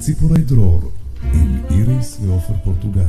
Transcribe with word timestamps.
ציפורי 0.00 0.40
דרור 0.42 0.80
עם 1.32 1.62
איריס 1.70 2.20
ועופר 2.20 2.54
פורטוגלי. 2.64 3.04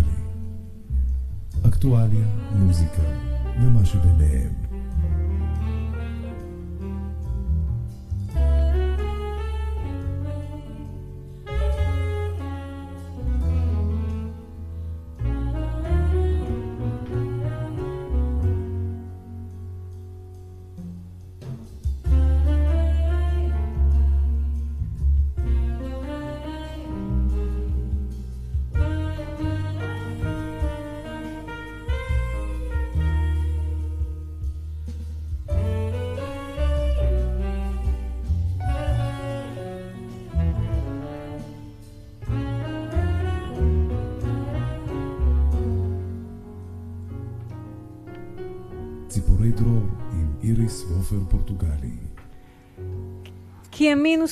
אקטואליה, 1.68 2.26
מוזיקה 2.56 3.04
ומה 3.62 3.86
שביניהם. 3.86 4.71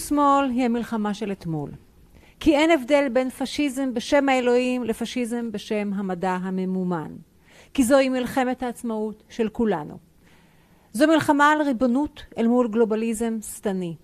ושמאל 0.10 0.50
היא 0.50 0.66
המלחמה 0.66 1.14
של 1.14 1.32
אתמול. 1.32 1.70
כי 2.40 2.56
אין 2.56 2.72
הבדל 2.72 3.08
בין 3.14 3.30
פשיזם 3.30 3.94
בשם 3.94 4.30
האלוהים 4.30 4.84
לפשיזם 4.84 5.52
בשם 5.52 5.92
המדע 5.96 6.32
הממומן. 6.32 7.12
כי 7.74 7.84
זוהי 7.84 8.10
מלחמת 8.10 8.64
העצמאות 8.64 9.24
של 9.30 9.50
כולנו. 9.50 9.98
זו 10.94 11.08
מלחמה 11.08 11.52
על 11.52 11.62
ריבונות 11.62 12.24
אל 12.38 12.48
מול 12.48 12.68
גלובליזם 12.68 13.38
שטני. 13.42 13.96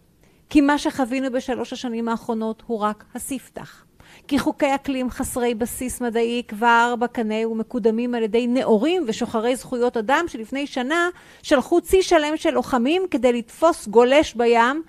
כי 0.49 0.61
מה 0.61 0.77
שחווינו 0.77 1.31
בשלוש 1.31 1.73
השנים 1.73 2.09
האחרונות 2.09 2.63
הוא 2.67 2.79
רק 2.79 3.05
הספתח. 3.15 3.85
כי 4.27 4.39
חוקי 4.39 4.75
אקלים 4.75 5.09
חסרי 5.09 5.55
בסיס 5.55 6.01
מדעי 6.01 6.43
כבר 6.47 6.95
בקנה 6.99 7.47
ומקודמים 7.47 8.15
על 8.15 8.23
ידי 8.23 8.47
נאורים 8.47 9.03
ושוחרי 9.07 9.55
זכויות 9.55 9.97
אדם 9.97 10.25
שלפני 10.27 10.67
שנה 10.67 11.09
שלחו 11.43 11.81
צי 11.81 12.03
שלם 12.03 12.37
של 12.37 12.49
לוחמים 12.49 13.01
כדי 13.11 13.33
לתפוס 13.33 13.87
גולש 13.87 14.33
בים 14.33 14.83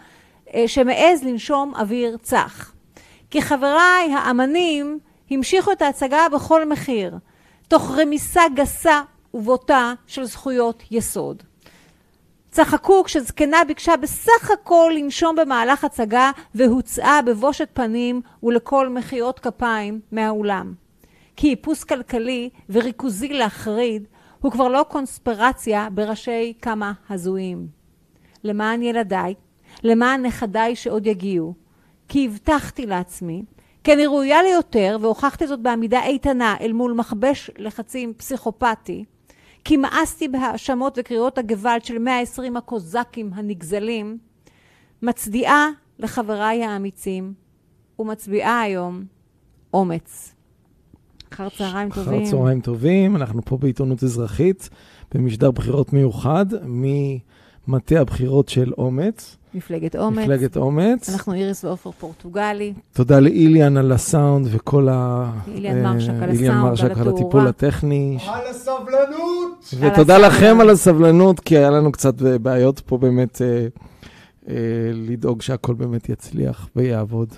שמעז 0.66 1.22
לנשום 1.22 1.74
אוויר 1.74 2.16
צח. 2.22 2.72
כי 3.30 3.42
חבריי 3.42 4.14
האמנים 4.14 4.98
המשיכו 5.30 5.72
את 5.72 5.82
ההצגה 5.82 6.26
בכל 6.32 6.68
מחיר, 6.68 7.18
תוך 7.68 7.90
רמיסה 7.98 8.42
גסה 8.54 9.02
ובוטה 9.34 9.92
של 10.06 10.24
זכויות 10.24 10.82
יסוד. 10.90 11.42
צחקו 12.50 13.04
כשזקנה 13.04 13.64
ביקשה 13.66 13.96
בסך 13.96 14.50
הכל 14.50 14.92
לנשום 14.96 15.36
במהלך 15.36 15.84
הצגה 15.84 16.30
והוצאה 16.54 17.22
בבושת 17.22 17.68
פנים 17.72 18.20
ולכל 18.42 18.88
מחיאות 18.88 19.38
כפיים 19.40 20.00
מהאולם. 20.12 20.74
כי 21.36 21.50
איפוס 21.50 21.84
כלכלי 21.84 22.50
וריכוזי 22.70 23.28
להחריד 23.28 24.06
הוא 24.40 24.52
כבר 24.52 24.68
לא 24.68 24.84
קונספירציה 24.88 25.88
בראשי 25.90 26.52
כמה 26.62 26.92
הזויים. 27.10 27.66
למען 28.44 28.82
ילדיי, 28.82 29.34
למען 29.84 30.26
נכדיי 30.26 30.76
שעוד 30.76 31.06
יגיעו, 31.06 31.54
כי 32.08 32.26
הבטחתי 32.26 32.86
לעצמי, 32.86 33.42
כי 33.84 33.92
אני 33.92 34.06
ראויה 34.06 34.42
ליותר 34.42 34.98
והוכחתי 35.00 35.46
זאת 35.46 35.60
בעמידה 35.60 36.04
איתנה 36.04 36.56
אל 36.60 36.72
מול 36.72 36.92
מכבש 36.92 37.50
לחצים 37.58 38.12
פסיכופתי, 38.16 39.04
כי 39.64 39.76
מאסתי 39.76 40.28
בהאשמות 40.28 40.98
וקריאות 41.00 41.38
הגוואלד 41.38 41.84
של 41.84 41.98
120 41.98 42.56
הקוזקים 42.56 43.30
הנגזלים, 43.34 44.18
מצדיעה 45.02 45.68
לחבריי 45.98 46.64
האמיצים 46.64 47.34
ומצביעה 47.98 48.60
היום 48.60 49.04
אומץ. 49.74 50.34
אחר 51.32 51.48
צהריים 51.48 51.90
טובים. 51.90 52.22
אחר 52.22 52.30
צהריים 52.30 52.60
טובים, 52.60 53.16
אנחנו 53.16 53.42
פה 53.44 53.56
בעיתונות 53.56 54.02
אזרחית, 54.02 54.68
במשדר 55.14 55.50
בחירות 55.50 55.92
מיוחד, 55.92 56.46
ממטה 56.62 58.00
הבחירות 58.00 58.48
של 58.48 58.72
אומץ. 58.78 59.36
מפלגת 59.56 59.96
אומץ. 59.96 60.22
מפלגת 60.24 60.56
אומץ. 60.56 61.08
אנחנו 61.08 61.34
איריס 61.34 61.64
ועופר 61.64 61.90
פורטוגלי. 61.90 62.72
תודה 62.92 63.20
לאיליאן 63.20 63.76
על 63.76 63.92
הסאונד 63.92 64.46
וכל 64.50 64.88
ה... 64.88 65.30
איליאן 65.54 65.82
מרשק 65.82 66.12
על 66.22 66.30
איליאן 66.30 66.54
הסאונד, 66.54 66.80
על 66.80 66.86
על 66.86 66.92
התאורה. 66.92 67.12
הטיפול 67.12 67.46
הטכני. 67.46 68.18
על 68.26 68.46
הסבלנות! 68.50 69.74
ותודה 69.78 70.16
על 70.16 70.26
לכם. 70.26 70.60
על 70.60 70.70
הסבלנות, 70.70 71.40
כי 71.40 71.56
היה 71.56 71.70
לנו 71.70 71.92
קצת 71.92 72.14
בעיות 72.22 72.80
פה 72.80 72.98
באמת 72.98 73.42
אה, 73.42 73.66
אה, 74.48 74.54
לדאוג 74.92 75.42
שהכל 75.42 75.74
באמת 75.74 76.08
יצליח 76.08 76.68
ויעבוד. 76.76 77.34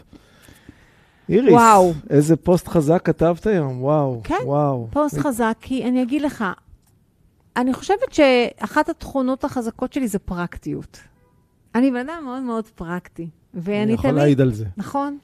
איריס, 1.28 1.52
וואו. 1.52 1.92
איזה 2.10 2.36
פוסט 2.36 2.68
חזק 2.68 3.00
כתבת 3.04 3.46
היום, 3.46 3.82
וואו, 3.82 4.20
כן, 4.24 4.34
וואו. 4.44 4.88
פוסט 4.90 5.18
חזק, 5.18 5.56
כי 5.60 5.84
אני 5.84 6.02
אגיד 6.02 6.22
לך, 6.22 6.44
אני 7.56 7.72
חושבת 7.72 8.12
שאחת 8.12 8.88
התכונות 8.88 9.44
החזקות 9.44 9.92
שלי 9.92 10.08
זה 10.08 10.18
פרקטיות. 10.18 10.98
אני 11.74 11.90
בן 11.90 12.08
אדם 12.08 12.24
מאוד 12.24 12.42
מאוד 12.42 12.66
פרקטי. 12.66 13.28
ואני 13.54 13.82
אני 13.82 13.92
יכול 13.92 14.10
תמיד... 14.10 14.14
להעיד 14.22 14.40
על 14.40 14.52
זה. 14.52 14.64
נכון. 14.76 15.18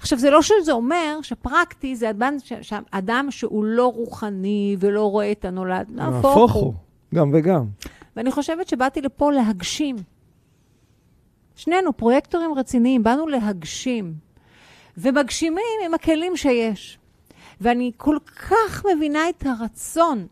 עכשיו, 0.00 0.18
זה 0.18 0.30
לא 0.30 0.42
שזה 0.42 0.72
אומר 0.72 1.18
שפרקטי 1.22 1.96
זה 1.96 2.10
אדם, 2.10 2.34
ש... 2.44 2.52
ש- 2.60 2.72
אדם 2.90 3.26
שהוא 3.30 3.64
לא 3.64 3.86
רוחני 3.86 4.76
ולא 4.80 5.10
רואה 5.10 5.32
את 5.32 5.44
הנולד. 5.44 5.86
נהפוך 5.90 6.52
הוא, 6.52 6.74
גם 7.14 7.30
וגם. 7.34 7.64
ואני 8.16 8.30
חושבת 8.30 8.68
שבאתי 8.68 9.00
לפה 9.00 9.32
להגשים. 9.32 9.96
שנינו 11.56 11.96
פרויקטורים 11.96 12.54
רציניים, 12.54 13.02
באנו 13.02 13.26
להגשים. 13.26 14.14
ומגשימים 14.96 15.78
עם 15.84 15.94
הכלים 15.94 16.36
שיש. 16.36 16.98
ואני 17.60 17.92
כל 17.96 18.16
כך 18.48 18.84
מבינה 18.96 19.28
את 19.28 19.44
הרצון 19.46 20.26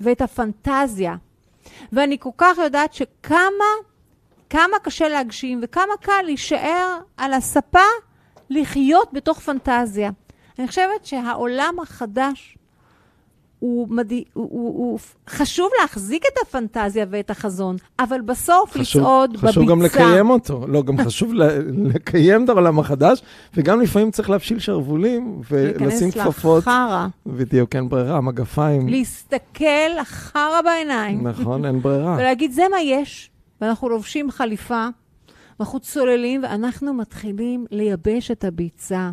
ואת 0.00 0.20
הפנטזיה, 0.20 1.16
ואני 1.92 2.16
כל 2.18 2.30
כך 2.36 2.58
יודעת 2.58 2.92
שכמה 2.94 3.64
כמה 4.52 4.78
קשה 4.82 5.08
להגשים 5.08 5.60
וכמה 5.62 5.92
קל 6.00 6.22
להישאר 6.24 6.98
על 7.16 7.32
הספה 7.32 7.78
לחיות 8.50 9.08
בתוך 9.12 9.40
פנטזיה. 9.40 10.10
אני 10.58 10.68
חושבת 10.68 11.04
שהעולם 11.04 11.74
החדש 11.82 12.58
הוא, 13.58 13.88
מדהי, 13.90 14.24
הוא, 14.32 14.48
הוא, 14.50 14.78
הוא 14.78 14.98
חשוב 15.28 15.70
להחזיק 15.80 16.24
את 16.32 16.38
הפנטזיה 16.46 17.06
ואת 17.10 17.30
החזון, 17.30 17.76
אבל 17.98 18.20
בסוף 18.20 18.70
חשוב, 18.70 19.02
לצעוד 19.02 19.30
בביצה. 19.30 19.46
חשוב 19.48 19.70
גם 19.70 19.82
לקיים 19.82 20.30
אותו. 20.30 20.66
לא, 20.68 20.82
גם 20.82 20.98
חשוב 21.06 21.32
לקיים 21.94 22.44
את 22.44 22.48
העולם 22.48 22.78
החדש, 22.78 23.22
וגם 23.54 23.80
לפעמים 23.80 24.10
צריך 24.10 24.30
להפשיל 24.30 24.58
שרוולים 24.58 25.40
ולשים 25.50 25.80
להיכנס 25.86 26.14
כפפות. 26.14 26.62
לחרא, 26.62 27.06
בדיוק, 27.26 27.76
אין 27.76 27.88
ברירה, 27.88 28.20
מגפיים. 28.20 28.88
להסתכל 28.88 29.88
לחרא 30.00 30.62
בעיניים, 30.64 31.28
נכון, 31.28 31.64
אין 31.64 31.80
ברירה. 31.82 32.16
ולהגיד, 32.18 32.52
זה 32.52 32.62
מה 32.70 32.80
יש, 32.80 33.31
ואנחנו 33.62 33.88
לובשים 33.88 34.30
חליפה, 34.30 34.88
ואנחנו 35.58 35.80
צוללים, 35.80 36.42
ואנחנו 36.42 36.94
מתחילים 36.94 37.66
לייבש 37.70 38.30
את 38.30 38.44
הביצה. 38.44 39.10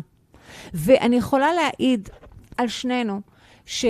ואני 0.74 1.16
יכולה 1.16 1.48
להעיד 1.52 2.08
על 2.56 2.68
שנינו, 2.68 3.20
ש... 3.66 3.84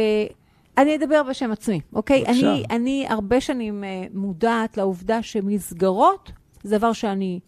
אני 0.78 0.96
אדבר 0.96 1.22
בשם 1.22 1.52
עצמי, 1.52 1.80
אוקיי? 1.92 2.24
בבקשה. 2.24 2.52
אני, 2.52 2.64
אני 2.70 3.06
הרבה 3.08 3.40
שנים 3.40 3.84
אה, 3.84 4.04
מודעת 4.14 4.76
לעובדה 4.76 5.22
שמסגרות 5.22 6.32
זה 6.62 6.78
דבר 6.78 6.92
שאני 6.92 7.40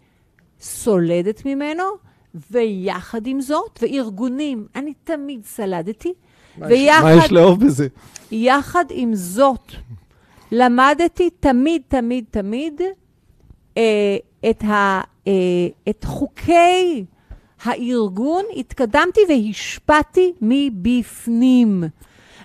סולדת 0.61 1.47
ממנו, 1.47 1.85
ויחד 2.51 3.27
עם 3.27 3.41
זאת, 3.41 3.79
וארגונים, 3.83 4.67
אני 4.77 4.93
תמיד 5.05 5.45
סלדתי, 5.45 6.13
ויחד... 6.59 7.03
מה 7.03 7.13
יש 7.13 7.33
לאהוב 7.33 7.65
בזה? 7.65 7.89
יחד 8.31 8.85
עם 8.91 9.15
זאת, 9.15 9.73
למדתי 10.53 11.31
תמיד, 11.41 11.83
תמיד, 11.89 12.25
תמיד 12.31 12.81
את, 14.51 14.63
ה, 14.63 15.01
אה, 15.27 15.33
את 15.89 16.05
חוקי 16.05 17.05
הארגון, 17.65 18.45
התקדמתי 18.57 19.21
והשפעתי 19.29 20.33
מבפנים. 20.41 21.85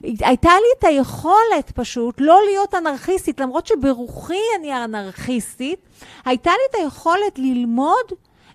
הייתה 0.04 0.50
לי 0.50 0.68
את 0.80 0.84
היכולת 0.84 1.72
פשוט 1.76 2.16
לא 2.22 2.40
להיות 2.50 2.76
אנרכיסטית, 2.76 3.40
למרות 3.40 3.68
שברוחי 3.68 4.34
אני 4.60 4.84
אנרכיסטית, 4.84 5.80
הייתה 6.26 6.52
לי 6.52 6.64
את 6.70 6.86
היכולת 6.86 7.40
ללמוד 7.40 8.12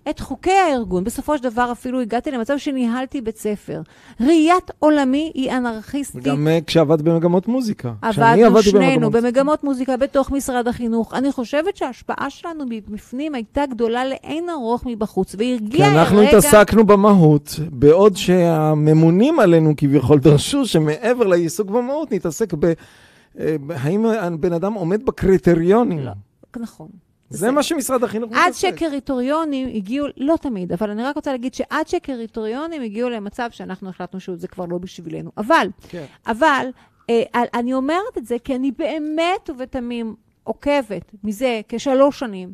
את 0.09 0.19
חוקי 0.19 0.51
הארגון. 0.51 1.03
בסופו 1.03 1.37
של 1.37 1.43
דבר 1.43 1.71
אפילו 1.71 2.01
הגעתי 2.01 2.31
למצב 2.31 2.57
שניהלתי 2.57 3.21
בית 3.21 3.37
ספר. 3.37 3.81
ראיית 4.21 4.71
עולמי 4.79 5.31
היא 5.35 5.51
אנרכיסטית. 5.51 6.21
וגם 6.23 6.47
אה, 6.47 6.59
כשעבדת 6.67 7.01
במגמות 7.01 7.47
מוזיקה. 7.47 7.93
עבדנו 8.01 8.61
שנינו 8.61 9.09
במגמות- 9.11 9.23
במגמות 9.23 9.63
מוזיקה 9.63 9.97
בתוך 9.97 10.31
משרד 10.31 10.67
החינוך. 10.67 11.13
אני 11.13 11.31
חושבת 11.31 11.77
שההשפעה 11.77 12.29
שלנו 12.29 12.63
מבפנים 12.69 13.35
הייתה 13.35 13.65
גדולה 13.65 14.05
לאין 14.05 14.49
ארוך 14.49 14.83
מבחוץ, 14.85 15.35
כי 15.35 15.37
והרגיע 15.51 15.87
אנחנו 16.01 16.17
הרגע... 16.17 16.29
התעסקנו 16.37 16.85
במהות, 16.85 17.59
בעוד 17.71 18.15
שהממונים 18.17 19.39
עלינו 19.39 19.73
כביכול 19.77 20.19
דרשו 20.19 20.65
שמעבר 20.65 21.27
לעיסוק 21.27 21.67
במהות 21.69 22.11
נתעסק 22.11 22.53
ב... 22.53 22.65
אה, 22.65 23.55
ב- 23.67 23.71
האם 23.71 24.05
הבן 24.05 24.53
אדם 24.53 24.73
עומד 24.73 25.05
בקריטריונים. 25.05 25.99
לא. 25.99 26.11
נכון. 26.57 26.87
זה 27.33 27.51
מה 27.51 27.63
שמשרד 27.63 28.03
החינוך 28.03 28.31
עד 28.33 28.49
מתעסק. 28.49 28.77
שקריטריונים 28.77 29.67
הגיעו, 29.75 30.07
לא 30.17 30.35
תמיד, 30.41 30.71
אבל 30.71 30.89
אני 30.89 31.03
רק 31.03 31.15
רוצה 31.15 31.31
להגיד 31.31 31.53
שעד 31.53 31.87
שקריטריונים 31.87 32.81
הגיעו 32.81 33.09
למצב 33.09 33.49
שאנחנו 33.51 33.89
החלטנו 33.89 34.19
שזה 34.19 34.47
כבר 34.47 34.65
לא 34.65 34.77
בשבילנו. 34.77 35.31
אבל, 35.37 35.67
כן. 35.89 36.05
אבל, 36.27 36.67
אה, 37.09 37.23
אני 37.53 37.73
אומרת 37.73 38.17
את 38.17 38.25
זה 38.25 38.35
כי 38.43 38.55
אני 38.55 38.71
באמת 38.71 39.49
ובתמים 39.49 40.15
עוקבת 40.43 41.11
מזה 41.23 41.61
כשלוש 41.69 42.19
שנים 42.19 42.53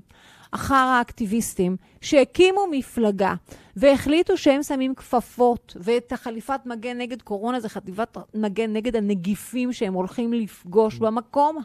אחר 0.51 0.75
האקטיביסטים 0.75 1.77
שהקימו 2.01 2.61
מפלגה 2.71 3.33
והחליטו 3.75 4.37
שהם 4.37 4.63
שמים 4.63 4.95
כפפות 4.95 5.77
ואת 5.79 6.11
החליפת 6.11 6.59
מגן 6.65 6.97
נגד 6.97 7.21
קורונה 7.21 7.59
זה 7.59 7.69
חטיבת 7.69 8.17
מגן 8.33 8.73
נגד 8.73 8.95
הנגיפים 8.95 9.73
שהם 9.73 9.93
הולכים 9.93 10.33
לפגוש 10.33 10.97
במקום 10.97 11.57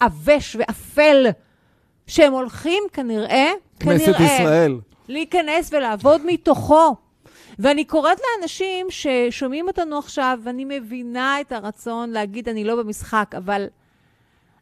העבש 0.00 0.56
ואפל 0.58 1.26
שהם 2.10 2.32
הולכים 2.32 2.82
כנראה, 2.92 3.52
כנסת 3.80 4.04
כנראה, 4.04 4.34
ישראל. 4.34 4.78
להיכנס 5.08 5.72
ולעבוד 5.72 6.20
מתוכו. 6.26 6.96
ואני 7.58 7.84
קוראת 7.84 8.18
לאנשים 8.20 8.86
ששומעים 8.90 9.68
אותנו 9.68 9.98
עכשיו, 9.98 10.38
ואני 10.42 10.64
מבינה 10.64 11.40
את 11.40 11.52
הרצון 11.52 12.10
להגיד, 12.10 12.48
אני 12.48 12.64
לא 12.64 12.76
במשחק, 12.76 13.34
אבל 13.36 13.66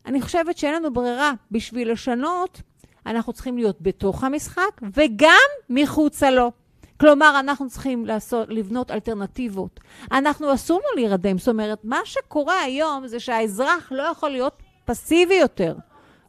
אני 0.07 0.23
חושבת 0.23 0.59
שאין 0.59 0.75
לנו 0.75 0.93
ברירה. 0.93 1.33
בשביל 1.51 1.93
לשנות, 1.93 2.63
אנחנו 3.07 3.33
צריכים 3.33 3.59
להיות 3.59 3.77
בתוך 3.81 4.25
המשחק 4.25 4.81
וגם 4.97 5.49
מחוצה 5.71 6.31
לו. 6.31 6.53
כלומר, 7.01 7.41
אנחנו 7.41 7.69
צריכים 7.69 8.07
לעשות, 8.07 8.49
לבנות 8.49 8.91
אלטרנטיבות. 8.91 9.81
אנחנו, 10.13 10.55
אסור 10.55 10.79
לנו 10.79 11.03
להירדם. 11.03 11.39
זאת 11.39 11.49
אומרת, 11.49 11.79
מה 11.85 12.01
שקורה 12.05 12.61
היום 12.61 13.07
זה 13.07 13.21
שהאזרח 13.21 13.89
לא 13.91 14.03
יכול 14.03 14.31
להיות 14.31 14.63
פסיבי 14.85 15.35
יותר. 15.35 15.75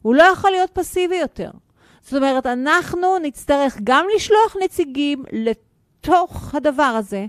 הוא 0.02 0.14
לא 0.14 0.22
יכול 0.22 0.50
להיות 0.50 0.70
פסיבי 0.72 1.16
יותר. 1.16 1.50
זאת 2.02 2.14
אומרת, 2.14 2.46
אנחנו 2.46 3.18
נצטרך 3.22 3.78
גם 3.84 4.04
לשלוח 4.16 4.56
נציגים 4.64 5.24
לתוך 5.32 6.54
הדבר 6.54 6.82
הזה, 6.82 7.26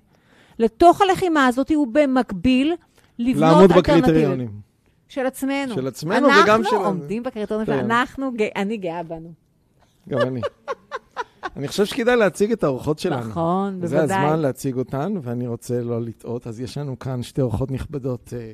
לתוך 0.59 1.01
הלחימה 1.01 1.47
הזאת, 1.47 1.71
ובמקביל 1.71 2.73
לבנות 3.19 3.51
לעמוד. 3.69 3.71
בקריטריונים. 3.77 4.71
של 5.07 5.25
עצמנו. 5.25 5.73
של 5.75 5.87
עצמנו 5.87 6.27
וגם 6.27 6.63
של- 6.63 6.69
אנחנו 6.75 6.85
עומדים 6.87 7.23
בקריטריונים 7.23 7.65
כן. 7.67 7.71
ואנחנו, 7.77 8.31
גא- 8.35 8.45
אני 8.55 8.77
גאה 8.77 9.03
בנו. 9.03 9.31
גם 10.09 10.21
אני. 10.21 10.41
אני 11.55 11.67
חושב 11.67 11.85
שכדאי 11.85 12.15
להציג 12.15 12.51
את 12.51 12.63
האורחות 12.63 12.99
שלנו. 12.99 13.29
נכון, 13.29 13.79
זה 13.85 13.95
בוודאי. 13.97 14.17
הזמן 14.25 14.39
להציג 14.39 14.77
אותן, 14.77 15.13
ואני 15.21 15.47
רוצה 15.47 15.81
לא 15.81 16.01
לטעות. 16.01 16.47
אז 16.47 16.59
יש 16.61 16.77
לנו 16.77 16.99
כאן 16.99 17.23
שתי 17.23 17.41
אורחות 17.41 17.71
נכבדות. 17.71 18.33
אה, 18.37 18.51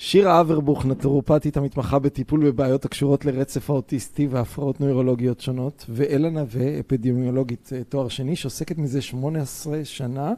שירה 0.00 0.40
אברבוך, 0.40 0.86
נטורופטית 0.86 1.56
המתמחה 1.56 1.98
בטיפול 1.98 2.44
בבעיות 2.44 2.84
הקשורות 2.84 3.24
לרצף 3.24 3.70
האוטיסטי 3.70 4.26
והפרעות 4.26 4.80
נוירולוגיות 4.80 5.40
שונות, 5.40 5.86
ואלה 5.88 6.30
נווה, 6.30 6.80
אפידמיולוגית 6.80 7.70
אה, 7.72 7.84
תואר 7.84 8.08
שני, 8.08 8.36
שעוסקת 8.36 8.78
מזה 8.78 9.02
18 9.02 9.84
שנה 9.84 10.32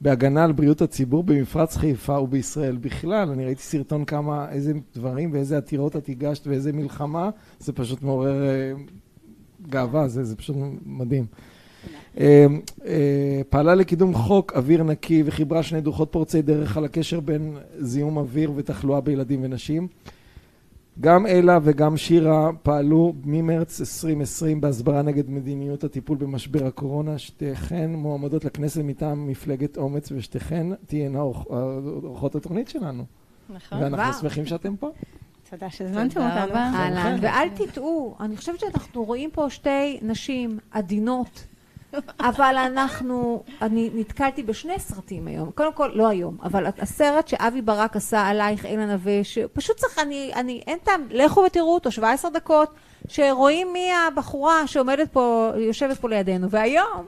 בהגנה 0.00 0.44
על 0.44 0.52
בריאות 0.52 0.82
הציבור 0.82 1.24
במפרץ 1.24 1.76
חיפה 1.76 2.18
ובישראל 2.18 2.76
בכלל. 2.76 3.30
אני 3.30 3.44
ראיתי 3.44 3.62
סרטון 3.62 4.04
כמה, 4.04 4.50
איזה 4.50 4.72
דברים 4.94 5.32
ואיזה 5.32 5.58
עתירות 5.58 5.96
את 5.96 6.08
הגשת 6.08 6.46
ואיזה 6.46 6.72
מלחמה, 6.72 7.30
זה 7.58 7.72
פשוט 7.72 8.02
מעורר 8.02 8.42
אה, 8.48 8.72
גאווה, 9.68 10.08
זה, 10.08 10.24
זה 10.24 10.36
פשוט 10.36 10.56
מדהים. 10.86 11.26
אה, 12.20 12.46
אה, 12.86 13.40
פעלה 13.48 13.74
לקידום 13.74 14.14
חוק 14.14 14.52
אוויר 14.56 14.82
נקי 14.82 15.22
וחיברה 15.26 15.62
שני 15.62 15.80
דוחות 15.80 16.12
פורצי 16.12 16.42
דרך 16.42 16.76
על 16.76 16.84
הקשר 16.84 17.20
בין 17.20 17.56
זיהום 17.78 18.16
אוויר 18.16 18.52
ותחלואה 18.56 19.00
בילדים 19.00 19.40
ונשים. 19.42 19.88
גם 21.00 21.26
אלה 21.26 21.58
וגם 21.62 21.96
שירה 21.96 22.50
פעלו 22.62 23.12
ממרץ 23.24 23.80
2020 23.80 24.60
בהסברה 24.60 25.02
נגד 25.02 25.30
מדיניות 25.30 25.84
הטיפול 25.84 26.16
במשבר 26.18 26.66
הקורונה. 26.66 27.18
שתיכן 27.18 27.90
מועמדות 27.90 28.44
לכנסת 28.44 28.80
מטעם 28.84 29.28
מפלגת 29.28 29.76
אומץ 29.76 30.12
ושתיכן 30.12 30.66
תהיינה 30.86 31.20
אורח- 31.20 31.46
אורחות 31.46 32.34
התוכנית 32.34 32.68
שלנו. 32.68 33.04
נכון. 33.54 33.82
ואנחנו 33.82 34.20
שמחים 34.20 34.46
שאתם 34.46 34.76
פה. 34.76 34.90
תודה 35.50 35.70
שהזמנתם 35.70 36.20
אותנו. 36.20 36.54
ואל 37.22 37.48
תטעו, 37.54 38.14
אני 38.20 38.36
חושבת 38.36 38.60
שאנחנו 38.60 39.04
רואים 39.04 39.30
פה 39.32 39.50
שתי 39.50 39.98
נשים 40.02 40.58
עדינות, 40.70 41.46
אבל 42.20 42.54
אנחנו, 42.66 43.42
אני 43.62 43.90
נתקלתי 43.94 44.42
בשני 44.42 44.78
סרטים 44.78 45.26
היום, 45.26 45.50
קודם 45.50 45.72
כל, 45.72 45.90
לא 45.94 46.08
היום, 46.08 46.36
אבל 46.42 46.66
הסרט 46.78 47.28
שאבי 47.28 47.62
ברק 47.62 47.96
עשה 47.96 48.26
עלייך, 48.26 48.66
אילן 48.66 48.90
נווה, 48.90 49.24
שפשוט 49.24 49.76
צריך, 49.76 49.98
אני, 49.98 50.30
אני, 50.34 50.62
אין 50.66 50.78
טעם, 50.78 51.06
לכו 51.10 51.40
ותראו 51.40 51.74
אותו, 51.74 51.90
17 51.90 52.30
דקות, 52.30 52.74
שרואים 53.08 53.72
מי 53.72 53.92
הבחורה 53.92 54.66
שעומדת 54.66 55.12
פה, 55.12 55.50
יושבת 55.56 55.98
פה 55.98 56.08
לידינו, 56.08 56.50
והיום, 56.50 57.06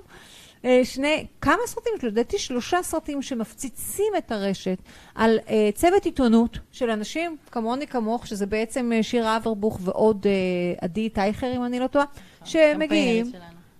אה, 0.64 0.80
שני, 0.84 1.26
כמה 1.40 1.62
סרטים, 1.66 1.92
לדעתי 2.02 2.38
שלושה 2.38 2.82
סרטים 2.82 3.22
שמפציצים 3.22 4.12
את 4.18 4.32
הרשת 4.32 4.78
על 5.14 5.38
אה, 5.48 5.70
צוות 5.74 6.04
עיתונות 6.04 6.58
של 6.72 6.90
אנשים 6.90 7.36
כמוני 7.50 7.86
כמוך, 7.86 8.26
שזה 8.26 8.46
בעצם 8.46 8.92
אה, 8.94 9.02
שירה 9.02 9.36
אברבוך 9.36 9.78
ועוד 9.82 10.26
אה, 10.26 10.32
עדי 10.80 11.08
טייכר, 11.08 11.56
אם 11.56 11.64
אני 11.64 11.80
לא 11.80 11.86
טועה, 11.86 12.04
שמגיעים. 12.44 13.32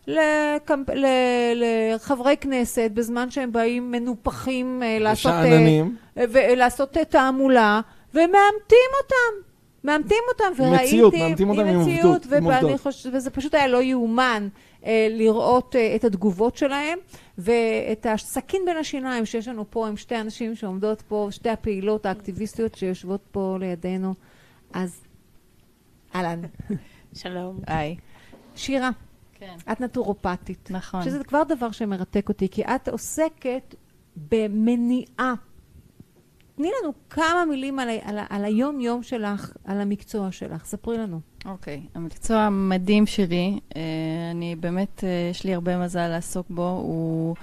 לקמפ... 0.07 0.91
ל... 0.91 1.07
לחברי 1.57 2.37
כנסת 2.37 2.91
בזמן 2.95 3.31
שהם 3.31 3.53
באים 3.53 3.91
מנופחים 3.91 4.83
אה, 4.83 4.99
לעשות, 4.99 5.33
אה, 5.33 5.43
שאננים. 5.43 5.97
ולעשות 6.17 6.97
אה, 6.97 7.05
תעמולה, 7.05 7.81
ומאמתים 8.15 8.91
אותם. 9.03 9.53
מאמתים 9.85 10.23
אותם, 10.29 10.63
וראיתי... 10.63 10.85
מציאות, 10.85 11.15
מאמתים 11.15 11.51
אותם 11.51 11.67
עם 11.67 11.81
מציאות, 11.81 12.27
עובדות. 12.41 12.81
חוש... 12.81 13.07
וזה 13.13 13.31
פשוט 13.31 13.55
היה 13.55 13.67
לא 13.67 13.83
יאומן 13.83 14.49
אה, 14.87 15.07
לראות 15.11 15.77
אה, 15.77 15.97
את 15.97 16.05
התגובות 16.05 16.57
שלהם, 16.57 16.99
ואת 17.39 18.07
הסכין 18.11 18.63
בין 18.67 18.77
השיניים 18.77 19.27
שיש 19.27 19.49
לנו 19.49 19.65
פה 19.71 19.89
עם 19.89 19.97
שתי 19.97 20.15
הנשים 20.15 20.55
שעומדות 20.55 21.03
פה, 21.03 21.29
שתי 21.31 21.51
הפעילות 21.51 22.07
האקטיביסטיות 22.07 22.75
שיושבות 22.75 23.21
פה 23.31 23.57
לידינו. 23.61 24.15
אז 24.73 25.01
אהלן. 26.15 26.41
שלום. 27.15 27.61
היי. 27.67 27.97
שירה, 28.57 28.91
כן. 29.43 29.73
את 29.73 29.81
נטורופטית. 29.81 30.69
נכון. 30.71 31.03
שזה 31.03 31.25
כבר 31.25 31.43
דבר 31.49 31.71
שמרתק 31.71 32.29
אותי, 32.29 32.49
כי 32.49 32.63
את 32.63 32.89
עוסקת 32.89 33.75
במניעה. 34.31 35.35
תני 36.55 36.71
לנו 36.83 36.93
כמה 37.11 37.45
מילים 37.51 37.79
על, 37.79 37.89
על, 38.03 38.19
על 38.31 38.45
היום-יום 38.45 39.03
שלך, 39.03 39.53
על 39.65 39.81
המקצוע 39.81 40.33
שלך. 40.33 40.65
ספרי 40.65 40.99
לנו. 40.99 41.21
אוקיי. 41.45 41.83
המקצוע 41.95 42.37
המדהים 42.37 43.07
שלי, 43.07 43.59
אה, 43.77 43.81
אני 44.31 44.57
באמת, 44.57 45.05
אה, 45.05 45.29
יש 45.31 45.45
לי 45.45 45.55
הרבה 45.55 45.79
מזל 45.79 46.09
לעסוק 46.09 46.47
בו, 46.51 46.69
הוא... 46.69 47.37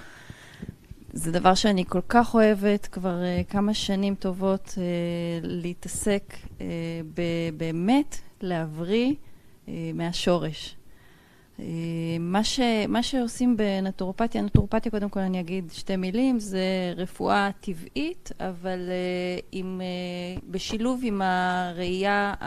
זה 1.13 1.31
דבר 1.31 1.55
שאני 1.55 1.85
כל 1.87 2.01
כך 2.09 2.35
אוהבת 2.35 2.87
כבר 2.87 3.23
אה, 3.23 3.41
כמה 3.49 3.73
שנים 3.73 4.15
טובות 4.15 4.75
אה, 4.77 4.83
להתעסק 5.41 6.33
ב- 7.13 7.57
באמת 7.57 8.15
להבריא 8.41 9.13
אה, 9.67 9.91
מהשורש. 9.93 10.78
אה, 11.59 11.65
מה, 12.19 12.43
ש, 12.43 12.59
מה 12.87 13.03
שעושים 13.03 13.57
בנטורופתיה, 13.57 14.41
נטורופתיה 14.41 14.91
קודם 14.91 15.09
כל 15.09 15.19
אני 15.19 15.39
אגיד 15.39 15.71
שתי 15.71 15.95
מילים, 15.95 16.39
זה 16.39 16.93
רפואה 16.97 17.49
טבעית, 17.59 18.31
אבל 18.39 18.79
uh, 18.79 19.45
עם, 19.51 19.81
uh, 19.81 20.41
בשילוב 20.51 21.01
עם 21.03 21.21
הראייה 21.21 22.33
uh, 22.39 22.43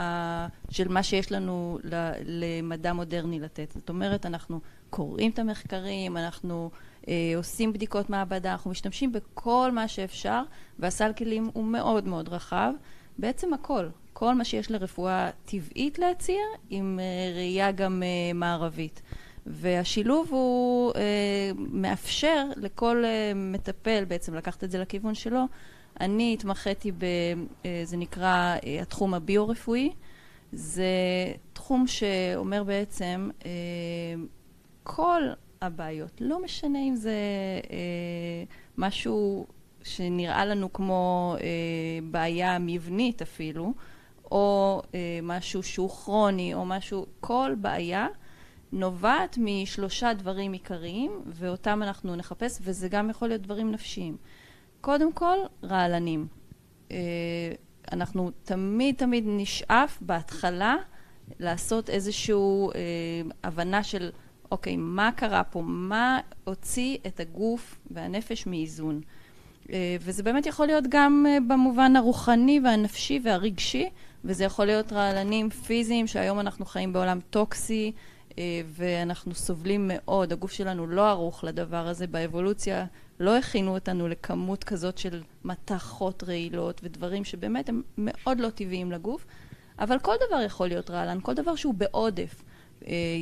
של 0.70 0.88
מה 0.88 1.02
שיש 1.02 1.32
לנו 1.32 1.78
ל, 1.84 2.10
למדע 2.24 2.92
מודרני 2.92 3.40
לתת. 3.40 3.72
זאת 3.74 3.88
אומרת, 3.88 4.26
אנחנו 4.26 4.60
קוראים 4.90 5.30
את 5.30 5.38
המחקרים, 5.38 6.16
אנחנו 6.16 6.70
uh, 7.02 7.06
עושים 7.36 7.72
בדיקות 7.72 8.10
מעבדה, 8.10 8.52
אנחנו 8.52 8.70
משתמשים 8.70 9.12
בכל 9.12 9.70
מה 9.72 9.88
שאפשר, 9.88 10.42
והסל 10.78 11.12
כלים 11.18 11.50
הוא 11.52 11.64
מאוד 11.64 12.08
מאוד 12.08 12.28
רחב. 12.28 12.72
בעצם 13.18 13.54
הכל, 13.54 13.88
כל 14.12 14.34
מה 14.34 14.44
שיש 14.44 14.70
לרפואה 14.70 15.30
טבעית 15.44 15.98
להציע, 15.98 16.40
עם 16.70 16.98
uh, 16.98 17.36
ראייה 17.36 17.72
גם 17.72 18.02
uh, 18.02 18.36
מערבית. 18.36 19.02
והשילוב 19.46 20.28
הוא 20.30 20.92
uh, 20.92 20.96
מאפשר 21.56 22.46
לכל 22.56 23.04
מטפל 23.34 24.04
בעצם 24.04 24.34
לקחת 24.34 24.64
את 24.64 24.70
זה 24.70 24.78
לכיוון 24.78 25.14
שלו. 25.14 25.44
אני 26.00 26.34
התמחיתי 26.34 26.92
ב... 26.92 27.04
זה 27.84 27.96
נקרא 27.96 28.56
התחום 28.80 29.14
הביו-רפואי. 29.14 29.92
זה 30.52 30.84
תחום 31.52 31.86
שאומר 31.86 32.64
בעצם 32.64 33.30
כל 34.82 35.22
הבעיות. 35.62 36.20
לא 36.20 36.42
משנה 36.42 36.78
אם 36.78 36.96
זה 36.96 37.16
אה, 37.70 38.44
משהו 38.78 39.46
שנראה 39.82 40.44
לנו 40.44 40.72
כמו 40.72 41.34
אה, 41.40 41.46
בעיה 42.10 42.58
מבנית 42.58 43.22
אפילו, 43.22 43.74
או 44.32 44.82
אה, 44.94 45.18
משהו 45.22 45.62
שהוא 45.62 45.88
כרוני, 45.88 46.54
או 46.54 46.64
משהו, 46.64 47.06
כל 47.20 47.54
בעיה 47.60 48.06
נובעת 48.72 49.38
משלושה 49.40 50.14
דברים 50.14 50.52
עיקריים, 50.52 51.22
ואותם 51.26 51.82
אנחנו 51.82 52.16
נחפש, 52.16 52.58
וזה 52.62 52.88
גם 52.88 53.10
יכול 53.10 53.28
להיות 53.28 53.42
דברים 53.42 53.70
נפשיים. 53.70 54.16
קודם 54.80 55.12
כל, 55.12 55.36
רעלנים. 55.64 56.26
אה, 56.90 56.96
אנחנו 57.92 58.30
תמיד 58.44 58.94
תמיד 58.94 59.24
נשאף 59.26 59.98
בהתחלה 60.00 60.76
לעשות 61.38 61.90
איזושהי 61.90 62.34
אה, 62.34 62.80
הבנה 63.44 63.82
של 63.82 64.10
אוקיי, 64.50 64.76
מה 64.76 65.10
קרה 65.16 65.44
פה? 65.44 65.62
מה 65.64 66.20
הוציא 66.44 66.98
את 67.06 67.20
הגוף 67.20 67.78
והנפש 67.90 68.46
מאיזון? 68.46 69.00
אה, 69.72 69.96
וזה 70.00 70.22
באמת 70.22 70.46
יכול 70.46 70.66
להיות 70.66 70.84
גם 70.88 71.26
אה, 71.28 71.38
במובן 71.48 71.96
הרוחני 71.96 72.60
והנפשי 72.64 73.20
והרגשי, 73.24 73.88
וזה 74.24 74.44
יכול 74.44 74.66
להיות 74.66 74.92
רעלנים 74.92 75.50
פיזיים, 75.50 76.06
שהיום 76.06 76.40
אנחנו 76.40 76.64
חיים 76.64 76.92
בעולם 76.92 77.18
טוקסי, 77.30 77.92
אה, 78.38 78.60
ואנחנו 78.66 79.34
סובלים 79.34 79.90
מאוד, 79.94 80.32
הגוף 80.32 80.52
שלנו 80.52 80.86
לא 80.86 81.08
ערוך 81.10 81.44
לדבר 81.44 81.88
הזה, 81.88 82.06
באבולוציה 82.06 82.86
לא 83.20 83.38
הכינו 83.38 83.74
אותנו 83.74 84.08
לכמות 84.08 84.64
כזאת 84.64 84.98
של 84.98 85.22
מתכות 85.44 86.24
רעילות 86.24 86.80
ודברים 86.84 87.24
שבאמת 87.24 87.68
הם 87.68 87.82
מאוד 87.98 88.40
לא 88.40 88.50
טבעיים 88.50 88.92
לגוף, 88.92 89.26
אבל 89.78 89.98
כל 89.98 90.14
דבר 90.26 90.40
יכול 90.40 90.68
להיות 90.68 90.90
רעלן, 90.90 91.18
כל 91.22 91.34
דבר 91.34 91.56
שהוא 91.56 91.74
בעודף 91.74 92.42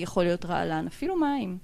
יכול 0.00 0.24
להיות 0.24 0.44
רעלן, 0.44 0.86
אפילו 0.86 1.16
מים. 1.16 1.58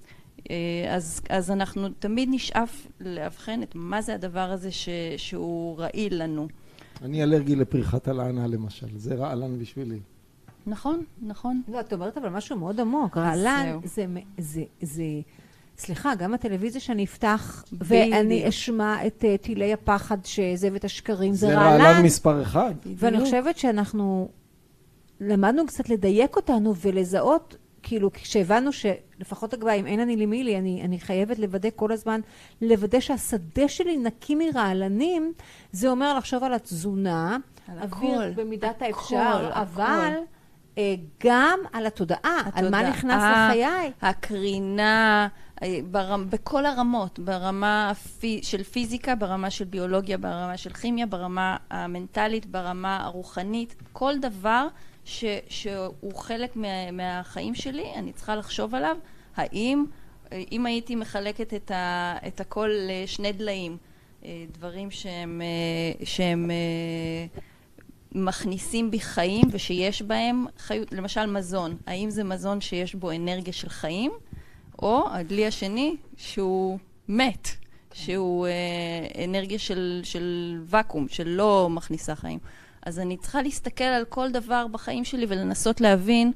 אז, 0.90 1.20
אז 1.28 1.50
אנחנו 1.50 1.88
תמיד 1.88 2.28
נשאף 2.32 2.86
לאבחן 3.00 3.62
את 3.62 3.72
מה 3.74 4.02
זה 4.02 4.14
הדבר 4.14 4.50
הזה 4.50 4.72
ש, 4.72 4.88
שהוא 5.16 5.78
רעיל 5.78 6.22
לנו. 6.22 6.48
אני 7.02 7.22
אלרגי 7.22 7.56
לפריחת 7.56 8.08
הלענה 8.08 8.46
למשל, 8.46 8.86
זה 8.96 9.14
רעלן 9.14 9.58
בשבילי. 9.58 10.00
נכון, 10.66 11.04
נכון. 11.22 11.62
לא, 11.68 11.80
את 11.80 11.92
אומרת 11.92 12.18
אבל 12.18 12.28
משהו 12.28 12.56
מאוד 12.56 12.80
עמוק. 12.80 13.16
רעלן 13.16 13.78
זה, 13.84 14.06
זה, 14.38 14.62
זה, 14.82 15.02
סליחה, 15.78 16.14
גם 16.14 16.34
הטלוויזיה 16.34 16.80
שאני 16.80 17.04
אפתח 17.04 17.64
ואני 17.72 18.48
אשמע 18.48 19.06
את 19.06 19.24
uh, 19.24 19.42
טילי 19.42 19.72
הפחד 19.72 20.18
שזה 20.24 20.68
ואת 20.72 20.84
השקרים, 20.84 21.32
זה, 21.32 21.46
זה 21.46 21.58
רעלן. 21.58 21.78
זה 21.78 21.84
רעלן 21.84 22.04
מספר 22.04 22.42
אחד. 22.42 22.74
ואני 22.96 23.20
חושבת 23.20 23.58
שאנחנו 23.58 24.28
למדנו 25.20 25.66
קצת 25.66 25.88
לדייק 25.88 26.36
אותנו 26.36 26.74
ולזהות 26.76 27.56
כאילו 27.88 28.12
כשהבנו 28.12 28.70
שלפחות 28.72 29.54
אגב 29.54 29.68
אם 29.68 29.86
אין 29.86 30.00
אני 30.00 30.16
לי 30.16 30.26
מי 30.26 30.44
לי 30.44 30.58
אני, 30.58 30.82
אני 30.84 31.00
חייבת 31.00 31.38
לוודא 31.38 31.68
כל 31.76 31.92
הזמן 31.92 32.20
לוודא 32.62 33.00
שהשדה 33.00 33.68
שלי 33.68 33.96
נקי 33.96 34.34
מרעלנים 34.34 35.32
זה 35.72 35.88
אומר 35.88 36.18
לחשוב 36.18 36.44
על 36.44 36.54
התזונה 36.54 37.36
על 37.68 37.78
אוויר 37.78 38.20
הכל, 38.20 38.42
במידת 38.42 38.76
הכל, 38.76 38.84
האפשר 38.84 39.50
הכל. 39.50 39.60
אבל 39.60 40.12
אה, 40.78 40.94
גם 41.24 41.58
על 41.72 41.86
התודעה, 41.86 42.40
התודעה 42.40 42.58
על 42.58 42.70
מה 42.70 42.90
נכנס 42.90 43.22
לחיי 43.22 43.92
הקרינה 44.02 45.28
אה, 45.62 45.78
ברמ, 45.90 46.30
בכל 46.30 46.66
הרמות 46.66 47.18
ברמה 47.18 47.90
הפי, 47.90 48.40
של 48.42 48.62
פיזיקה 48.62 49.14
ברמה 49.14 49.50
של 49.50 49.64
ביולוגיה 49.64 50.18
ברמה 50.18 50.56
של 50.56 50.72
כימיה 50.72 51.06
ברמה 51.06 51.56
המנטלית 51.70 52.46
ברמה 52.46 53.04
הרוחנית 53.04 53.74
כל 53.92 54.18
דבר 54.18 54.66
ש, 55.06 55.24
שהוא 55.48 56.14
חלק 56.14 56.56
מה, 56.56 56.90
מהחיים 56.90 57.54
שלי, 57.54 57.94
אני 57.94 58.12
צריכה 58.12 58.36
לחשוב 58.36 58.74
עליו, 58.74 58.96
האם, 59.36 59.84
אם 60.52 60.66
הייתי 60.66 60.94
מחלקת 60.94 61.54
את, 61.54 61.70
ה, 61.70 62.16
את 62.26 62.40
הכל 62.40 62.70
לשני 62.88 63.32
דליים, 63.32 63.76
אה, 64.24 64.44
דברים 64.52 64.90
שהם, 64.90 65.42
אה, 65.42 66.06
שהם 66.06 66.50
אה, 66.50 67.40
מכניסים 68.12 68.90
בי 68.90 69.00
חיים 69.00 69.44
ושיש 69.50 70.02
בהם 70.02 70.46
חיות, 70.58 70.92
למשל 70.92 71.26
מזון, 71.26 71.76
האם 71.86 72.10
זה 72.10 72.24
מזון 72.24 72.60
שיש 72.60 72.94
בו 72.94 73.10
אנרגיה 73.10 73.52
של 73.52 73.68
חיים, 73.68 74.12
או 74.82 75.08
הדלי 75.10 75.46
השני 75.46 75.96
שהוא 76.16 76.78
מת, 77.08 77.48
שהוא 77.92 78.46
אנרגיה 79.24 79.58
של, 79.58 80.00
של 80.04 80.58
ואקום, 80.66 81.08
שלא 81.08 81.68
מכניסה 81.70 82.14
חיים. 82.16 82.38
אז 82.86 82.98
אני 82.98 83.16
צריכה 83.16 83.42
להסתכל 83.42 83.84
על 83.84 84.04
כל 84.04 84.30
דבר 84.30 84.66
בחיים 84.66 85.04
שלי 85.04 85.26
ולנסות 85.28 85.80
להבין 85.80 86.32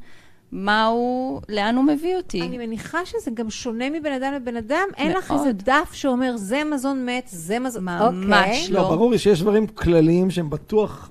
מה 0.53 0.87
הוא, 0.87 1.41
לאן 1.49 1.77
הוא 1.77 1.85
מביא 1.85 2.17
אותי. 2.17 2.43
אני 2.43 2.59
מניחה 2.59 3.07
שזה 3.07 3.31
גם 3.35 3.51
שונה 3.51 3.91
מבן 3.91 4.13
אדם 4.13 4.33
לבן 4.35 4.57
אדם. 4.57 4.77
מאוד. 4.91 4.97
אין 4.97 5.13
לך 5.13 5.33
איזה 5.33 5.53
דף 5.53 5.91
שאומר, 5.93 6.37
זה 6.37 6.63
מזון 6.65 7.07
מת, 7.07 7.29
זה 7.33 7.59
מזון... 7.59 7.85
ממש 7.85 8.69
okay. 8.69 8.73
לא. 8.73 8.81
לא, 8.81 8.89
ברור 8.89 9.11
לי 9.11 9.19
שיש 9.19 9.43
דברים 9.43 9.67
כלליים 9.67 10.31
שהם 10.31 10.51
בטוח 10.51 11.11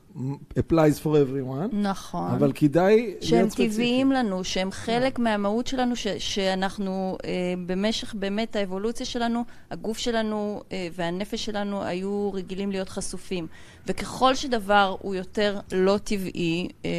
applies 0.59 1.03
for 1.03 1.07
everyone. 1.07 1.75
נכון. 1.75 2.31
אבל 2.31 2.51
כדאי 2.55 3.13
שהם 3.21 3.47
טבעיים 3.49 4.11
לנו, 4.11 4.43
שהם 4.43 4.71
חלק 4.71 5.19
מהמהות 5.19 5.67
שלנו, 5.67 5.95
ש, 5.95 6.07
שאנחנו 6.07 7.17
אה, 7.25 7.29
במשך 7.65 8.15
באמת 8.15 8.55
האבולוציה 8.55 9.05
שלנו, 9.05 9.43
הגוף 9.71 9.97
שלנו 9.97 10.61
אה, 10.71 10.87
והנפש 10.93 11.45
שלנו 11.45 11.83
היו 11.83 12.33
רגילים 12.33 12.71
להיות 12.71 12.89
חשופים. 12.89 13.47
וככל 13.87 14.35
שדבר 14.35 14.95
הוא 15.01 15.15
יותר 15.15 15.59
לא 15.71 15.97
טבעי, 16.03 16.67
אה, 16.85 16.89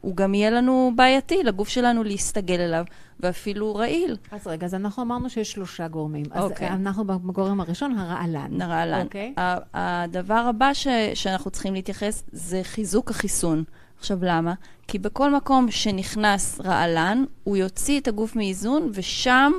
הוא 0.00 0.16
גם 0.16 0.34
יהיה 0.34 0.50
לנו 0.50 0.92
בעייתי 0.96 1.42
לגוף 1.42 1.68
שלנו 1.68 2.04
להסתגל 2.04 2.60
אליו, 2.60 2.84
ואפילו 3.20 3.74
רעיל. 3.74 4.16
אז 4.30 4.46
רגע, 4.46 4.66
אז 4.66 4.74
אנחנו 4.74 5.02
אמרנו 5.02 5.30
שיש 5.30 5.52
שלושה 5.52 5.88
גורמים. 5.88 6.24
אז. 6.30 6.44
אוקיי. 6.44 6.68
אנחנו 6.68 7.04
בגורם 7.04 7.60
הראשון, 7.60 7.98
הרעלן. 7.98 8.62
הרעלן. 8.62 9.04
אוקיי. 9.04 9.34
הדבר 9.74 10.34
הבא 10.34 10.74
ש, 10.74 10.86
שאנחנו 11.14 11.50
צריכים 11.50 11.74
להתייחס 11.74 12.22
זה 12.32 12.60
חיזוק 12.62 13.10
החיסון. 13.10 13.64
עכשיו, 13.98 14.18
למה? 14.22 14.54
כי 14.88 14.98
בכל 14.98 15.34
מקום 15.34 15.70
שנכנס 15.70 16.60
רעלן, 16.60 17.24
הוא 17.44 17.56
יוציא 17.56 18.00
את 18.00 18.08
הגוף 18.08 18.36
מאיזון, 18.36 18.90
ושם 18.94 19.52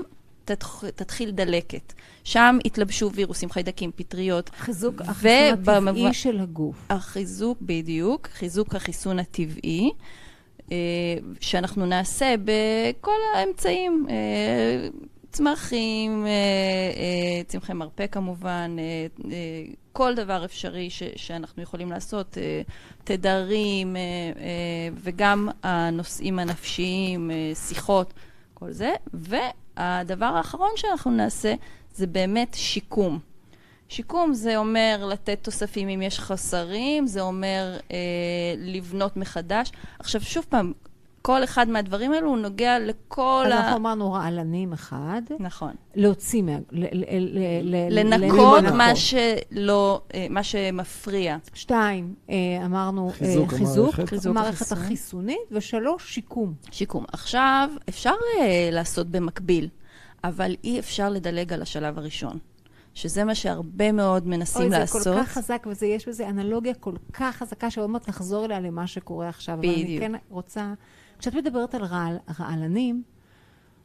תתחיל 0.96 1.31
דלקת. 1.31 1.93
שם 2.24 2.58
התלבשו 2.65 3.12
וירוסים, 3.12 3.50
חיידקים, 3.50 3.91
פטריות. 3.96 4.50
חיזוק 4.58 5.01
החיסון 5.01 5.67
הטבעי 5.67 6.13
של 6.13 6.39
הגוף. 6.39 6.75
החיזוק, 6.89 7.58
בדיוק, 7.62 8.27
חיזוק 8.27 8.75
החיסון 8.75 9.19
הטבעי. 9.19 9.91
אה, 10.72 10.78
שאנחנו 11.40 11.86
נעשה 11.86 12.36
בכל 12.44 13.18
האמצעים, 13.36 14.06
אה, 14.10 14.88
צמחים, 15.32 16.26
אה, 16.28 17.44
צמחי 17.48 17.74
מרפא 17.74 18.08
כמובן, 18.08 18.76
כל 19.94 20.16
דבר 20.16 20.46
אפשרי 20.46 20.90
שאנחנו 21.16 21.64
יכולים 21.64 21.92
לעשות, 21.92 22.38
תדרים 23.04 23.96
וגם 24.94 25.50
הנושאים 25.64 26.40
הנפשיים, 26.40 27.32
שיחות, 27.54 28.14
כל 28.54 28.72
זה. 28.72 28.94
והדבר 29.14 30.26
האחרון 30.26 30.70
שאנחנו 30.76 31.12
נעשה 31.12 31.54
זה 31.96 32.08
באמת 32.08 32.54
שיקום. 32.54 33.28
שיקום 33.89 34.34
זה 34.34 34.58
אומר 34.58 35.05
לתת 35.10 35.39
תוספים 35.41 35.89
אם 35.89 36.01
יש 36.01 36.19
חסרים, 36.19 37.08
זה 37.08 37.22
אומר 37.22 37.77
אה, 37.91 37.98
לבנות 38.58 39.17
מחדש. 39.17 39.72
עכשיו, 40.00 40.22
שוב 40.22 40.46
פעם, 40.50 40.74
כל 41.22 41.43
אחד 41.43 41.69
מהדברים 41.69 42.13
האלו 42.13 42.29
הוא 42.29 42.38
נוגע 42.38 42.79
לכל 42.79 43.43
אז 43.46 43.51
ה... 43.51 43.55
אז 43.55 43.60
אנחנו 43.60 43.77
אמרנו 43.77 44.12
רעלנים 44.12 44.74
אחד. 44.74 45.22
נכון. 45.39 45.72
להוציא 45.96 46.41
מה... 46.41 46.51
ל, 46.72 46.86
ל, 46.91 47.05
ל, 47.63 48.00
לנקות 48.00 48.63
מה 48.63 48.96
שלא, 48.96 50.01
אה, 50.13 50.27
מה 50.29 50.43
שמפריע. 50.43 51.38
שתיים, 51.53 52.13
אה, 52.29 52.36
אמרנו 52.65 53.12
חיזוק, 53.17 53.53
חיזוק, 53.53 53.96
חיזוק 53.96 54.36
המערכת 54.36 54.72
החיסונית, 54.72 55.38
ושלוש, 55.51 56.13
שיקום. 56.13 56.53
שיקום. 56.72 57.05
עכשיו, 57.12 57.69
אפשר 57.89 58.13
לעשות 58.72 59.08
במקביל, 59.08 59.67
אבל 60.24 60.55
אי 60.63 60.79
אפשר 60.79 61.10
לדלג 61.10 61.53
על 61.53 61.62
השלב 61.62 61.98
הראשון. 61.98 62.38
שזה 62.93 63.24
מה 63.24 63.36
שהרבה 63.36 63.91
מאוד 63.91 64.27
מנסים 64.27 64.62
אוי, 64.62 64.69
לעשות. 64.69 65.08
אוי, 65.08 65.15
זה 65.15 65.19
כל 65.19 65.25
כך 65.25 65.31
חזק, 65.31 65.67
ויש 65.81 66.08
בזה 66.08 66.29
אנלוגיה 66.29 66.74
כל 66.74 66.93
כך 67.13 67.36
חזקה, 67.36 67.72
שעוד 67.72 67.89
מעט 67.89 68.10
נחזור 68.10 68.46
אליה 68.46 68.60
למה 68.60 68.88
שקורה 68.88 69.29
עכשיו. 69.29 69.58
בדיוק. 69.58 69.75
אבל 69.75 69.86
אני 69.86 70.00
כן 70.00 70.12
רוצה... 70.29 70.74
כשאת 71.19 71.36
מדברת 71.36 71.75
על 71.75 71.84
רעל, 71.84 72.17
רעלנים, 72.39 73.03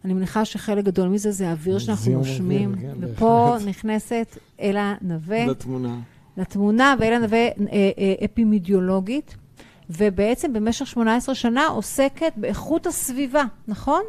אני 0.05 0.15
מניחה 0.15 0.45
שחלק 0.45 0.85
גדול 0.85 1.09
מזה 1.09 1.31
זה 1.31 1.49
האוויר 1.49 1.79
שאנחנו 1.79 2.13
נושמים, 2.13 2.75
כן, 2.81 2.95
ופה 3.01 3.57
נכנסת 3.67 4.39
אלה 4.61 4.95
נווה. 5.03 5.47
לתמונה. 5.47 5.99
לתמונה, 6.37 6.95
ואלה 6.99 7.19
נווה 7.19 7.39
אה, 7.39 7.51
אה, 7.73 8.25
אפימידיולוגית, 8.25 9.37
ובעצם 9.91 10.53
במשך 10.53 10.87
18 10.87 11.35
שנה 11.35 11.67
עוסקת 11.67 12.33
באיכות 12.37 12.87
הסביבה, 12.87 13.45
נכון? 13.69 14.03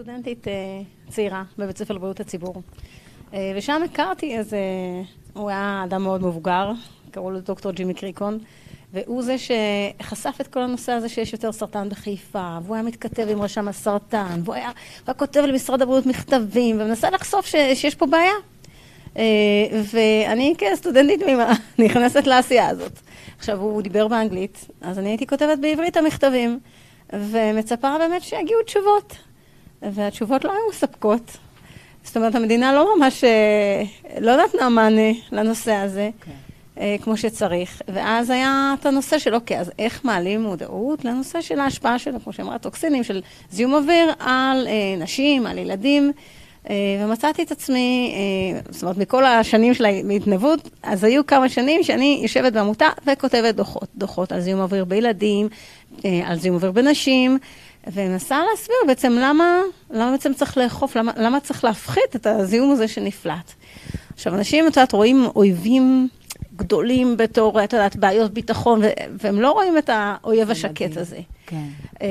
סטודנטית 0.00 0.48
אה, 0.48 0.52
צעירה 1.08 1.42
בבית 1.58 1.78
ספר 1.78 1.94
לבריאות 1.94 2.20
הציבור. 2.20 2.62
אה, 3.34 3.52
ושם 3.56 3.82
הכרתי 3.84 4.38
איזה, 4.38 4.58
הוא 5.32 5.50
היה 5.50 5.82
אדם 5.84 6.02
מאוד 6.02 6.22
מבוגר, 6.22 6.72
קראו 7.10 7.30
לו 7.30 7.40
דוקטור 7.40 7.72
ג'ימי 7.72 7.94
קריקון, 7.94 8.38
והוא 8.92 9.22
זה 9.22 9.36
שחשף 9.38 10.36
את 10.40 10.46
כל 10.46 10.60
הנושא 10.60 10.92
הזה 10.92 11.08
שיש 11.08 11.32
יותר 11.32 11.52
סרטן 11.52 11.88
בחיפה, 11.88 12.58
והוא 12.62 12.74
היה 12.74 12.82
מתכתב 12.82 13.26
עם 13.30 13.42
רשם 13.42 13.68
הסרטן, 13.68 14.40
והוא 14.44 14.54
היה, 14.54 14.70
היה 15.06 15.14
כותב 15.14 15.40
למשרד 15.40 15.82
הבריאות 15.82 16.06
מכתבים, 16.06 16.80
ומנסה 16.80 17.10
לחשוף 17.10 17.46
ש, 17.46 17.54
שיש 17.74 17.94
פה 17.94 18.06
בעיה. 18.06 18.34
אה, 19.16 19.22
ואני 19.92 20.54
כסטודנטית 20.58 21.22
תמימה 21.22 21.52
נכנסת 21.84 22.26
לעשייה 22.26 22.68
הזאת. 22.68 23.00
עכשיו, 23.38 23.60
הוא 23.60 23.82
דיבר 23.82 24.08
באנגלית, 24.08 24.66
אז 24.80 24.98
אני 24.98 25.08
הייתי 25.08 25.26
כותבת 25.26 25.58
בעברית 25.58 25.96
המכתבים, 25.96 26.58
ומצפה 27.12 27.98
באמת 27.98 28.22
שיגיעו 28.22 28.62
תשובות. 28.62 29.29
והתשובות 29.82 30.44
לא 30.44 30.50
היו 30.50 30.60
מספקות. 30.70 31.36
זאת 32.04 32.16
אומרת, 32.16 32.34
המדינה 32.34 32.72
לא 32.72 32.96
ממש, 32.96 33.24
אה, 33.24 33.82
לא 34.20 34.36
נתנה 34.36 34.68
מענה 34.68 35.10
לנושא 35.32 35.72
הזה. 35.72 36.10
Okay. 36.20 36.24
כן. 36.24 36.32
אה, 36.80 36.96
כמו 37.02 37.16
שצריך. 37.16 37.82
ואז 37.88 38.30
היה 38.30 38.74
את 38.80 38.86
הנושא 38.86 39.18
של, 39.18 39.34
אוקיי, 39.34 39.60
אז 39.60 39.72
איך 39.78 40.04
מעלים 40.04 40.42
מודעות 40.42 41.04
לנושא 41.04 41.40
של 41.40 41.60
ההשפעה 41.60 41.98
של, 41.98 42.10
כמו 42.24 42.32
שאמרה, 42.32 42.58
טוקסינים, 42.58 43.04
של 43.04 43.22
זיהום 43.50 43.74
אוויר 43.74 44.12
על 44.18 44.66
אה, 44.66 44.96
נשים, 44.98 45.46
על 45.46 45.58
ילדים. 45.58 46.12
אה, 46.70 46.74
ומצאתי 47.00 47.42
את 47.42 47.50
עצמי, 47.50 48.14
אה, 48.14 48.60
זאת 48.70 48.82
אומרת, 48.82 48.96
מכל 48.96 49.24
השנים 49.24 49.74
של 49.74 49.84
ההתנדבות, 49.84 50.68
אז 50.82 51.04
היו 51.04 51.26
כמה 51.26 51.48
שנים 51.48 51.82
שאני 51.82 52.20
יושבת 52.22 52.52
בעמותה 52.52 52.88
וכותבת 53.06 53.54
דוחות. 53.54 53.88
דוחות 53.96 54.32
על 54.32 54.40
זיהום 54.40 54.60
אוויר 54.60 54.84
בילדים, 54.84 55.48
אה, 56.04 56.20
על 56.26 56.38
זיהום 56.38 56.56
אוויר 56.56 56.72
בנשים. 56.72 57.38
ומנסה 57.86 58.40
להסביר 58.50 58.76
בעצם 58.86 59.12
למה, 59.12 59.60
למה 59.90 60.10
בעצם 60.10 60.34
צריך 60.34 60.58
לאכוף, 60.58 60.96
למה, 60.96 61.12
למה 61.16 61.40
צריך 61.40 61.64
להפחית 61.64 62.16
את 62.16 62.26
הזיהום 62.26 62.72
הזה 62.72 62.88
שנפלט. 62.88 63.52
עכשיו, 64.14 64.34
אנשים, 64.34 64.66
את 64.66 64.76
יודעת, 64.76 64.92
רואים 64.92 65.24
אויבים 65.36 66.08
גדולים 66.56 67.16
בתור, 67.16 67.64
את 67.64 67.72
יודעת, 67.72 67.96
בעיות 67.96 68.34
ביטחון, 68.34 68.80
והם 69.20 69.40
לא 69.40 69.52
רואים 69.52 69.78
את 69.78 69.90
האויב 69.92 70.50
השקט 70.50 70.96
הזה. 70.96 71.20
כן. 71.46 71.64
אה, 72.02 72.08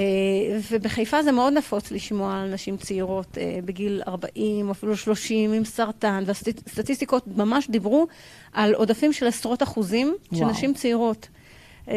ובחיפה 0.72 1.24
זה 1.24 1.32
מאוד 1.32 1.54
נפוץ 1.54 1.92
לשמוע 1.92 2.42
על 2.42 2.54
נשים 2.54 2.78
צעירות 2.78 3.38
אה, 3.38 3.60
בגיל 3.66 4.02
40, 4.08 4.68
או 4.68 4.72
אפילו 4.72 4.98
30, 4.98 5.54
עם 5.54 5.66
סרטן, 5.66 6.24
והסטטיסטיקות 6.26 7.28
ממש 7.28 7.70
דיברו 7.70 8.08
על 8.54 8.74
עודפים 8.74 9.14
של 9.14 9.28
עשרות 9.28 9.64
אחוזים. 9.64 10.16
של 10.34 10.46
נשים 10.46 10.74
צעירות. 10.74 11.28
אה, 11.90 11.96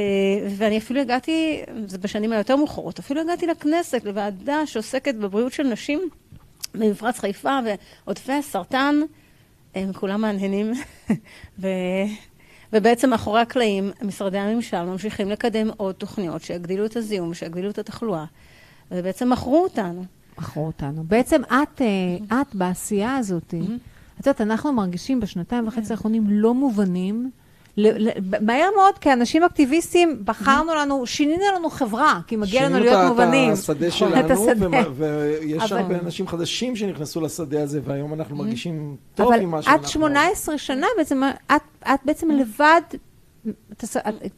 ואני 0.56 0.78
אפילו 0.78 1.00
הגעתי, 1.00 1.62
זה 1.87 1.99
בשנים 1.99 2.32
היותר 2.32 2.56
מאוחרות, 2.56 2.99
אפילו 2.99 3.20
הגעתי 3.20 3.46
לכנסת, 3.46 4.04
לוועדה 4.04 4.66
שעוסקת 4.66 5.14
בבריאות 5.14 5.52
של 5.52 5.62
נשים 5.62 6.00
במפרץ 6.75 7.18
חיפה, 7.18 7.58
ועודפי 8.04 8.32
הסרטן, 8.32 8.94
הם 9.75 9.92
כולם 9.92 10.20
מהנהנים. 10.20 10.72
ובעצם 12.72 13.11
מאחורי 13.11 13.40
הקלעים, 13.40 13.90
משרדי 14.02 14.38
הממשל 14.38 14.82
ממשיכים 14.82 15.30
לקדם 15.30 15.70
עוד 15.76 15.94
תוכניות 15.94 16.42
שיגדילו 16.42 16.87
את 16.87 16.96
הזיהום, 16.96 17.34
שיגדילו 17.34 17.70
את 17.70 17.78
התחלואה, 17.78 18.25
ובעצם 18.90 19.30
מכרו 19.30 19.62
אותנו. 19.62 20.04
מכרו 20.38 20.66
אותנו. 20.66 21.04
בעצם 21.04 21.42
את, 21.44 21.82
אה, 21.82 22.40
את 22.40 22.54
בעשייה 22.54 23.16
הזאת, 23.16 23.54
את 24.20 24.26
יודעת, 24.26 24.40
אנחנו 24.40 24.72
מרגישים 24.72 25.20
בשנתיים 25.20 25.68
וחצי 25.68 25.92
האחרונים 25.92 26.25
לא 26.28 26.54
מובנים. 26.54 27.30
מהר 28.41 28.71
מאוד, 28.76 28.99
כאנשים 29.00 29.45
אקטיביסטים, 29.45 30.21
בחרנו 30.25 30.75
לנו, 30.75 31.07
שינינו 31.07 31.43
לנו 31.57 31.71
חברה, 31.71 32.21
כי 32.26 32.37
מגיע 32.37 32.69
לנו 32.69 32.79
להיות 32.79 33.09
מובנים. 33.09 33.31
שינינו 33.31 33.52
את 33.55 33.61
השדה 33.61 33.91
שלנו, 33.91 34.95
ויש 34.97 35.73
הרבה 35.73 35.99
אנשים 35.99 36.29
חדשים 36.29 36.76
שנכנסו 36.76 37.21
לשדה 37.21 37.62
הזה, 37.62 37.81
והיום 37.85 38.14
אנחנו 38.14 38.37
מרגישים 38.37 38.97
טוב 39.14 39.33
עם 39.33 39.50
מה 39.50 39.62
שאנחנו... 39.62 39.79
אבל 39.79 39.87
את 39.87 39.91
18 39.91 40.59
שנה 40.59 40.87
בעצם, 40.97 41.23
את 41.83 42.00
בעצם 42.05 42.31
לבד 42.31 42.81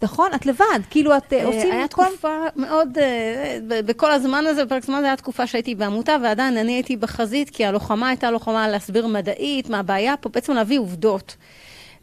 נכון, 0.03 0.31
את 0.35 0.47
לבד, 0.47 0.79
כאילו 0.91 1.17
את 1.17 1.33
אה, 1.33 1.45
עושים... 1.45 1.73
היה 1.73 1.88
תקופה 1.88 2.38
מאוד, 2.57 2.99
אה, 2.99 3.59
בכל 3.87 4.11
הזמן 4.11 4.45
הזה, 4.47 4.64
בפרק 4.64 4.85
זמן, 4.85 5.00
זו 5.00 5.07
הייתה 5.07 5.23
תקופה 5.23 5.47
שהייתי 5.47 5.75
בעמותה, 5.75 6.17
ועדיין 6.23 6.57
אני 6.57 6.73
הייתי 6.73 6.97
בחזית, 6.97 7.50
כי 7.50 7.64
הלוחמה 7.64 8.09
הייתה 8.09 8.31
לוחמה 8.31 8.69
להסביר 8.69 9.07
מדעית, 9.07 9.71
מה 9.71 9.79
הבעיה 9.79 10.17
פה, 10.17 10.29
בעצם 10.29 10.53
להביא 10.53 10.79
עובדות. 10.79 11.37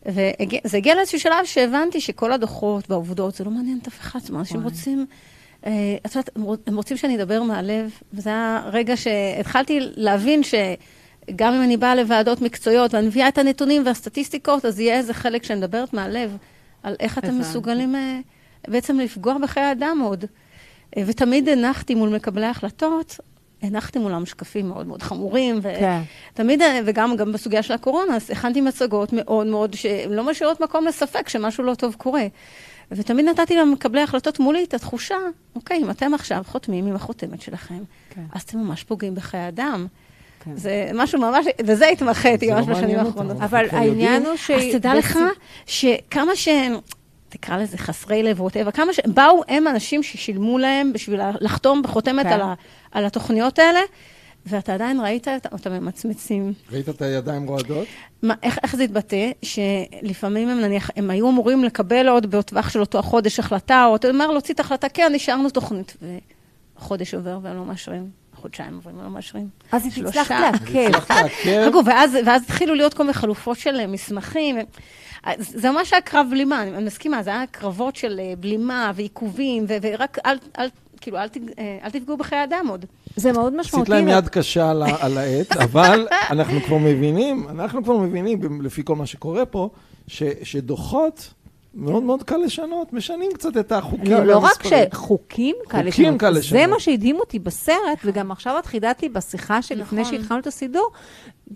וזה 0.06 0.78
הגיע 0.78 0.96
לאיזשהו 0.96 1.20
שלב 1.20 1.46
שהבנתי 1.46 2.02
שכל 2.02 2.32
הדוחות 2.32 2.90
והעובדות, 2.90 3.36
זה 3.36 3.44
לא 3.44 3.52
מעניין 3.52 3.80
את 3.82 3.88
אף 3.88 4.00
אחד, 4.00 4.20
זאת 4.20 4.30
אומרת, 4.30 4.42
אנשים 4.42 4.64
רוצים... 4.64 5.06
אה, 5.66 5.98
את 6.06 6.16
יודעת, 6.16 6.30
הם 6.68 6.76
רוצים 6.76 6.98
שאני 6.98 7.16
אדבר 7.16 7.44
מהלב, 7.44 7.92
וזה 8.14 8.30
היה 8.30 8.64
רגע 8.72 8.98
שהתחלתי 8.98 9.80
להבין 9.82 10.42
שגם 10.44 11.54
אם 11.54 11.64
אני 11.64 11.78
באה 11.78 11.96
לוועדות 11.96 12.42
מקצועיות 12.42 12.94
ואני 12.94 13.08
מביאה 13.08 13.28
את 13.28 13.38
הנתונים 13.38 13.86
והסטטיסטיקות, 13.86 14.66
אז 14.66 14.80
יהיה 14.80 14.98
איזה 14.98 15.14
חלק 15.14 15.44
שאני 15.44 15.60
מדברת 15.60 15.94
מהלב, 15.94 16.38
על 16.84 16.96
איך 17.00 17.18
אתם 17.18 17.40
מסוגלים 17.40 17.96
אה, 17.96 18.20
בעצם 18.68 19.00
לפגוע 19.00 19.38
בחיי 19.38 19.72
אדם 19.72 20.00
עוד. 20.04 20.26
אה, 20.98 21.04
ותמיד 21.06 21.50
הנחתי 21.50 21.96
מול 21.96 22.10
מקבלי 22.10 22.46
ההחלטות 22.46 23.20
הנחתי 23.62 24.00
מולם 24.00 24.26
שקפים 24.26 24.70
מאוד 24.70 24.88
מאוד 24.88 25.04
חמורים, 25.04 25.60
ותמיד, 26.34 26.60
כן. 26.60 26.84
וגם 26.86 27.16
גם 27.16 27.32
בסוגיה 27.32 27.64
של 27.64 27.74
הקורונה, 27.74 28.16
אז 28.16 28.30
הכנתי 28.32 28.62
מצגות 28.62 29.14
מאוד 29.14 29.48
מאוד, 29.48 29.74
שהן 29.74 30.12
לא 30.12 30.24
משאירות 30.24 30.60
מקום 30.60 30.86
לספק 30.86 31.30
שמשהו 31.30 31.64
לא 31.64 31.76
טוב 31.76 31.96
קורה. 31.98 32.26
ותמיד 32.92 33.26
נתתי 33.26 33.56
למקבלי 33.56 34.02
החלטות 34.02 34.40
מולי 34.40 34.64
את 34.64 34.74
התחושה, 34.74 35.18
אוקיי, 35.56 35.78
אם 35.78 35.90
אתם 35.90 36.14
עכשיו 36.14 36.42
חותמים 36.48 36.88
עם 36.88 36.96
החותמת 36.96 37.42
שלכם, 37.42 37.80
כן. 38.10 38.22
אז 38.34 38.42
אתם 38.42 38.58
ממש 38.58 38.84
פוגעים 38.84 39.16
בחיי 39.16 39.48
אדם. 39.48 39.88
כן. 40.44 40.56
זה 40.56 40.92
משהו 40.94 41.20
ממש, 41.20 41.46
וזה 41.66 41.88
התמחיתי 41.88 42.52
ממש 42.52 42.68
לא 42.68 42.74
בשנים 42.74 43.00
האחרונות. 43.00 43.38
אבל 43.42 43.66
העניין 43.72 44.26
הוא 44.26 44.36
ש... 44.36 44.52
אז 44.52 44.64
תדע 44.72 44.96
לך 44.96 45.20
שכמה 45.66 46.36
שהם... 46.36 46.78
תקרא 47.30 47.58
לזה 47.58 47.78
חסרי 47.78 48.24
לב, 48.24 48.42
ווטאבר, 48.42 48.72
כמה 48.72 48.94
שהם 48.94 49.14
באו, 49.14 49.42
הם 49.48 49.68
אנשים 49.68 50.04
ששילמו 50.04 50.58
להם 50.58 50.94
בשביל 50.94 51.22
לחתום 51.42 51.82
בחותמת 51.82 52.26
כן. 52.26 52.32
על, 52.32 52.42
ה, 52.42 52.54
על 52.92 53.06
התוכניות 53.06 53.60
האלה, 53.60 53.80
ואתה 54.46 54.74
עדיין 54.74 55.00
ראית 55.00 55.28
אותם 55.52 55.72
ממצמצים. 55.72 56.54
ראית 56.72 56.90
את 56.90 57.02
הידיים 57.02 57.48
רועדות? 57.48 57.88
מה, 58.24 58.34
איך, 58.44 58.60
איך 58.64 58.76
זה 58.76 58.84
התבטא? 58.84 59.32
שלפעמים 59.42 60.50
הם 60.50 60.60
נניח, 60.60 60.90
הם 60.96 61.10
היו 61.10 61.30
אמורים 61.30 61.64
לקבל 61.64 62.08
עוד 62.08 62.36
בטווח 62.36 62.70
של 62.70 62.80
אותו 62.80 63.00
החודש 63.00 63.40
החלטה, 63.40 63.86
או 63.86 63.96
אתה 63.96 64.10
אומר 64.10 64.28
להוציא 64.28 64.54
את 64.54 64.60
ההחלטה, 64.60 64.90
כן, 64.90 65.12
נשארנו 65.16 65.50
תוכנית. 65.50 65.98
וחודש 66.78 67.14
עובר 67.14 67.40
והם 67.42 67.58
לא 67.58 67.66
מאשרים. 67.66 68.22
חודשיים 68.36 68.76
עוברים, 68.76 69.02
לא 69.02 69.10
מאשרים. 69.10 69.48
אז 69.72 69.86
הצלחת 69.86 70.36
לעכל. 70.40 71.00
חכו, 71.70 71.86
ואז 71.86 72.44
התחילו 72.44 72.76
להיות 72.76 72.94
כל 72.94 73.04
מיני 73.04 73.14
חלופות 73.14 73.58
של 73.58 73.88
מסמכים. 73.88 74.56
זה 75.38 75.72
ממש 75.72 75.94
היה 75.94 76.02
קרב 76.02 76.28
בלימה, 76.32 76.64
אני 76.64 76.84
מסכימה, 76.84 77.24
זה 77.24 77.30
היה 77.30 77.44
קרבות 77.52 77.96
של 77.96 78.20
אה, 78.20 78.34
בלימה 78.40 78.92
ועיכובים, 78.96 79.66
ורק 79.68 80.18
אל, 80.26 80.38
אל, 80.60 80.70
כאילו, 81.02 81.18
אל, 81.18 81.28
אה, 81.60 81.78
אל 81.84 81.90
תפגעו 81.90 82.18
בחיי 82.18 82.44
אדם 82.44 82.66
עוד. 82.70 82.86
זה 83.16 83.32
מאוד 83.32 83.56
משמעותי. 83.56 83.94
עשית 83.94 84.06
להם 84.06 84.18
יד 84.18 84.30
קשה 84.30 84.70
על, 84.72 84.84
על 85.00 85.18
העט, 85.18 85.58
אבל 85.66 86.08
אנחנו 86.30 86.62
כבר 86.62 86.78
מבינים, 86.78 87.48
אנחנו 87.50 87.84
כבר 87.84 87.98
מבינים, 87.98 88.62
לפי 88.62 88.82
כל 88.86 88.96
מה 88.96 89.06
שקורה 89.06 89.46
פה, 89.46 89.70
ש, 90.08 90.24
שדוחות... 90.44 91.34
מאוד 91.76 92.04
מאוד 92.04 92.24
קל 92.24 92.38
לשנות, 92.38 92.94
משנים 92.94 93.32
קצת 93.34 93.58
את 93.58 93.72
החוקים. 93.72 94.12
לא, 94.12 94.24
לא 94.24 94.38
רק 94.38 94.64
שחוקים 94.64 95.56
קל 95.68 95.78
לשנות, 95.78 95.94
חוקים 95.94 96.18
קל 96.18 96.30
לשנות. 96.30 96.62
זה 96.62 96.68
מה 96.68 96.80
שהדהים 96.80 97.16
אותי 97.16 97.40
בסרט, 97.40 98.00
וגם 98.06 98.32
עכשיו 98.32 98.60
את 98.60 98.66
חידדתי 98.66 99.10
בשיחה 99.10 99.62
שלפני 99.62 100.02
נכון. 100.02 100.14
שהתחלנו 100.14 100.40
את 100.40 100.48
הסידור, 100.48 100.92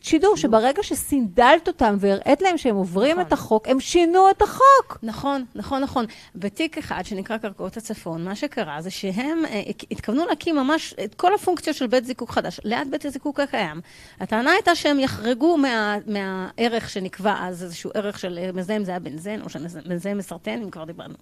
שידור 0.02 0.38
שברגע 0.38 0.84
שסינדלת 0.84 1.68
אותם 1.68 1.96
והראית 2.00 2.42
להם 2.42 2.58
שהם 2.58 2.76
עוברים 2.76 3.12
נכון. 3.12 3.28
את 3.28 3.34
החוק, 3.34 3.68
הם 3.68 3.80
שינו 3.80 4.30
את 4.30 4.42
החוק. 4.42 4.98
נכון, 5.04 5.46
נכון, 5.56 5.82
נכון. 5.82 6.06
בתיק 6.36 6.78
אחד 6.78 7.06
שנקרא 7.06 7.38
קרקעות 7.38 7.78
הצפון, 7.78 8.26
מה 8.26 8.36
שקרה 8.36 8.82
זה 8.82 8.92
שהם 8.92 9.46
אה, 9.46 9.62
התכוונו 9.92 10.26
להקים 10.26 10.56
ממש 10.56 10.94
את 11.04 11.16
כל 11.16 11.34
הפונקציות 11.34 11.76
של 11.76 11.88
בית 11.88 12.06
זיקוק 12.06 12.32
חדש, 12.32 12.60
ליד 12.64 12.92
בית 12.92 13.06
הזיקוק 13.06 13.40
הקיים. 13.40 13.82
הטענה 14.20 14.52
הייתה 14.52 14.76
שהם 14.76 15.00
יחרגו 15.00 15.58
מה, 15.58 15.98
מהערך 16.08 16.90
שנקבע 16.90 17.36
אז, 17.42 17.64
איזשהו 17.64 17.92
ערך 17.94 18.20
של 18.20 18.40
אה, 18.42 18.52
מזהם 18.54 18.84
זה 18.84 18.92
היה 18.92 19.00
בנזן, 19.00 19.42
או 19.42 19.50
שמזהם 19.50 20.18
מסרטן, 20.18 20.62
אם 20.64 20.70
כבר 20.70 20.84
דיברנו. 20.84 21.16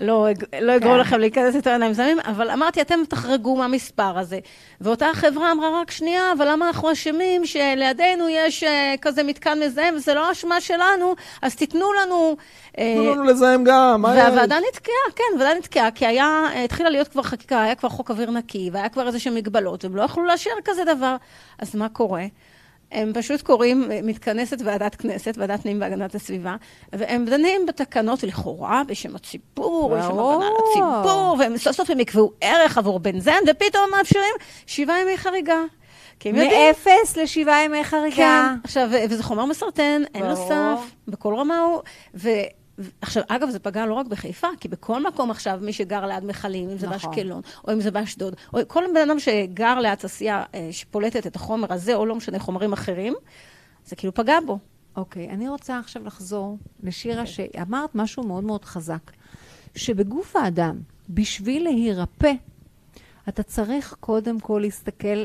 לא, 0.00 0.26
לא 0.60 0.76
אגרור 0.76 0.94
כן. 0.94 1.00
לכם 1.00 1.18
להיכנס 1.18 1.54
יותר 1.54 1.70
עיניים 1.70 1.92
זמים, 1.92 2.18
אבל 2.20 2.50
אמרתי, 2.50 2.80
אתם 2.80 3.00
תחרגו 3.08 3.56
מהמספר 3.56 4.18
הזה. 4.18 4.38
ואותה 4.80 5.06
חברה 5.14 5.52
אמרה, 5.52 5.80
רק 5.80 5.90
שנייה, 5.90 6.32
אבל 6.32 6.48
למה 6.50 6.66
אנחנו 6.66 6.92
אשמים 6.92 7.46
שלידינו 7.46 8.28
יש 8.28 8.64
uh, 8.64 8.66
כזה 9.00 9.22
מתקן 9.22 9.60
מזהם, 9.60 9.94
וזה 9.94 10.14
לא 10.14 10.32
אשמה 10.32 10.60
שלנו, 10.60 11.14
אז 11.42 11.56
תיתנו 11.56 11.92
לנו... 11.92 12.36
אה, 12.78 12.94
תנו 12.96 13.10
לנו 13.10 13.22
לזהם 13.22 13.64
גם? 13.64 14.04
והוועדה 14.04 14.58
נתקעה, 14.68 14.94
כן, 15.16 15.24
הוועדה 15.32 15.54
נתקעה, 15.58 15.90
כי 15.90 16.06
היה, 16.06 16.44
התחילה 16.64 16.90
להיות 16.90 17.08
כבר 17.08 17.22
חקיקה, 17.22 17.62
היה 17.62 17.74
כבר 17.74 17.88
חוק 17.88 18.10
אוויר 18.10 18.30
נקי, 18.30 18.70
והיה 18.72 18.88
כבר 18.88 19.06
איזה 19.06 19.18
שהן 19.18 19.34
מגבלות, 19.34 19.84
והם 19.84 19.96
לא 19.96 20.02
יכלו 20.02 20.24
לאשר 20.24 20.50
כזה 20.64 20.84
דבר. 20.84 21.16
אז 21.58 21.76
מה 21.76 21.88
קורה? 21.88 22.24
הם 22.92 23.12
פשוט 23.14 23.42
קוראים, 23.42 23.90
מתכנסת 24.02 24.58
ועדת 24.64 24.94
כנסת, 24.94 25.34
ועדת 25.38 25.62
פנים 25.62 25.80
והגנת 25.80 26.14
הסביבה, 26.14 26.56
והם 26.92 27.24
דנים 27.24 27.66
בתקנות 27.66 28.22
לכאורה 28.22 28.82
בשם 28.86 29.16
הציבור, 29.16 29.96
בשם 29.96 30.18
הגנה 30.18 30.48
לציבור, 30.50 31.36
והם 31.38 31.56
סוף 31.56 31.76
סוף 31.76 31.90
הם 31.90 32.00
יקבעו 32.00 32.32
ערך 32.40 32.78
עבור 32.78 32.98
בנזן, 33.00 33.38
ופתאום 33.50 33.90
מאפשרים 33.96 34.34
שבעה 34.66 35.00
ימי 35.00 35.16
חריגה. 35.16 35.60
מאפס 36.26 37.16
לשבעה 37.16 37.64
ימי 37.64 37.84
חריגה. 37.84 38.16
כן, 38.16 38.60
עכשיו, 38.64 38.88
וזה 39.10 39.22
חומר 39.22 39.44
מסרטן, 39.44 40.02
אין 40.14 40.26
לו 40.26 40.36
סף, 40.36 40.80
בכל 41.08 41.34
רמה 41.34 41.58
הוא, 41.60 41.82
עכשיו, 43.00 43.22
אגב, 43.28 43.50
זה 43.50 43.58
פגע 43.58 43.86
לא 43.86 43.94
רק 43.94 44.06
בחיפה, 44.06 44.46
כי 44.60 44.68
בכל 44.68 45.06
מקום 45.06 45.30
עכשיו, 45.30 45.58
מי 45.62 45.72
שגר 45.72 46.06
ליד 46.06 46.24
מכלים, 46.24 46.70
אם 46.70 46.78
זה 46.78 46.86
נכון. 46.86 47.10
באשקלון, 47.10 47.42
או 47.68 47.72
אם 47.72 47.80
זה 47.80 47.90
באשדוד, 47.90 48.36
או 48.54 48.58
כל 48.68 48.84
בן 48.94 49.10
אדם 49.10 49.18
שגר 49.18 49.78
ליד 49.78 49.94
תעשייה 49.94 50.44
אה, 50.54 50.68
שפולטת 50.72 51.26
את 51.26 51.36
החומר 51.36 51.72
הזה, 51.72 51.94
או 51.94 52.06
לא 52.06 52.14
משנה, 52.14 52.38
חומרים 52.38 52.72
אחרים, 52.72 53.14
זה 53.84 53.96
כאילו 53.96 54.14
פגע 54.14 54.38
בו. 54.46 54.58
אוקיי, 54.96 55.30
אני 55.30 55.48
רוצה 55.48 55.78
עכשיו 55.78 56.04
לחזור 56.04 56.58
לשירה 56.82 57.26
שאמרת 57.26 57.94
משהו 57.94 58.22
מאוד 58.22 58.44
מאוד 58.44 58.64
חזק, 58.64 59.12
שבגוף 59.74 60.36
האדם, 60.36 60.76
בשביל 61.08 61.64
להירפא, 61.64 62.32
אתה 63.28 63.42
צריך 63.42 63.94
קודם 64.00 64.40
כל 64.40 64.58
להסתכל, 64.62 65.24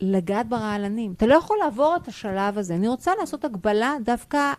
לגעת 0.00 0.48
ברעלנים. 0.48 1.12
אתה 1.12 1.26
לא 1.26 1.34
יכול 1.34 1.58
לעבור 1.64 1.96
את 1.96 2.08
השלב 2.08 2.58
הזה. 2.58 2.74
אני 2.74 2.88
רוצה 2.88 3.12
לעשות 3.20 3.44
הקבלה 3.44 3.96
דווקא 4.04 4.52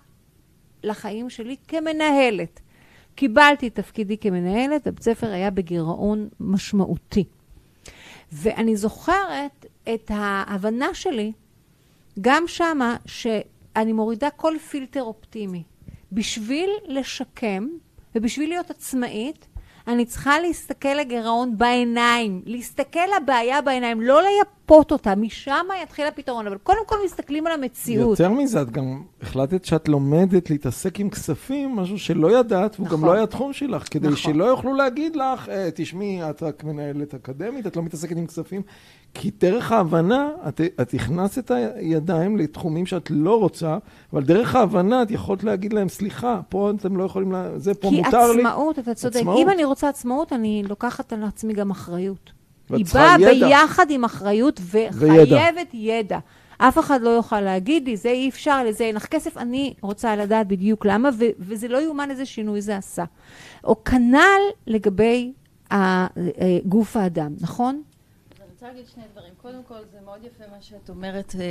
לחיים 0.84 1.30
שלי 1.30 1.56
כמנהלת. 1.68 2.60
קיבלתי 3.16 3.68
את 3.68 3.76
תפקידי 3.76 4.18
כמנהלת, 4.18 4.88
הבית 4.88 5.04
ספר 5.04 5.32
היה 5.32 5.52
בגירעון 5.52 6.30
משמעותי. 6.40 7.24
ואני 8.32 8.76
זוכרת 8.76 9.66
את 9.94 10.12
ההבנה 10.14 10.94
שלי, 10.94 11.32
גם 12.22 12.44
שמה, 12.48 12.96
שאני 13.06 13.94
מורידה 13.94 14.30
כל 14.30 14.54
פילטר 14.70 15.04
אופטימי. 15.04 15.64
בשביל 16.12 16.70
לשקם 16.88 17.68
ובשביל 18.16 18.50
להיות 18.50 18.70
עצמאית, 18.70 19.48
אני 19.88 20.06
צריכה 20.06 20.40
להסתכל 20.40 20.94
לגירעון 20.94 21.58
בעיניים, 21.58 22.42
להסתכל 22.46 23.00
לבעיה 23.18 23.62
בעיניים, 23.62 24.02
לא 24.02 24.22
לייפות 24.70 24.92
אותה, 24.92 25.16
משם 25.16 25.66
יתחיל 25.84 26.08
הפתרון, 26.08 26.48
אבל 26.48 26.58
קודם 26.58 26.80
כל 26.86 26.96
מסתכלים 27.06 27.48
על 27.48 27.54
המציאות. 27.54 28.20
יותר 28.20 28.32
מזה, 28.34 28.62
את 28.62 28.70
גם 28.72 29.02
החלטת 29.22 29.66
שאת 29.66 29.88
לומדת 29.90 30.50
להתעסק 30.50 31.00
עם 31.00 31.10
כספים, 31.10 31.76
משהו 31.76 32.00
שלא 32.00 32.40
ידעת, 32.40 32.76
והוא 32.76 32.88
גם 32.88 32.94
נכון. 32.94 33.10
לא 33.10 33.14
היה 33.14 33.28
תחום 33.28 33.54
שלך, 33.54 33.88
כדי 33.92 34.08
נכון. 34.08 34.18
שלא 34.18 34.44
יוכלו 34.44 34.74
להגיד 34.74 35.16
לך, 35.16 35.50
"אה, 35.50 35.70
תשמעי, 35.76 36.30
את 36.30 36.44
רק 36.44 36.64
מנהלת 36.64 37.14
אקדמית, 37.14 37.68
את 37.68 37.76
לא 37.76 37.84
מתעסקת 37.84 38.18
עם 38.18 38.28
כספים. 38.28 38.62
כי 39.14 39.32
דרך 39.40 39.72
ההבנה, 39.72 40.30
את, 40.48 40.62
את 40.82 40.94
הכנסת 40.94 41.52
את 41.52 41.52
הידיים 41.76 42.38
לתחומים 42.38 42.86
שאת 42.86 43.08
לא 43.12 43.40
רוצה, 43.40 43.78
אבל 44.14 44.24
דרך 44.24 44.56
ההבנה 44.56 45.04
את 45.04 45.12
יכולת 45.12 45.44
להגיד 45.44 45.74
להם, 45.74 45.90
סליחה, 45.90 46.42
פה 46.50 46.72
אתם 46.80 46.98
לא 46.98 47.04
יכולים, 47.04 47.32
לה... 47.32 47.60
זה 47.60 47.74
פה 47.74 47.90
כי 47.90 48.02
מותר 48.02 48.32
לי. 48.32 48.42
עצמאות, 48.42 48.80
אתה 48.80 48.94
צודק. 48.94 49.16
עצמאות. 49.16 49.40
אם 49.40 49.50
אני 49.50 49.64
רוצה 49.64 49.90
עצמאות, 49.90 50.34
אני 50.34 50.64
לוקחת 50.70 51.14
על 51.14 51.24
עצמי 51.24 51.54
גם 51.54 51.72
אחריות. 51.72 52.41
היא 52.78 52.86
באה 52.94 53.16
ידע. 53.20 53.48
ביחד 53.48 53.86
עם 53.90 54.04
אחריות 54.04 54.60
וחייבת 54.72 55.68
ידע. 55.74 56.20
אף 56.58 56.80
אחד 56.80 57.02
לא 57.02 57.10
יוכל 57.10 57.42
להגיד 57.42 57.86
לי, 57.86 57.98
זה 57.98 58.10
אי 58.10 58.30
אפשר, 58.30 58.64
לזה 58.64 58.84
אין 58.84 58.96
לך 58.96 59.06
כסף, 59.06 59.38
אני 59.38 59.74
רוצה 59.82 60.16
לדעת 60.16 60.48
בדיוק 60.48 60.86
למה, 60.86 61.10
ו- 61.20 61.26
וזה 61.40 61.68
לא 61.68 61.78
יאומן 61.82 62.12
איזה 62.12 62.26
שינוי 62.26 62.62
זה 62.62 62.78
עשה. 62.78 63.04
או 63.64 63.84
כנ"ל 63.84 64.42
לגבי 64.68 65.34
אה, 65.72 66.08
גוף 66.66 66.98
האדם, 66.98 67.34
נכון? 67.42 67.82
אני 68.40 68.50
רוצה 68.54 68.68
להגיד 68.68 68.86
שני 68.94 69.04
דברים. 69.14 69.34
קודם 69.42 69.64
כל, 69.68 69.80
זה 69.92 69.98
מאוד 70.06 70.20
יפה 70.24 70.44
מה 70.52 70.62
שאת 70.62 70.90
אומרת. 70.90 71.36
אה, 71.40 71.44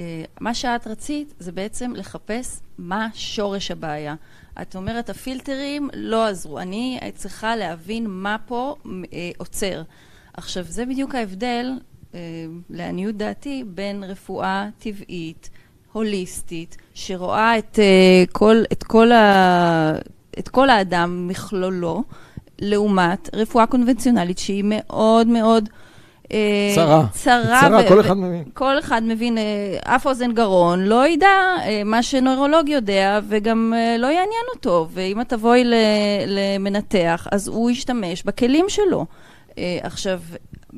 אה, 0.00 0.24
מה 0.40 0.54
שאת 0.54 0.86
רצית 0.86 1.34
זה 1.38 1.52
בעצם 1.52 1.92
לחפש 1.96 2.60
מה 2.78 3.08
שורש 3.14 3.70
הבעיה. 3.70 4.14
את 4.62 4.76
אומרת, 4.76 5.10
הפילטרים 5.10 5.90
לא 5.94 6.26
עזרו. 6.26 6.58
אני 6.58 6.98
צריכה 7.14 7.56
להבין 7.56 8.06
מה 8.08 8.36
פה 8.46 8.76
אה, 8.86 9.30
עוצר. 9.38 9.82
עכשיו, 10.38 10.64
זה 10.68 10.86
בדיוק 10.86 11.14
ההבדל, 11.14 11.72
אה, 12.14 12.20
לעניות 12.70 13.16
דעתי, 13.16 13.64
בין 13.66 14.04
רפואה 14.04 14.68
טבעית, 14.78 15.50
הוליסטית, 15.92 16.76
שרואה 16.94 17.58
את, 17.58 17.78
אה, 17.78 18.24
כל, 18.32 18.62
את, 18.72 18.84
כל 18.84 19.12
ה, 19.12 19.92
את 20.38 20.48
כל 20.48 20.70
האדם 20.70 21.28
מכלולו, 21.28 22.02
לעומת 22.58 23.30
רפואה 23.32 23.66
קונבנציונלית 23.66 24.38
שהיא 24.38 24.64
מאוד 24.66 25.26
מאוד... 25.26 25.68
אה, 26.32 26.72
צרה. 26.74 27.06
צרה. 27.12 27.60
צרה, 27.60 27.80
ו- 27.84 27.88
כל 27.88 28.00
אחד 28.00 28.16
מבין. 28.16 28.44
כל 28.54 28.78
אחד 28.78 29.02
מבין, 29.04 29.38
אה, 29.38 29.94
אף 29.96 30.06
אוזן 30.06 30.32
גרון 30.32 30.84
לא 30.84 31.08
ידע 31.08 31.26
אה, 31.64 31.82
מה 31.84 32.02
שנוירולוג 32.02 32.68
יודע 32.68 33.20
וגם 33.28 33.74
לא 33.98 34.06
יעניין 34.06 34.46
אותו. 34.54 34.88
ואם 34.92 35.20
את 35.20 35.28
תבואי 35.28 35.64
למנתח, 36.26 37.26
אז 37.32 37.48
הוא 37.48 37.70
ישתמש 37.70 38.22
בכלים 38.22 38.64
שלו. 38.68 39.06
אה, 39.58 39.78
עכשיו, 39.86 40.20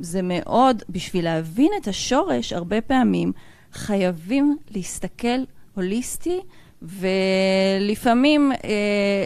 זה 0.00 0.20
מאוד, 0.22 0.82
בשביל 0.88 1.24
להבין 1.24 1.70
את 1.82 1.88
השורש, 1.88 2.52
הרבה 2.52 2.80
פעמים 2.80 3.32
חייבים 3.72 4.56
להסתכל 4.70 5.38
הוליסטי, 5.74 6.40
ולפעמים 6.82 8.52
אה, 8.52 8.58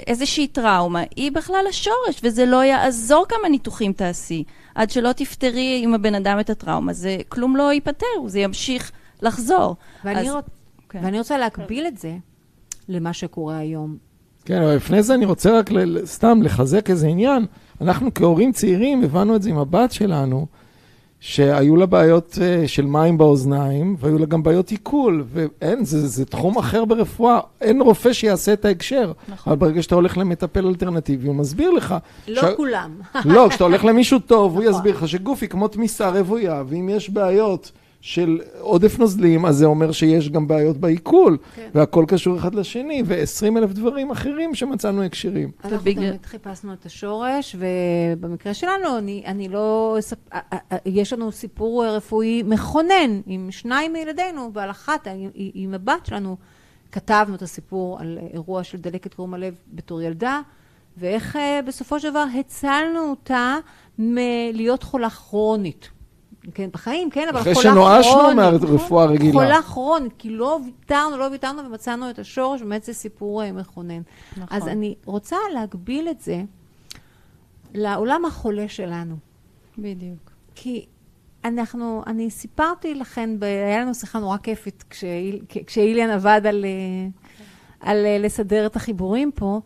איזושהי 0.06 0.46
טראומה 0.46 1.02
היא 1.16 1.32
בכלל 1.32 1.64
השורש, 1.68 2.20
וזה 2.22 2.46
לא 2.46 2.64
יעזור 2.64 3.26
כמה 3.28 3.48
ניתוחים 3.48 3.92
תעשי. 3.92 4.44
עד 4.74 4.90
שלא 4.90 5.12
תפתרי 5.12 5.80
עם 5.84 5.94
הבן 5.94 6.14
אדם 6.14 6.40
את 6.40 6.50
הטראומה, 6.50 6.92
זה 6.92 7.16
כלום 7.28 7.56
לא 7.56 7.72
ייפתר, 7.72 8.06
זה 8.26 8.40
ימשיך 8.40 8.92
לחזור. 9.22 9.76
ואני, 10.04 10.20
אז- 10.20 10.34
רוצ... 10.34 10.44
כן. 10.88 11.00
ואני 11.04 11.18
רוצה 11.18 11.38
להקביל 11.38 11.86
את 11.86 11.98
זה 11.98 12.16
למה 12.88 13.12
שקורה 13.12 13.58
היום. 13.58 13.96
כן, 14.44 14.62
אבל 14.62 14.76
לפני 14.76 15.02
זה 15.02 15.14
אני 15.14 15.24
רוצה 15.26 15.58
רק 15.58 15.70
ל- 15.72 16.06
סתם 16.06 16.42
לחזק 16.42 16.90
איזה 16.90 17.06
עניין. 17.06 17.46
אנחנו 17.84 18.14
כהורים 18.14 18.52
צעירים 18.52 19.04
הבנו 19.04 19.36
את 19.36 19.42
זה 19.42 19.50
עם 19.50 19.58
הבת 19.58 19.92
שלנו, 19.92 20.46
שהיו 21.20 21.76
לה 21.76 21.86
בעיות 21.86 22.38
אה, 22.42 22.68
של 22.68 22.84
מים 22.86 23.18
באוזניים, 23.18 23.96
והיו 23.98 24.18
לה 24.18 24.26
גם 24.26 24.42
בעיות 24.42 24.70
עיכול, 24.70 25.24
ואין, 25.32 25.84
זה, 25.84 26.08
זה 26.08 26.24
תחום 26.24 26.58
אחר 26.58 26.84
ברפואה, 26.84 27.40
אין 27.60 27.80
רופא 27.80 28.12
שיעשה 28.12 28.52
את 28.52 28.64
ההקשר. 28.64 29.12
נכון. 29.28 29.52
אבל 29.52 29.60
ברגע 29.60 29.82
שאתה 29.82 29.94
הולך 29.94 30.18
למטפל 30.18 30.66
אלטרנטיבי, 30.66 31.26
הוא 31.26 31.34
מסביר 31.34 31.70
לך. 31.70 31.94
לא 32.28 32.42
ש- 32.42 32.54
כולם. 32.56 32.90
לא, 33.24 33.46
כשאתה 33.50 33.64
הולך 33.64 33.84
למישהו 33.84 34.18
טוב, 34.18 34.54
הוא 34.54 34.62
נכון. 34.64 34.74
יסביר 34.74 34.96
לך 34.96 35.08
שגוף 35.08 35.42
היא 35.42 35.48
כמו 35.50 35.68
תמיסה 35.68 36.10
רוויה, 36.10 36.62
ואם 36.66 36.88
יש 36.88 37.10
בעיות 37.10 37.72
של 38.06 38.40
עודף 38.60 38.98
נוזלים, 38.98 39.46
אז 39.46 39.56
זה 39.56 39.66
אומר 39.66 39.92
שיש 39.92 40.28
גם 40.30 40.48
בעיות 40.48 40.76
בעיכול, 40.76 41.38
כן. 41.54 41.68
והכל 41.74 42.04
קשור 42.08 42.38
אחד 42.38 42.54
לשני, 42.54 43.02
ו-20 43.06 43.58
אלף 43.58 43.72
דברים 43.72 44.10
אחרים 44.10 44.54
שמצאנו 44.54 45.02
הקשרים. 45.02 45.50
אנחנו 45.64 45.78
ובגלל- 45.78 46.08
תמיד 46.08 46.26
חיפשנו 46.26 46.72
את 46.72 46.86
השורש, 46.86 47.56
ובמקרה 47.58 48.54
שלנו, 48.54 48.98
אני, 48.98 49.22
אני 49.26 49.48
לא... 49.48 49.98
יש 50.86 51.12
לנו 51.12 51.32
סיפור 51.32 51.86
רפואי 51.86 52.42
מכונן 52.42 53.20
עם 53.26 53.50
שניים 53.50 53.92
מילדינו, 53.92 54.50
ועל 54.54 54.70
אחת, 54.70 55.06
עם, 55.06 55.30
עם 55.34 55.74
הבת 55.74 56.06
שלנו, 56.06 56.36
כתבנו 56.92 57.34
את 57.34 57.42
הסיפור 57.42 58.00
על 58.00 58.18
אירוע 58.32 58.64
של 58.64 58.78
דלקת 58.78 59.14
קרום 59.14 59.34
הלב 59.34 59.54
בתור 59.72 60.02
ילדה, 60.02 60.40
ואיך 60.98 61.36
אה, 61.36 61.60
בסופו 61.66 62.00
של 62.00 62.10
דבר 62.10 62.24
הצלנו 62.40 63.00
אותה 63.10 63.56
מלהיות 63.98 64.82
חולה 64.82 65.10
כרונית. 65.10 65.88
כן, 66.54 66.68
בחיים, 66.72 67.10
כן, 67.10 67.28
אבל 67.30 67.40
אחרי 67.40 67.54
חולה 67.54 67.70
שנואשנו 67.72 68.12
כרונית. 68.12 68.36
מהרפואה 68.36 69.04
הרגילה. 69.04 69.32
חולה 69.32 69.62
כרונית, 69.62 70.12
כי 70.18 70.30
לא 70.30 70.60
ויתרנו, 70.64 71.16
לא 71.16 71.24
ויתרנו 71.32 71.62
ומצאנו 71.64 72.10
את 72.10 72.18
השורש, 72.18 72.60
באמת 72.62 72.82
זה 72.84 72.92
סיפור 72.92 73.42
אה, 73.42 73.52
מכונן. 73.52 74.00
נכון. 74.36 74.56
אז 74.58 74.68
אני 74.68 74.94
רוצה 75.04 75.36
להגביל 75.54 76.08
את 76.08 76.20
זה 76.20 76.42
לעולם 77.74 78.24
החולה 78.24 78.68
שלנו. 78.68 79.16
בדיוק. 79.78 80.30
כי 80.54 80.86
אנחנו, 81.44 82.02
אני 82.06 82.30
סיפרתי 82.30 82.94
לכן, 82.94 83.30
ב- 83.38 83.44
היה 83.44 83.80
לנו 83.80 83.94
שיחה 83.94 84.18
נורא 84.18 84.36
כיפית 84.36 84.84
כשאיל- 84.90 85.42
כשאיליאן 85.66 86.10
עבד 86.10 86.40
על, 86.48 86.64
אה, 86.64 86.70
על 87.90 88.06
אה, 88.06 88.18
לסדר 88.18 88.66
את 88.66 88.76
החיבורים 88.76 89.30
פה, 89.34 89.60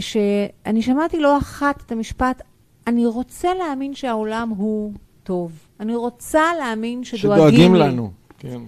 שאני 0.00 0.82
שמעתי 0.82 1.20
לא 1.20 1.38
אחת 1.38 1.82
את 1.86 1.92
המשפט, 1.92 2.42
אני 2.86 3.06
רוצה 3.06 3.54
להאמין 3.54 3.94
שהעולם 3.94 4.48
הוא 4.48 4.92
טוב. 5.22 5.52
אני 5.80 5.96
רוצה 5.96 6.42
להאמין 6.58 7.04
שדואגים 7.04 7.36
שדואגים 7.36 7.74
לי. 7.74 7.80
לנו. 7.80 8.10
כן. 8.38 8.60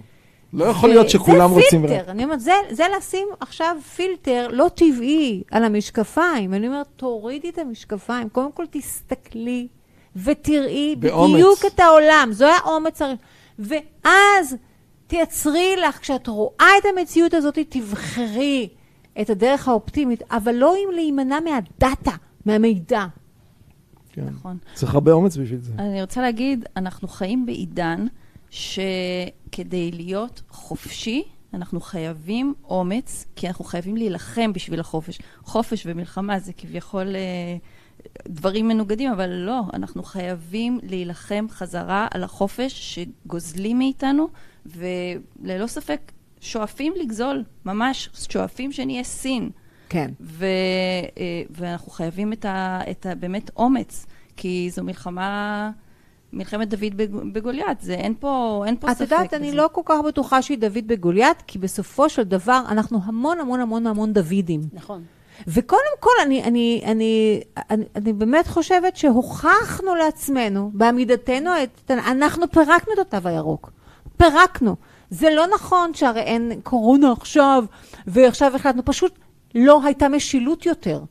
לא 0.53 0.65
יכול 0.65 0.89
להיות 0.89 1.09
שכולם 1.09 1.49
זה 1.49 1.55
רוצים... 1.55 1.87
פילטר, 1.87 2.11
אני 2.11 2.23
אומרת, 2.23 2.39
זה, 2.39 2.51
זה 2.71 2.83
לשים 2.97 3.27
עכשיו 3.39 3.77
פילטר 3.95 4.47
לא 4.51 4.69
טבעי 4.75 5.43
על 5.51 5.63
המשקפיים. 5.63 6.53
אני 6.53 6.67
אומרת, 6.67 6.87
תורידי 6.95 7.49
את 7.49 7.57
המשקפיים, 7.57 8.29
קודם 8.29 8.51
כל 8.51 8.65
תסתכלי 8.69 9.67
ותראי 10.15 10.95
באומץ. 10.99 11.33
בדיוק 11.33 11.65
את 11.65 11.79
העולם. 11.79 12.29
זו 12.31 12.45
האומץ 12.45 13.01
הראשון. 13.01 13.17
ואז 13.59 14.55
תייצרי 15.07 15.75
לך, 15.75 15.99
כשאת 15.99 16.27
רואה 16.27 16.69
את 16.79 16.83
המציאות 16.97 17.33
הזאת, 17.33 17.59
תבחרי 17.69 18.69
את 19.21 19.29
הדרך 19.29 19.67
האופטימית, 19.67 20.23
אבל 20.31 20.55
לא 20.55 20.75
אם 20.75 20.89
להימנע 20.95 21.39
מהדאטה, 21.39 22.11
מהמידע. 22.45 23.05
כן. 24.25 24.33
נכון. 24.33 24.57
צריך 24.73 24.93
הרבה 24.93 25.11
אומץ 25.11 25.37
בשביל 25.37 25.59
זה. 25.59 25.73
אני 25.79 26.01
רוצה 26.01 26.21
להגיד, 26.21 26.65
אנחנו 26.77 27.07
חיים 27.07 27.45
בעידן 27.45 28.05
שכדי 28.49 29.91
להיות 29.91 30.41
חופשי, 30.49 31.23
אנחנו 31.53 31.81
חייבים 31.81 32.53
אומץ, 32.63 33.25
כי 33.35 33.47
אנחנו 33.47 33.65
חייבים 33.65 33.97
להילחם 33.97 34.53
בשביל 34.53 34.79
החופש. 34.79 35.19
חופש 35.43 35.83
ומלחמה 35.85 36.39
זה 36.39 36.53
כביכול 36.53 37.15
אה, 37.15 37.57
דברים 38.27 38.67
מנוגדים, 38.67 39.11
אבל 39.11 39.29
לא, 39.29 39.61
אנחנו 39.73 40.03
חייבים 40.03 40.79
להילחם 40.83 41.45
חזרה 41.49 42.07
על 42.11 42.23
החופש 42.23 42.95
שגוזלים 43.25 43.77
מאיתנו, 43.77 44.27
וללא 44.65 45.67
ספק 45.67 46.11
שואפים 46.41 46.93
לגזול, 47.01 47.43
ממש 47.65 48.09
שואפים 48.29 48.71
שנהיה 48.71 49.03
סין. 49.03 49.49
כן. 49.89 50.11
ו, 50.21 50.45
אה, 51.17 51.23
ואנחנו 51.49 51.91
חייבים 51.91 52.33
את, 52.33 52.45
ה, 52.45 52.79
את 52.91 53.05
ה, 53.05 53.15
באמת 53.15 53.51
אומץ, 53.57 54.05
כי 54.37 54.69
זו 54.71 54.83
מלחמה, 54.83 55.71
מלחמת 56.33 56.69
דוד 56.69 56.97
בג- 56.97 57.33
בגוליית, 57.33 57.81
זה 57.81 57.93
אין 57.93 58.13
פה, 58.19 58.63
אין 58.67 58.77
פה 58.79 58.91
את 58.91 58.95
ספק. 58.97 59.01
יודעת, 59.11 59.33
אני 59.33 59.47
בזה. 59.47 59.57
לא 59.57 59.69
כל 59.71 59.81
כך 59.85 59.95
בטוחה 60.07 60.41
שהיא 60.41 60.57
דוד 60.57 60.87
בגוליית, 60.87 61.37
כי 61.47 61.59
בסופו 61.59 62.09
של 62.09 62.23
דבר 62.23 62.61
אנחנו 62.69 62.99
המון 63.03 63.39
המון 63.39 63.59
המון 63.59 63.87
המון 63.87 64.13
דוידים. 64.13 64.61
נכון. 64.73 65.03
וקודם 65.47 65.95
כל, 65.99 66.09
אני, 66.25 66.43
אני, 66.43 66.81
אני, 66.85 67.41
אני, 67.69 67.85
אני 67.95 68.13
באמת 68.13 68.47
חושבת 68.47 68.95
שהוכחנו 68.97 69.95
לעצמנו, 69.95 70.71
בעמידתנו, 70.73 71.49
את, 71.63 71.91
אנחנו 71.91 72.51
פירקנו 72.51 72.93
את 72.93 73.13
התו 73.13 73.27
הירוק. 73.29 73.71
פירקנו. 74.17 74.75
זה 75.09 75.29
לא 75.35 75.45
נכון 75.55 75.93
שהרי 75.93 76.21
אין 76.21 76.51
קורונה 76.63 77.11
עכשיו, 77.11 77.63
ועכשיו 78.07 78.55
החלטנו, 78.55 78.85
פשוט 78.85 79.19
לא 79.55 79.81
הייתה 79.83 80.09
משילות 80.09 80.65
יותר. 80.65 81.01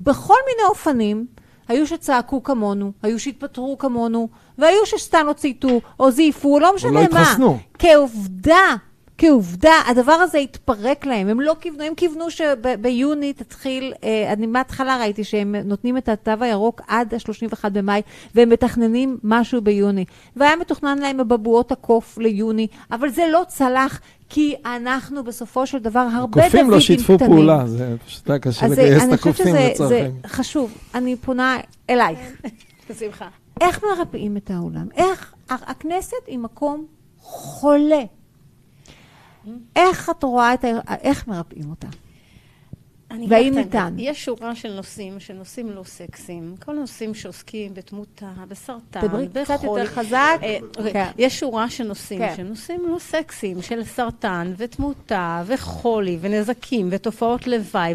בכל 0.00 0.34
מיני 0.46 0.68
אופנים, 0.68 1.26
היו 1.68 1.86
שצעקו 1.86 2.42
כמונו, 2.42 2.92
היו 3.02 3.18
שהתפטרו 3.18 3.78
כמונו, 3.78 4.28
והיו 4.58 4.86
שסתם 4.86 5.26
לא 5.26 5.32
צייתו, 5.32 5.80
או 6.00 6.10
זייפו, 6.10 6.58
לא 6.58 6.74
משנה 6.74 6.90
לא 6.90 7.00
מה. 7.12 7.20
התחסנו. 7.20 7.58
כעובדה, 7.78 8.76
כעובדה, 9.18 9.72
הדבר 9.86 10.12
הזה 10.12 10.38
התפרק 10.38 11.06
להם. 11.06 11.28
הם 11.28 11.40
לא 11.40 11.56
כיוונו, 11.60 11.84
הם 11.84 11.94
כיוונו 11.94 12.30
שביוני 12.30 13.32
תתחיל, 13.32 13.92
אה, 14.04 14.32
אני 14.32 14.46
מההתחלה 14.46 14.96
ראיתי 14.96 15.24
שהם 15.24 15.54
נותנים 15.56 15.96
את 15.96 16.08
התו 16.08 16.32
הירוק 16.40 16.80
עד 16.88 17.14
ה-31 17.14 17.68
במאי, 17.68 18.02
והם 18.34 18.48
מתכננים 18.48 19.18
משהו 19.22 19.60
ביוני. 19.60 20.04
והיה 20.36 20.56
מתוכנן 20.56 20.98
להם 20.98 21.16
בבועות 21.16 21.72
הקוף 21.72 22.18
ליוני, 22.18 22.66
אבל 22.90 23.08
זה 23.08 23.26
לא 23.32 23.42
צלח, 23.48 24.00
כי 24.34 24.54
אנחנו 24.66 25.24
בסופו 25.24 25.66
של 25.66 25.78
דבר 25.78 25.98
הרבה 26.00 26.16
דוידים 26.26 26.40
הקופים 26.40 26.60
קטנים. 26.60 26.70
לא 26.70 26.80
שיתפו 26.80 27.18
פעולה, 27.18 27.66
זה 27.66 27.96
פשוט 28.06 28.30
היה 28.30 28.38
קשה 28.38 28.66
אז 28.66 28.72
זה- 28.74 28.82
לגייס 28.82 29.02
את 29.02 29.08
אני 29.08 29.16
חושבת 29.18 29.34
הקופים 29.36 29.46
שזה 29.46 29.68
לצורך 29.72 29.88
זה 29.88 29.94
העניין. 29.96 30.20
חשוב. 30.26 30.72
אני 30.94 31.16
פונה 31.16 31.56
אלייך. 31.90 32.18
בשמחה. 32.90 33.28
איך 33.60 33.84
מרפאים 33.84 34.36
את 34.36 34.50
העולם? 34.50 34.86
איך 34.94 35.34
הכנסת 35.50 36.16
היא 36.26 36.38
מקום 36.38 36.86
חולה. 37.20 38.02
איך 39.76 40.10
את 40.10 40.22
רואה 40.24 40.54
את 40.54 40.64
ה... 40.64 40.68
איך 41.00 41.28
מרפאים 41.28 41.70
אותה? 41.70 41.88
והאם 43.28 43.54
ניתן? 43.54 43.94
יש 43.98 44.24
שורה 44.24 44.54
של 44.54 44.72
נושאים, 44.72 45.20
שנושאים 45.20 45.70
לא 45.70 45.84
סקסיים. 45.84 46.54
כל 46.64 46.72
נושאים 46.72 47.14
שעוסקים 47.14 47.74
בתמותה, 47.74 48.30
בסרטן, 48.48 49.00
דברי 49.00 49.28
קצת 49.28 49.54
בחולי. 49.54 49.82
יותר 49.82 49.94
חזק. 49.94 50.38
אה, 50.42 50.58
אוקיי. 50.78 50.92
כן. 50.92 51.10
יש 51.18 51.40
שורה 51.40 51.70
של 51.70 51.84
נושאים, 51.84 52.18
כן. 52.18 52.32
שהם 52.36 52.46
נושאים 52.46 52.82
לא 52.88 52.98
סקסיים, 52.98 53.62
של 53.62 53.84
סרטן 53.84 54.52
ותמותה 54.56 55.42
וחולי 55.46 56.18
ונזקים 56.20 56.88
ותופעות 56.90 57.46
לוואי. 57.46 57.94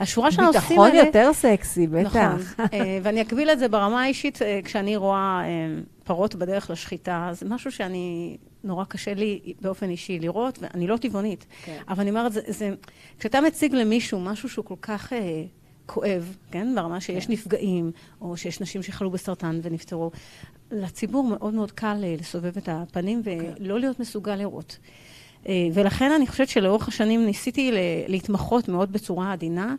והשורה 0.00 0.30
של 0.32 0.42
הנושאים 0.42 0.62
ביטחון 0.62 0.90
האלה... 0.90 1.06
יותר 1.06 1.32
סקסי, 1.32 1.86
נכון. 1.86 2.20
בטח. 2.20 2.60
אה, 2.74 2.98
ואני 3.02 3.22
אקביל 3.22 3.50
את 3.50 3.58
זה 3.58 3.68
ברמה 3.68 4.02
האישית, 4.02 4.42
אה, 4.42 4.60
כשאני 4.64 4.96
רואה 4.96 5.40
אה, 5.44 5.80
פרות 6.04 6.34
בדרך 6.34 6.70
לשחיטה, 6.70 7.30
זה 7.32 7.46
משהו 7.48 7.72
שאני, 7.72 8.36
נורא 8.64 8.84
קשה 8.84 9.14
לי 9.14 9.40
באופן 9.60 9.90
אישי 9.90 10.18
לראות, 10.18 10.58
ואני 10.62 10.86
לא 10.86 10.96
טבעונית. 10.96 11.46
כן. 11.64 11.78
אבל 11.88 12.00
אני 12.00 12.10
אומרת, 12.10 12.32
זה, 12.32 12.40
זה, 12.46 12.74
כשאתה 13.18 13.40
מציג 13.40 13.74
למישהו 13.74 14.20
משהו 14.20 14.48
שהוא 14.48 14.64
כל 14.64 14.74
כך 14.82 15.12
אה, 15.12 15.44
כואב, 15.86 16.36
כן? 16.50 16.74
ברמה 16.76 17.00
שיש 17.00 17.26
כן. 17.26 17.32
נפגעים, 17.32 17.90
או 18.20 18.36
שיש 18.36 18.60
נשים 18.60 18.82
שחלו 18.82 19.10
בסרטן 19.10 19.60
ונפטרו, 19.62 20.10
לציבור 20.70 21.24
מאוד 21.24 21.54
מאוד 21.54 21.72
קל 21.72 22.00
אה, 22.02 22.14
לסובב 22.20 22.56
את 22.56 22.68
הפנים 22.72 23.22
כן. 23.22 23.38
ולא 23.60 23.80
להיות 23.80 24.00
מסוגל 24.00 24.34
לראות. 24.36 24.78
אה, 25.48 25.68
ולכן 25.74 26.12
אני 26.12 26.26
חושבת 26.26 26.48
שלאורך 26.48 26.88
השנים 26.88 27.26
ניסיתי 27.26 27.72
ל- 27.72 27.76
להתמחות 28.08 28.68
מאוד 28.68 28.92
בצורה 28.92 29.32
עדינה 29.32 29.74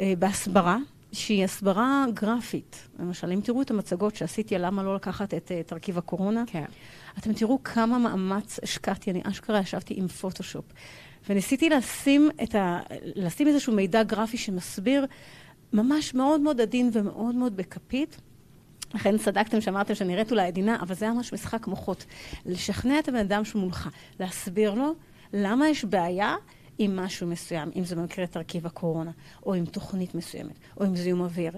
אה, 0.00 0.12
בהסברה, 0.18 0.78
שהיא 1.12 1.44
הסברה 1.44 2.04
גרפית. 2.14 2.88
למשל, 2.98 3.32
אם 3.32 3.40
תראו 3.40 3.62
את 3.62 3.70
המצגות 3.70 4.16
שעשיתי 4.16 4.54
על 4.54 4.66
למה 4.66 4.82
לא 4.82 4.94
לקחת 4.94 5.34
את 5.34 5.52
אה, 5.52 5.62
תרכיב 5.62 5.98
הקורונה, 5.98 6.44
כן. 6.46 6.64
אתם 7.18 7.32
תראו 7.32 7.62
כמה 7.62 7.98
מאמץ 7.98 8.58
השקעתי, 8.62 9.10
אני 9.10 9.22
אשכרה 9.24 9.60
ישבתי 9.60 9.94
עם 9.96 10.08
פוטושופ. 10.08 10.64
וניסיתי 11.28 11.68
לשים, 11.68 12.30
את 12.42 12.54
ה... 12.54 12.80
לשים 13.02 13.48
איזשהו 13.48 13.72
מידע 13.72 14.02
גרפי 14.02 14.36
שמסביר 14.36 15.06
ממש 15.72 16.14
מאוד 16.14 16.40
מאוד 16.40 16.60
עדין 16.60 16.90
ומאוד 16.92 17.34
מאוד 17.34 17.56
בכפית. 17.56 18.20
לכן 18.94 19.18
צדקתם 19.18 19.60
שאמרתם 19.60 19.94
שנראית 19.94 20.30
אולי 20.30 20.46
עדינה, 20.46 20.76
אבל 20.80 20.94
זה 20.94 21.04
היה 21.04 21.14
ממש 21.14 21.32
משחק 21.32 21.66
מוחות. 21.66 22.04
לשכנע 22.46 22.98
את 22.98 23.08
הבן 23.08 23.18
אדם 23.18 23.44
שמולך, 23.44 23.88
להסביר 24.20 24.74
לו 24.74 24.94
למה 25.32 25.68
יש 25.68 25.84
בעיה 25.84 26.34
עם 26.78 26.96
משהו 26.96 27.26
מסוים, 27.26 27.70
אם 27.76 27.84
זה 27.84 27.96
במקרה 27.96 28.26
תרכיב 28.26 28.66
הקורונה, 28.66 29.10
או 29.46 29.54
עם 29.54 29.64
תוכנית 29.64 30.14
מסוימת, 30.14 30.52
או 30.80 30.84
עם 30.84 30.96
זיהום 30.96 31.20
אוויר. 31.20 31.52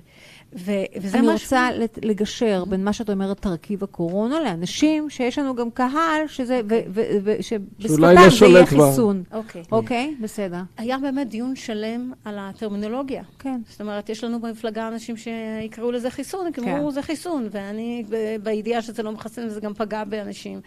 ו- 0.53 0.71
וזה 1.01 1.19
אני 1.19 1.27
משהו... 1.27 1.45
רוצה 1.45 1.69
לגשר 2.03 2.65
בין 2.65 2.85
מה 2.85 2.93
שאת 2.93 3.11
אומרת, 3.11 3.41
תרכיב 3.41 3.85
הקורונה, 3.85 4.41
לאנשים 4.41 5.11
שיש 5.11 5.39
לנו 5.39 5.55
גם 5.55 5.71
קהל, 5.71 6.27
שזה, 6.27 6.61
ו- 6.71 6.79
ו- 6.95 7.03
ו- 7.25 7.43
שאולי 7.43 8.15
לא 8.15 8.21
שבשפתם 8.21 8.31
זה 8.31 8.31
שולט 8.31 8.53
יהיה 8.55 8.67
כבר. 8.67 8.91
חיסון. 8.91 9.23
אוקיי. 9.33 9.63
אוקיי, 9.73 10.15
בסדר. 10.21 10.61
היה 10.77 10.99
באמת 10.99 11.29
דיון 11.29 11.57
שלם 11.57 12.13
על 12.25 12.37
הטרמינולוגיה. 12.39 13.23
כן. 13.39 13.61
זאת 13.71 13.81
אומרת, 13.81 14.09
יש 14.09 14.25
לנו 14.25 14.41
במפלגה 14.41 14.89
אנשים 14.89 15.17
שיקראו 15.17 15.91
לזה 15.93 16.11
חיסון, 16.11 16.47
הם 16.47 16.53
כן. 16.53 16.69
אמרו 16.69 16.93
זה 16.93 17.03
חיסון, 17.03 17.49
ואני 17.51 18.05
ב- 18.11 18.37
בידיעה 18.43 18.83
שזה 18.83 19.03
לא 19.03 19.13
מחסן 19.13 19.47
וזה 19.47 19.61
גם 19.61 19.75
פגע 19.75 20.05
באנשים. 20.05 20.61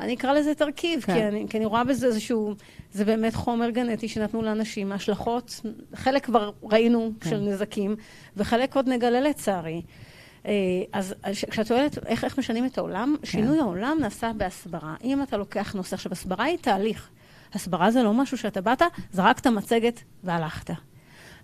אני 0.00 0.14
אקרא 0.14 0.32
לזה 0.32 0.54
תרכיב, 0.54 1.00
כן. 1.00 1.14
כי, 1.14 1.22
אני, 1.24 1.46
כי 1.50 1.56
אני 1.56 1.66
רואה 1.66 1.84
בזה 1.84 2.06
איזשהו, 2.06 2.54
זה 2.92 3.04
באמת 3.04 3.34
חומר 3.34 3.70
גנטי 3.70 4.08
שנתנו 4.08 4.42
לאנשים, 4.42 4.92
השלכות, 4.92 5.60
חלק 5.94 6.24
כבר 6.24 6.50
ראינו 6.62 7.12
כן. 7.20 7.30
של 7.30 7.40
נזקים, 7.40 7.96
וחלק 8.36 8.76
עוד 8.76 8.88
נגלה 8.88 9.20
לצערי. 9.20 9.82
אה, 10.46 10.52
אז 10.92 11.14
אז 11.22 11.34
כשאת 11.50 11.66
שואלת 11.66 12.06
איך, 12.06 12.24
איך 12.24 12.38
משנים 12.38 12.66
את 12.66 12.78
העולם, 12.78 13.16
כן. 13.20 13.26
שינוי 13.26 13.58
העולם 13.58 13.98
נעשה 14.00 14.32
בהסברה. 14.36 14.94
אם 15.04 15.22
אתה 15.22 15.36
לוקח 15.36 15.72
נושא, 15.74 15.94
עכשיו 15.94 16.12
הסברה 16.12 16.44
היא 16.44 16.58
תהליך. 16.58 17.08
הסברה 17.52 17.90
זה 17.90 18.02
לא 18.02 18.12
משהו 18.12 18.38
שאתה 18.38 18.60
באת, 18.60 18.82
זרקת 19.12 19.46
מצגת 19.46 20.00
והלכת. 20.24 20.70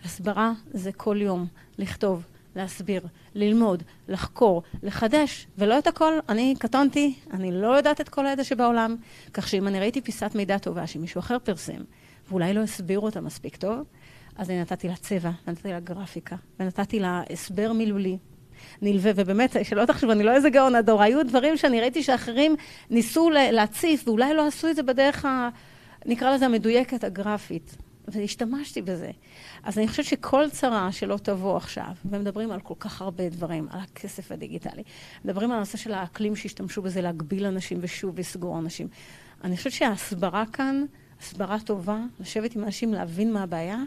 הסברה 0.05 0.53
זה 0.71 0.93
כל 0.93 1.17
יום 1.21 1.47
לכתוב, 1.79 2.25
להסביר, 2.57 3.03
ללמוד, 3.35 3.83
לחקור, 4.09 4.63
לחדש, 4.83 5.47
ולא 5.59 5.79
את 5.79 5.87
הכל. 5.87 6.13
אני 6.29 6.55
קטונתי, 6.59 7.15
אני 7.33 7.53
לא 7.53 7.77
יודעת 7.77 8.01
את 8.01 8.09
כל 8.09 8.27
הידע 8.27 8.45
שבעולם, 8.45 8.97
כך 9.35 9.49
שאם 9.49 9.69
אני 9.69 9.81
ראיתי 9.81 10.01
פיסת 10.01 10.31
מידע 10.35 10.59
טובה 10.59 10.87
שמישהו 10.87 11.19
אחר 11.19 11.39
פרסם, 11.39 11.83
ואולי 12.29 12.55
לא 12.55 12.61
הסבירו 12.61 13.07
אותה 13.07 13.21
מספיק 13.21 13.57
טוב, 13.57 13.85
אז 14.37 14.51
אני 14.51 14.61
נתתי 14.61 14.89
לה 14.89 14.97
צבע, 14.97 15.31
נתתי 15.47 15.69
לה 15.69 15.81
גרפיקה, 15.81 16.37
ונתתי 16.61 17.01
לה 17.01 17.23
הסבר 17.31 17.73
מילולי. 17.73 18.19
נלווה, 18.83 19.13
ובאמת, 19.17 19.57
שלא 19.63 19.85
תחשבו, 19.85 20.13
אני 20.13 20.25
לא 20.25 20.33
איזה 20.33 20.51
גאון 20.51 20.75
הדור, 20.75 21.03
היו 21.03 21.27
דברים 21.27 21.57
שאני 21.57 21.81
ראיתי 21.81 22.03
שאחרים 22.03 22.57
ניסו 22.91 23.31
להציף, 23.31 24.09
ואולי 24.09 24.35
לא 24.35 24.47
עשו 24.47 24.69
את 24.69 24.77
זה 24.77 24.83
בדרך 24.83 25.25
ה... 25.25 25.49
נקרא 26.07 26.35
לזה 26.35 26.47
המדויקת, 26.47 27.05
הגרפית. 27.05 27.77
והשתמשתי 28.13 28.83
בזה. 28.83 29.11
אז 29.63 29.79
אני 29.79 29.89
חושבת 29.89 30.07
שכל 30.07 30.51
צרה 30.51 30.93
שלא 30.93 31.17
תבוא 31.23 31.57
עכשיו, 31.57 31.91
ומדברים 32.05 32.51
על 32.51 32.61
כל 32.61 32.75
כך 32.81 33.03
הרבה 33.03 33.29
דברים, 33.29 33.69
על 33.71 33.81
הכסף 33.81 34.33
הדיגיטלי, 34.33 34.83
מדברים 35.25 35.51
על 35.51 35.57
הנושא 35.57 35.79
של 35.79 35.93
האקלים 35.93 36.37
שהשתמשו 36.37 36.83
בזה 36.83 37.01
להגביל 37.01 37.47
אנשים 37.47 37.79
ושוב 37.81 38.19
לסגור 38.19 38.59
אנשים. 38.59 38.89
אני 39.45 39.57
חושבת 39.57 39.73
שההסברה 39.73 40.45
כאן, 40.53 40.85
הסברה 41.21 41.57
טובה, 41.65 41.99
לשבת 42.21 42.57
עם 42.57 42.65
אנשים, 42.65 42.95
להבין 42.95 43.33
מה 43.33 43.43
הבעיה, 43.43 43.79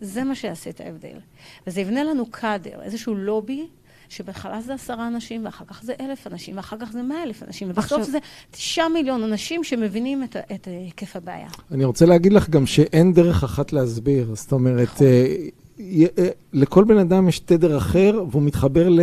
זה 0.00 0.24
מה 0.24 0.34
שיעשה 0.34 0.70
את 0.70 0.80
ההבדל. 0.80 1.18
וזה 1.66 1.80
יבנה 1.80 2.04
לנו 2.04 2.30
קאדר, 2.30 2.82
איזשהו 2.82 3.14
לובי, 3.14 3.66
שבהתחלה 4.08 4.60
זה 4.60 4.74
עשרה 4.74 5.08
אנשים, 5.08 5.44
ואחר 5.44 5.64
כך 5.64 5.82
זה 5.82 5.92
אלף 6.00 6.26
אנשים, 6.26 6.56
ואחר 6.56 6.76
כך 6.80 6.92
זה 6.92 7.02
מאה 7.02 7.22
אלף 7.22 7.42
אנשים, 7.42 7.70
ובסוף 7.70 7.82
עכשיו- 8.00 8.04
זה 8.04 8.18
תשעה 8.50 8.88
מיליון 8.88 9.22
אנשים 9.22 9.64
שמבינים 9.64 10.24
את, 10.24 10.36
את 10.54 10.66
היקף 10.66 11.16
הבעיה. 11.16 11.48
אני 11.72 11.84
רוצה 11.84 12.06
להגיד 12.06 12.32
לך 12.32 12.50
גם 12.50 12.66
שאין 12.66 13.12
דרך 13.12 13.44
אחת 13.44 13.72
להסביר. 13.72 14.34
זאת 14.34 14.52
אומרת, 14.52 14.88
נכון. 14.94 15.06
אה, 15.06 15.36
י- 15.78 16.06
אה, 16.18 16.28
לכל 16.52 16.84
בן 16.84 16.98
אדם 16.98 17.28
יש 17.28 17.38
תדר 17.38 17.78
אחר, 17.78 18.24
והוא 18.30 18.42
מתחבר 18.42 18.88
ל- 18.88 19.00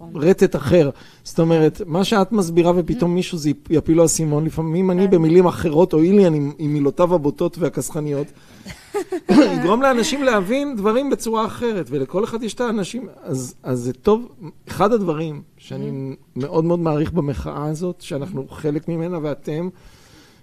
נכון. 0.00 0.22
לרטט 0.22 0.56
אחר. 0.56 0.90
זאת 1.24 1.40
אומרת, 1.40 1.82
מה 1.86 2.04
שאת 2.04 2.32
מסבירה 2.32 2.72
ופתאום 2.76 3.14
מישהו 3.14 3.38
זה 3.38 3.50
יפ- 3.50 3.66
יפיל 3.70 3.96
לו 3.96 4.04
אסימון, 4.04 4.44
לפעמים 4.44 4.90
אני 4.90 5.04
כן. 5.04 5.10
במילים 5.10 5.46
אחרות, 5.46 5.92
או 5.92 5.98
איליאן 5.98 6.34
עם 6.34 6.52
עם 6.58 6.72
מילותיו 6.72 7.14
הבוטות 7.14 7.58
והקסחניות, 7.58 8.26
יגרום 9.56 9.82
לאנשים 9.82 10.22
להבין 10.22 10.76
דברים 10.76 11.10
בצורה 11.10 11.46
אחרת, 11.46 11.86
ולכל 11.90 12.24
אחד 12.24 12.42
יש 12.42 12.54
את 12.54 12.60
האנשים, 12.60 13.08
אז, 13.22 13.54
אז 13.62 13.78
זה 13.80 13.92
טוב. 13.92 14.28
אחד 14.68 14.92
הדברים 14.92 15.42
שאני 15.58 15.90
מאוד 16.36 16.64
מאוד 16.64 16.78
מעריך 16.78 17.12
במחאה 17.12 17.66
הזאת, 17.66 18.00
שאנחנו 18.00 18.46
חלק 18.48 18.88
ממנה, 18.88 19.18
ואתם, 19.22 19.68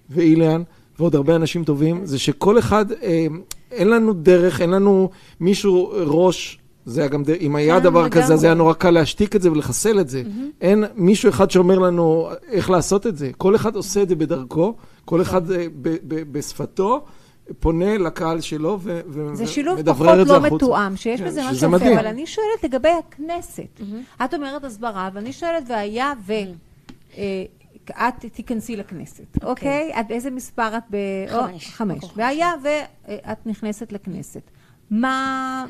ואיליאן, 0.09 0.63
ועוד 0.99 1.15
הרבה 1.15 1.35
אנשים 1.35 1.63
טובים, 1.63 2.05
זה 2.05 2.19
שכל 2.19 2.59
אחד, 2.59 2.91
אה, 2.91 3.25
אין 3.71 3.89
לנו 3.89 4.13
דרך, 4.13 4.61
אין 4.61 4.69
לנו 4.69 5.09
מישהו 5.39 5.91
ראש. 6.05 6.59
זה 6.87 7.01
היה 7.01 7.09
גם, 7.09 7.23
ד- 7.23 7.29
אם 7.29 7.55
היה 7.55 7.77
כן, 7.77 7.83
דבר 7.83 8.09
כזה, 8.09 8.23
אז 8.23 8.29
לגמרי. 8.31 8.47
היה 8.47 8.53
נורא 8.53 8.73
קל 8.73 8.89
להשתיק 8.91 9.35
את 9.35 9.41
זה 9.41 9.51
ולחסל 9.51 9.99
את 9.99 10.09
זה. 10.09 10.23
אין 10.61 10.83
מישהו 10.95 11.29
אחד 11.29 11.51
שאומר 11.51 11.79
לנו 11.79 12.29
איך 12.51 12.69
לעשות 12.69 13.07
את 13.07 13.17
זה. 13.17 13.31
כל 13.37 13.55
אחד 13.55 13.75
עושה 13.75 14.01
את 14.01 14.09
זה 14.09 14.15
בדרכו, 14.15 14.73
כל 15.05 15.21
אחד 15.21 15.51
אה, 15.51 15.65
ב- 15.81 15.89
ב- 16.07 16.31
בשפתו, 16.37 17.05
פונה 17.59 17.97
לקהל 17.97 18.41
שלו 18.41 18.79
ו- 18.81 18.99
ו- 19.09 19.35
זה 19.35 19.47
שילוב 19.47 19.75
ומדברר 19.77 19.95
פחות 20.07 20.19
את 20.21 20.27
זה 20.27 20.33
לא 20.33 20.37
החוצה. 20.37 20.55
מתואם, 20.65 20.95
שיש 20.95 21.19
כן, 21.21 21.27
בזה 21.27 21.41
משהו 21.51 21.69
מדהים. 21.69 21.91
יפה, 21.91 21.99
אבל 22.01 22.07
אני 22.09 22.25
שואלת 22.27 22.63
לגבי 22.63 22.89
הכנסת. 22.99 23.81
את 24.25 24.33
אומרת 24.33 24.63
הסברה, 24.63 25.09
ואני 25.13 25.33
שואלת, 25.33 25.63
והיה 25.69 26.13
ו... 26.27 26.33
אה, 27.17 27.43
את 28.07 28.25
תיכנסי 28.33 28.75
לכנסת, 28.75 29.43
אוקיי? 29.43 29.91
את 29.99 30.05
באיזה 30.09 30.31
מספר 30.31 30.77
את 30.77 30.83
ב... 30.91 30.97
חמש. 31.27 31.67
חמש. 31.67 32.03
והיה 32.15 32.51
ואת 32.63 33.37
נכנסת 33.45 33.91
לכנסת. 33.91 34.41
מה... 34.91 35.65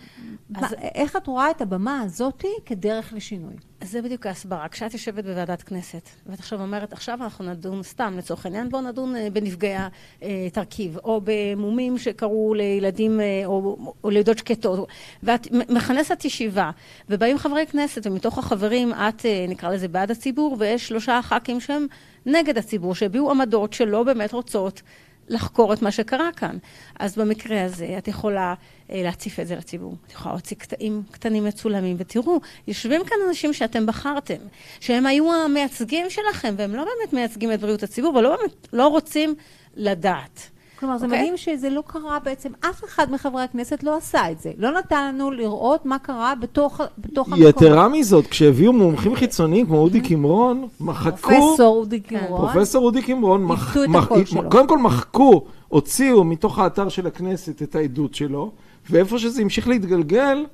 אז- 0.55 0.61
מה- 0.61 0.67
איך 0.95 1.15
את 1.15 1.27
רואה 1.27 1.51
את 1.51 1.61
הבמה 1.61 2.01
הזאתי 2.01 2.51
כדרך 2.65 3.13
לשינוי? 3.13 3.53
זה 3.83 4.01
בדיוק 4.01 4.25
ההסברה. 4.25 4.67
כשאת 4.67 4.93
יושבת 4.93 5.23
בוועדת 5.23 5.61
כנסת, 5.61 6.09
ואת 6.25 6.39
עכשיו 6.39 6.61
אומרת, 6.61 6.93
עכשיו 6.93 7.17
אנחנו 7.23 7.45
נדון, 7.45 7.83
סתם 7.83 8.13
לצורך 8.17 8.45
העניין, 8.45 8.69
בואו 8.69 8.81
נדון 8.81 9.15
אה, 9.15 9.27
בנפגעי 9.33 9.75
התרכיב, 10.21 10.97
או 10.97 11.21
במומים 11.23 11.97
שקרו 11.97 12.53
לילדים 12.53 13.19
אה, 13.19 13.41
או, 13.45 13.93
או 14.03 14.09
לידות 14.09 14.37
שקטות, 14.37 14.89
ואת 15.23 15.47
מכנסת 15.51 16.25
ישיבה, 16.25 16.71
ובאים 17.09 17.37
חברי 17.37 17.65
כנסת, 17.67 18.07
ומתוך 18.07 18.37
החברים 18.37 18.93
את, 18.93 19.25
אה, 19.25 19.45
נקרא 19.49 19.69
לזה, 19.69 19.87
בעד 19.87 20.11
הציבור, 20.11 20.55
ויש 20.59 20.87
שלושה 20.87 21.19
ח"כים 21.23 21.59
שהם 21.59 21.87
נגד 22.25 22.57
הציבור, 22.57 22.95
שהביעו 22.95 23.31
עמדות 23.31 23.73
שלא 23.73 24.03
באמת 24.03 24.33
רוצות 24.33 24.81
לחקור 25.27 25.73
את 25.73 25.81
מה 25.81 25.91
שקרה 25.91 26.29
כאן. 26.35 26.57
אז 26.99 27.17
במקרה 27.17 27.63
הזה 27.63 27.95
את 27.97 28.07
יכולה 28.07 28.53
אה, 28.91 29.01
להציף 29.03 29.39
את 29.39 29.47
זה 29.47 29.55
לציבור. 29.55 29.95
את 30.07 30.11
יכולה 30.11 30.33
להוציא 30.35 30.57
קטעים 30.57 31.03
קטנים 31.11 31.45
מצולמים, 31.45 31.95
ותראו, 31.99 32.39
יושבים 32.67 33.05
כאן 33.05 33.17
אנשים 33.27 33.53
שאתם 33.53 33.85
בחרתם, 33.85 34.39
שהם 34.79 35.05
היו 35.05 35.33
המייצגים 35.33 36.09
שלכם, 36.09 36.55
והם 36.57 36.75
לא 36.75 36.83
באמת 36.83 37.13
מייצגים 37.13 37.53
את 37.53 37.59
בריאות 37.59 37.83
הציבור, 37.83 38.15
ולא 38.15 38.35
באמת, 38.35 38.67
לא 38.73 38.87
רוצים 38.87 39.35
לדעת. 39.75 40.56
כלומר, 40.79 40.97
זה 40.97 41.05
אוקיי? 41.05 41.19
מדהים 41.19 41.37
שזה 41.37 41.69
לא 41.69 41.83
קרה 41.87 42.19
בעצם, 42.23 42.49
אף 42.69 42.83
אחד 42.83 43.11
מחברי 43.11 43.43
הכנסת 43.43 43.83
לא 43.83 43.97
עשה 43.97 44.31
את 44.31 44.39
זה. 44.39 44.51
לא 44.57 44.71
נתן 44.71 45.07
לנו 45.07 45.31
לראות 45.31 45.85
מה 45.85 45.99
קרה 45.99 46.35
בתוך, 46.35 46.81
בתוך 46.97 47.27
המקום. 47.27 47.47
יתרה 47.47 47.87
מזאת, 47.89 48.27
כשהביאו 48.27 48.73
מומחים 48.73 49.15
חיצוניים 49.15 49.65
כמו 49.65 49.77
אודי 49.77 50.01
קמרון, 50.01 50.67
מחקו... 50.79 51.17
פרופסור 51.17 51.77
אודי 51.77 51.99
קמרון. 51.99 52.51
פרופסור 52.51 52.85
אודי 52.85 53.01
קמרון, 53.01 53.41
עיוותו 53.41 53.83
את 53.83 54.03
הקול 54.03 54.25
שלו. 54.25 54.49
קודם 54.49 54.67
כל 54.67 54.77
מחקו, 54.77 55.45
הוציאו 55.67 56.23
מתוך 56.23 56.59
האתר 56.59 56.89
של 56.89 57.07
הכנסת 57.07 57.61
את 57.61 57.75
העדות 57.75 58.15
שלו, 58.15 58.51
ואיפה 58.89 59.19
שזה 59.19 59.41
המשיך 59.41 59.67
להתגלגל, 59.67 60.45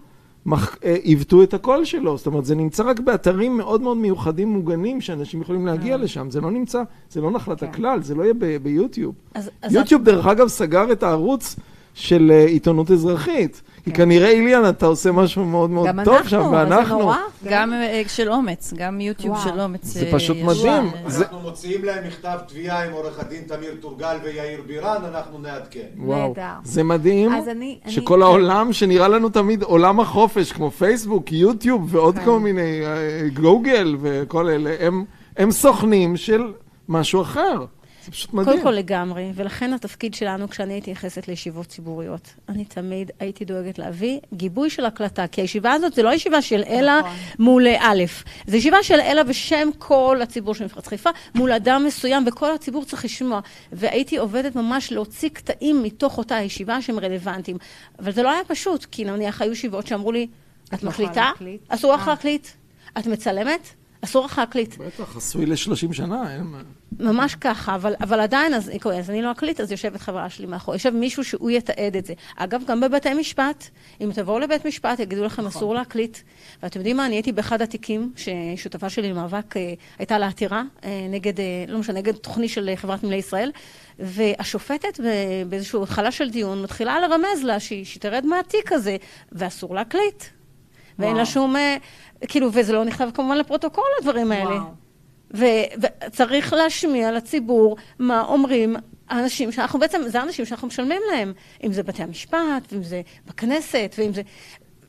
עיוותו 1.03 1.43
את 1.43 1.53
הקול 1.53 1.86
שלו. 1.86 2.17
זאת 2.17 2.27
אומרת, 2.27 2.45
זה 2.45 2.56
נמצא 2.56 2.84
רק 2.84 2.99
באתרים 2.99 3.58
מאוד 3.58 3.82
מאוד 3.82 3.97
מיוחדים, 3.97 4.49
מוגנים, 4.49 5.01
שאנשים 5.01 5.41
יכולים 5.41 5.65
להגיע 5.65 5.97
לשם. 5.97 6.29
זה 6.29 6.41
לא 6.41 6.51
נמצא, 6.51 6.84
זה 7.10 7.21
לא 7.21 7.32
נחלת 7.32 7.63
הכלל, 7.63 8.01
זה 8.01 8.15
לא 8.15 8.23
יהיה 8.23 8.60
ביוטיוב. 8.60 9.15
יוטיוב, 9.69 10.03
דרך 10.03 10.25
אגב, 10.27 10.47
סגר 10.47 10.91
את 10.91 11.03
הערוץ 11.03 11.56
של 11.93 12.32
אה, 12.34 12.45
עיתונות 12.45 12.91
אזרחית. 12.91 13.62
כי 13.84 13.91
כנראה, 13.91 14.29
איליאן, 14.29 14.69
אתה 14.69 14.86
עושה 14.86 15.12
משהו 15.12 15.45
מאוד 15.45 15.69
מאוד 15.69 15.88
גם 15.88 16.03
טוב 16.06 16.13
אנחנו, 16.13 16.29
שם, 16.29 16.41
זה 16.43 16.49
ואנחנו... 16.49 16.99
נורא. 16.99 17.17
גם 17.49 17.73
אה, 17.73 18.01
של 18.08 18.29
אומץ, 18.32 18.73
גם 18.77 19.01
יוטיוב. 19.01 19.38
של 19.43 19.60
אומץ. 19.62 19.84
זה 19.84 20.06
אה, 20.06 20.12
פשוט 20.12 20.38
מדהים. 20.38 20.67
אה, 21.06 21.10
זה- 21.10 21.23
אנחנו 21.23 21.39
מוציאים 21.39 21.84
להם 21.86 22.08
מכתב 22.08 22.38
תביעה 22.47 22.86
עם 22.86 22.91
עורך 22.93 23.19
הדין 23.19 23.41
תמיר 23.47 23.75
טורגל 23.79 24.15
ויאיר 24.23 24.62
בירן, 24.67 25.01
אנחנו 25.13 25.39
נעדכן. 25.39 25.79
וואו. 25.97 26.34
זה 26.63 26.84
מדהים 26.84 27.34
אז 27.34 27.47
אני- 27.49 27.79
אני- 27.86 27.93
שכל 27.93 28.21
העולם 28.21 28.73
שנראה 28.73 29.08
לנו 29.08 29.29
תמיד 29.29 29.63
עולם 29.63 29.99
החופש, 29.99 30.51
כמו 30.51 30.71
פייסבוק, 30.71 31.32
יוטיוב 31.32 31.95
ועוד 31.95 32.17
כן. 32.17 32.25
כל 32.25 32.39
מיני, 32.39 32.82
אה, 32.86 32.97
גוגל 33.34 33.95
וכל 34.01 34.47
אלה, 34.49 34.75
הם- 34.79 35.06
הם 35.38 35.51
סוכנים 35.51 36.17
של 36.17 36.41
משהו 36.89 37.21
אחר. 37.21 37.65
זה 38.05 38.11
פשוט 38.11 38.33
מדהים. 38.33 38.51
קודם 38.51 38.63
כל 38.63 38.71
לגמרי, 38.71 39.31
ולכן 39.35 39.73
התפקיד 39.73 40.13
שלנו 40.13 40.49
כשאני 40.49 40.73
הייתי 40.73 40.91
נכנסת 40.91 41.27
לישיבות 41.27 41.67
ציבוריות, 41.67 42.33
אני 42.49 42.65
תמיד 42.65 43.11
הייתי 43.19 43.45
דואגת 43.45 43.79
להביא 43.79 44.19
גיבוי 44.33 44.69
של 44.69 44.85
הקלטה, 44.85 45.27
כי 45.27 45.41
הישיבה 45.41 45.71
הזאת 45.71 45.93
זה 45.93 46.03
לא 46.03 46.13
ישיבה 46.13 46.41
של 46.41 46.63
אלה 46.67 46.99
נכון. 46.99 47.11
מול 47.39 47.67
א', 47.79 48.03
זה 48.47 48.57
ישיבה 48.57 48.83
של 48.83 48.99
אלה 48.99 49.23
בשם 49.23 49.69
כל 49.77 50.19
הציבור 50.23 50.55
של 50.55 50.65
מפרץ 50.65 50.87
חיפה, 50.87 51.09
מול 51.35 51.51
אדם 51.51 51.83
מסוים, 51.87 52.23
וכל 52.27 52.51
הציבור 52.51 52.85
צריך 52.85 53.05
לשמוע. 53.05 53.39
והייתי 53.71 54.17
עובדת 54.17 54.55
ממש 54.55 54.91
להוציא 54.91 55.29
קטעים 55.29 55.83
מתוך 55.83 56.17
אותה 56.17 56.41
ישיבה 56.41 56.81
שהם 56.81 56.99
רלוונטיים. 56.99 57.57
אבל 57.99 58.11
זה 58.11 58.23
לא 58.23 58.31
היה 58.31 58.43
פשוט, 58.47 58.85
כי 58.85 59.05
נניח 59.05 59.41
היו 59.41 59.51
ישיבות 59.51 59.87
שאמרו 59.87 60.11
לי, 60.11 60.27
את 60.73 60.83
לא 60.83 60.89
יכולה 60.89 61.07
מקליטה? 61.07 61.29
להקליט." 61.31 61.61
אסור 61.67 61.93
לך 61.93 62.07
אה. 62.07 62.13
להקליט. 62.13 62.47
את 62.97 63.07
מצלמת? 63.07 63.82
אסור 64.03 64.25
לך 64.25 64.37
להקליט. 64.37 64.77
בטח, 64.77 65.17
עשוי 65.17 65.45
ל-30 65.45 65.93
שנה, 65.93 66.33
אין 66.33 66.43
מה. 66.43 66.61
ממש 66.99 67.35
ככה, 67.35 67.75
אבל, 67.75 67.93
אבל 68.01 68.19
עדיין, 68.19 68.53
אז, 68.53 68.71
אז 68.97 69.09
אני 69.09 69.21
לא 69.21 69.31
אקליט, 69.31 69.61
אז 69.61 69.71
יושבת 69.71 70.01
חברה 70.01 70.29
שלי 70.29 70.45
מאחור. 70.45 70.73
יושב 70.73 70.89
מישהו 70.89 71.23
שהוא 71.23 71.51
יתעד 71.51 71.95
את 71.95 72.05
זה. 72.05 72.13
אגב, 72.35 72.61
גם 72.67 72.81
בבתי 72.81 73.13
משפט, 73.13 73.67
אם 74.01 74.11
תבואו 74.13 74.39
לבית 74.39 74.65
משפט, 74.65 74.99
יגידו 74.99 75.23
לכם, 75.23 75.47
אסור 75.47 75.75
להקליט. 75.75 76.17
ואתם 76.63 76.79
יודעים 76.79 76.97
מה, 76.97 77.05
אני 77.05 77.15
הייתי 77.15 77.31
באחד 77.31 77.61
התיקים, 77.61 78.13
ששותפה 78.15 78.89
שלי 78.89 79.09
למאבק 79.09 79.57
אה, 79.57 79.73
הייתה 79.99 80.17
לה 80.17 80.27
עתירה, 80.27 80.63
אה, 80.83 81.07
נגד, 81.09 81.39
אה, 81.39 81.45
לא 81.67 81.79
משנה, 81.79 81.99
נגד 81.99 82.15
תוכנית 82.15 82.49
של 82.49 82.69
חברת 82.75 83.03
נמלי 83.03 83.15
ישראל, 83.15 83.51
והשופטת 83.99 84.99
באיזושהי 85.49 85.83
התחלה 85.83 86.11
של 86.11 86.29
דיון 86.29 86.61
מתחילה 86.61 86.99
לרמז 86.99 87.43
לה 87.43 87.59
שהיא 87.59 87.85
תרד 87.99 88.25
מהתיק 88.25 88.71
הזה, 88.71 88.97
ואסור 89.31 89.75
להקליט. 89.75 90.23
ואין 90.99 91.15
לה. 91.15 91.25
שום, 91.25 91.55
כאילו, 92.27 92.49
וזה 92.53 92.73
לא 92.73 92.86
נכתב 92.86 93.09
כמובן 93.13 93.38
לפרוטוקול, 93.38 93.83
הדברים 93.99 94.31
האלה. 94.31 94.55
וואו. 94.55 94.83
וצריך 96.07 96.53
להשמיע 96.53 97.12
לציבור 97.12 97.77
מה 97.99 98.21
אומרים 98.21 98.75
האנשים 99.09 99.51
שאנחנו 99.51 99.79
בעצם, 99.79 100.01
זה 100.07 100.19
האנשים 100.19 100.45
שאנחנו 100.45 100.67
משלמים 100.67 101.01
להם, 101.12 101.33
אם 101.63 101.73
זה 101.73 101.83
בתי 101.83 102.03
המשפט, 102.03 102.71
ואם 102.71 102.83
זה 102.83 103.01
בכנסת, 103.27 103.95
ואם 103.97 104.13
זה... 104.13 104.21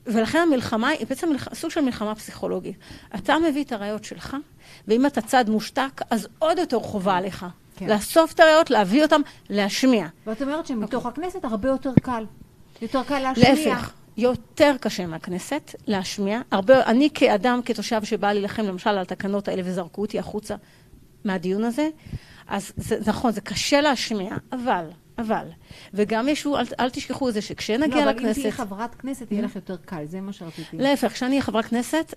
ולכן 0.06 0.38
המלחמה 0.38 0.88
היא 0.88 1.06
בעצם 1.06 1.28
מלח... 1.28 1.54
סוג 1.54 1.70
של 1.70 1.80
מלחמה 1.80 2.14
פסיכולוגית. 2.14 2.76
אתה 3.14 3.36
מביא 3.38 3.64
את 3.64 3.72
הראיות 3.72 4.04
שלך, 4.04 4.36
ואם 4.88 5.06
אתה 5.06 5.20
צד 5.20 5.50
מושתק, 5.50 6.02
אז 6.10 6.28
עוד 6.38 6.58
יותר 6.58 6.80
חובה 6.80 7.16
עליך. 7.16 7.46
כן. 7.76 7.86
לאסוף 7.90 8.32
את 8.32 8.40
הראיות, 8.40 8.70
להביא 8.70 9.02
אותן, 9.02 9.20
להשמיע. 9.50 10.06
ואת 10.26 10.42
אומרת 10.42 10.66
שמתוך 10.66 11.06
הכנסת 11.06 11.44
הרבה 11.44 11.68
יותר 11.68 11.90
קל. 12.02 12.24
יותר 12.82 13.02
קל 13.02 13.18
להשמיע. 13.18 13.54
להפך, 13.54 13.92
יותר 14.16 14.74
קשה 14.80 15.06
מהכנסת 15.06 15.74
להשמיע. 15.86 16.40
הרבה, 16.50 16.84
אני 16.84 17.08
כאדם, 17.14 17.60
כתושב 17.64 18.04
שבא 18.04 18.32
להילחם 18.32 18.62
למשל 18.62 18.90
על 18.90 18.98
התקנות 18.98 19.48
האלה 19.48 19.62
וזרקו 19.64 20.02
אותי 20.02 20.18
החוצה 20.18 20.54
מהדיון 21.24 21.64
הזה, 21.64 21.88
אז 22.46 22.72
זה 22.76 22.98
נכון, 23.06 23.32
זה 23.32 23.40
קשה 23.40 23.80
להשמיע, 23.80 24.36
אבל, 24.52 24.84
אבל, 25.18 25.48
וגם 25.94 26.28
ישו, 26.28 26.58
אל, 26.58 26.64
אל 26.80 26.90
תשכחו 26.90 27.28
את 27.28 27.34
זה 27.34 27.40
שכשנגיע 27.40 27.96
לא, 27.96 28.02
אבל 28.02 28.10
אם 28.10 28.16
לכנסת... 28.16 28.40
תהיי 28.40 28.52
חברת 28.52 28.94
כנסת, 28.94 29.32
יהיה 29.32 29.42
לך 29.42 29.56
יותר 29.56 29.76
קל, 29.76 30.04
זה 30.06 30.20
מה 30.20 30.32
שרציתי. 30.32 30.76
להפך, 30.76 31.12
כשאני 31.12 31.30
אהיה 31.30 31.42
חברת 31.42 31.64
כנסת, 31.64 32.14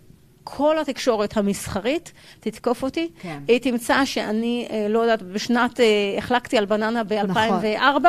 כל 0.50 0.80
התקשורת 0.80 1.38
המסחרית 1.38 2.12
תתקוף 2.40 2.84
אותי. 2.84 3.10
כן. 3.22 3.40
היא 3.48 3.60
תמצא 3.60 4.06
שאני, 4.06 4.68
אה, 4.70 4.88
לא 4.90 5.00
יודעת, 5.00 5.22
בשנת, 5.22 5.80
אה, 5.80 5.86
החלקתי 6.18 6.58
על 6.58 6.66
בננה 6.66 7.02
נכון. 7.04 7.60
ב-2004, 7.62 8.06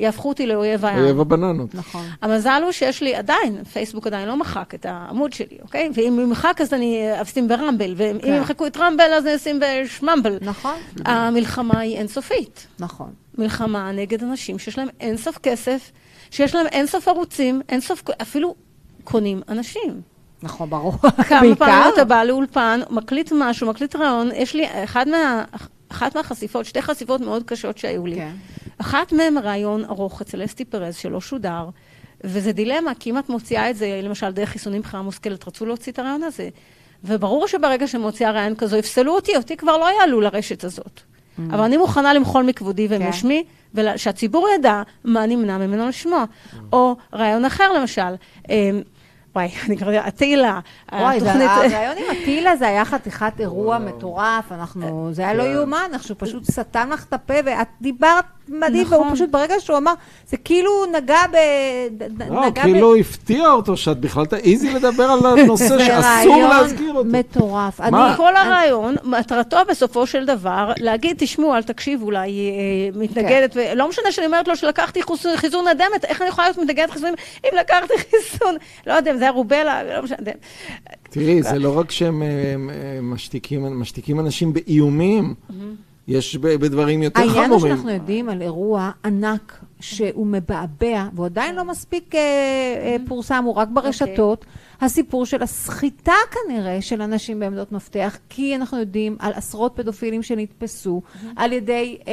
ויהפכו 0.00 0.28
אותי 0.28 0.46
לאויב 0.46 0.84
העם. 0.84 0.98
אויב 0.98 1.20
הבננות. 1.20 1.74
נכון. 1.74 2.06
המזל 2.22 2.60
הוא 2.64 2.72
שיש 2.72 3.02
לי 3.02 3.14
עדיין, 3.14 3.64
פייסבוק 3.64 4.06
עדיין 4.06 4.28
לא 4.28 4.36
מחק 4.36 4.74
את 4.74 4.86
העמוד 4.86 5.32
שלי, 5.32 5.58
אוקיי? 5.62 5.90
ואם 5.94 6.12
הוא 6.12 6.22
ימחק 6.22 6.60
אז 6.60 6.74
אני 6.74 7.22
אשים 7.22 7.48
ברמבל, 7.48 7.94
ואם 7.96 8.18
כן. 8.22 8.34
ימחקו 8.34 8.66
את 8.66 8.76
רמבל 8.76 9.12
אז 9.12 9.26
אני 9.26 9.36
אשים 9.36 9.60
בשממבל. 9.60 10.38
נכון, 10.40 10.74
המלחמה 11.04 11.78
היא 11.78 11.96
אינסופית. 11.96 12.66
נכון. 12.78 13.10
מלחמה 13.38 13.92
נגד 13.92 14.22
אנשים 14.22 14.58
שיש 14.58 14.78
להם 14.78 14.88
אינסוף 15.00 15.38
כסף, 15.38 15.90
שיש 16.30 16.54
להם 16.54 16.66
אינסוף 16.66 17.08
ערוצים, 17.08 17.60
אינסוף, 17.68 18.02
אפילו 18.22 18.54
קונים 19.04 19.42
אנשים. 19.48 20.15
נכון, 20.46 20.70
ברור. 20.70 20.92
כמה. 21.28 21.56
פעמים 21.58 21.92
אתה 21.94 22.04
בא 22.04 22.22
לאולפן, 22.22 22.80
מקליט 22.90 23.32
משהו, 23.38 23.68
מקליט 23.68 23.96
רעיון, 23.96 24.30
יש 24.34 24.54
לי 24.54 24.66
אחד 24.84 25.08
מה, 25.08 25.44
אחת 25.88 26.16
מהחשיפות, 26.16 26.64
שתי 26.64 26.82
חשיפות 26.82 27.20
מאוד 27.20 27.42
קשות 27.42 27.78
שהיו 27.78 28.06
לי. 28.06 28.16
כן. 28.16 28.32
אחת 28.78 29.12
מהן 29.12 29.38
רעיון 29.38 29.84
ארוך 29.84 30.20
אצל 30.20 30.44
אסתי 30.44 30.64
פרז 30.64 30.96
שלא 30.96 31.20
שודר, 31.20 31.68
וזה 32.24 32.52
דילמה, 32.52 32.92
כי 32.98 33.10
אם 33.10 33.18
את 33.18 33.28
מוציאה 33.28 33.70
את 33.70 33.76
זה, 33.76 34.00
למשל 34.02 34.30
דרך 34.30 34.48
חיסונים 34.48 34.82
בחירה 34.82 35.02
מושכלת, 35.02 35.48
רצו 35.48 35.66
להוציא 35.66 35.92
את 35.92 35.98
הרעיון 35.98 36.22
הזה. 36.22 36.48
וברור 37.04 37.46
שברגע 37.46 37.86
שמוציאה 37.86 38.30
רעיון 38.30 38.54
כזו, 38.54 38.76
יפסלו 38.76 39.14
אותי, 39.14 39.36
אותי 39.36 39.56
כבר 39.56 39.76
לא 39.76 39.88
יעלו 40.00 40.20
לרשת 40.20 40.64
הזאת. 40.64 41.00
אבל 41.50 41.60
אני 41.60 41.76
מוכנה 41.76 42.14
למחול 42.14 42.44
מכבודי 42.44 42.88
כן. 42.88 42.98
ומשמי, 43.00 43.44
ושהציבור 43.74 44.48
ידע 44.54 44.82
מה 45.04 45.26
נמנע 45.26 45.58
ממנו 45.58 45.88
לשמוע. 45.88 46.24
או 46.72 46.96
רעיון 47.14 47.44
אחר, 47.44 47.72
למשל, 47.72 48.14
אמ, 48.50 48.82
וואי, 49.36 49.50
אני 49.66 49.76
וואי, 50.92 51.20
זה- 51.20 51.30
התוכנית... 51.32 51.50
הרעיון 51.72 51.96
עם 51.98 52.16
הטילה 52.22 52.56
זה 52.56 52.68
היה 52.68 52.84
חתיכת 52.84 53.32
אירוע 53.40 53.78
מטורף, 53.78 54.52
אנחנו, 54.52 55.08
זה 55.12 55.22
היה 55.22 55.34
לא 55.34 55.42
יאומן, 55.42 55.88
אנחנו 55.92 56.18
פשוט 56.18 56.44
סתם 56.44 56.90
לך 56.92 57.04
את 57.04 57.12
הפה, 57.12 57.34
ואת 57.44 57.68
דיברת 57.80 58.24
מדהים, 58.48 58.82
נכון. 58.86 58.98
והוא 58.98 59.14
פשוט 59.14 59.30
ברגע 59.30 59.54
שהוא 59.60 59.76
אמר, 59.76 59.92
זה 60.28 60.36
כאילו 60.36 60.70
נגע 60.96 61.18
ב... 61.32 61.36
לא, 62.30 62.46
נגע 62.46 62.62
כאילו 62.62 62.96
הפתיע 62.96 63.48
אותו 63.50 63.76
שאת 63.76 63.98
בכלל 64.00 64.26
תעיזי 64.26 64.74
לדבר 64.74 65.04
על 65.04 65.26
הנושא 65.26 65.78
שאסור 65.78 66.36
להזכיר 66.48 66.92
אותו. 66.94 67.08
מטורף. 67.12 67.80
מה? 67.80 68.08
אני- 68.08 68.16
כל 68.16 68.36
הרעיון, 68.36 68.94
מטרתו 69.04 69.56
בסופו 69.68 70.06
של 70.06 70.24
דבר, 70.26 70.72
להגיד, 70.78 71.16
תשמעו, 71.18 71.54
אל 71.54 71.62
תקשיבו 71.62 72.10
לה, 72.10 72.20
היא 72.20 72.50
אה, 72.52 72.56
מתנגדת, 73.00 73.56
ולא 73.56 73.88
משנה 73.88 74.12
שאני 74.12 74.26
אומרת 74.26 74.48
לו 74.48 74.56
שלקחתי 74.56 75.02
חיסון- 75.02 75.36
חיסון 75.36 75.64
נדמת, 75.68 76.04
איך 76.04 76.22
אני 76.22 76.28
יכולה 76.28 76.46
להיות 76.46 76.58
מתנגדת 76.58 76.90
חיסונים 76.90 77.14
אם 77.44 77.50
לקחתי 77.60 77.92
חיסון, 78.10 78.54
לא 78.86 78.92
יודע, 78.92 79.10
אם 79.10 79.18
זה 79.18 79.24
היה 79.24 79.32
רובלה, 79.32 79.82
לא 79.96 80.02
משנה. 80.02 80.16
תראי, 81.10 81.42
זה 81.42 81.58
לא 81.58 81.78
רק 81.78 81.90
שהם 81.90 82.22
אה, 82.22 82.28
אה, 82.28 82.54
משתיקים 83.02 83.80
משתיקים 83.80 84.20
אנשים 84.20 84.52
באיומים, 84.52 85.34
יש 86.08 86.36
בדברים 86.36 87.02
יותר 87.02 87.20
העניין 87.20 87.36
הוא 87.50 87.58
חמורים. 87.58 87.72
שאנחנו 87.76 87.90
יודעים 87.90 88.28
על 88.28 88.42
אירוע 88.42 88.90
ענק 89.04 89.58
שהוא 89.80 90.26
מבעבע, 90.26 91.08
והוא 91.14 91.26
עדיין 91.26 91.54
לא 91.54 91.64
מספיק 91.64 92.14
אה, 92.14 92.20
אה, 92.20 92.96
פורסם, 93.08 93.42
הוא 93.46 93.54
רק 93.54 93.68
ברשתות. 93.72 94.44
הסיפור 94.80 95.26
של 95.26 95.42
הסחיטה 95.42 96.12
כנראה 96.30 96.82
של 96.82 97.02
אנשים 97.02 97.40
בעמדות 97.40 97.72
מפתח, 97.72 98.18
כי 98.28 98.56
אנחנו 98.56 98.78
יודעים 98.78 99.16
על 99.18 99.32
עשרות 99.34 99.72
פדופילים 99.74 100.22
שנתפסו 100.22 101.02
על 101.36 101.52
ידי 101.52 101.98
אה, 102.08 102.12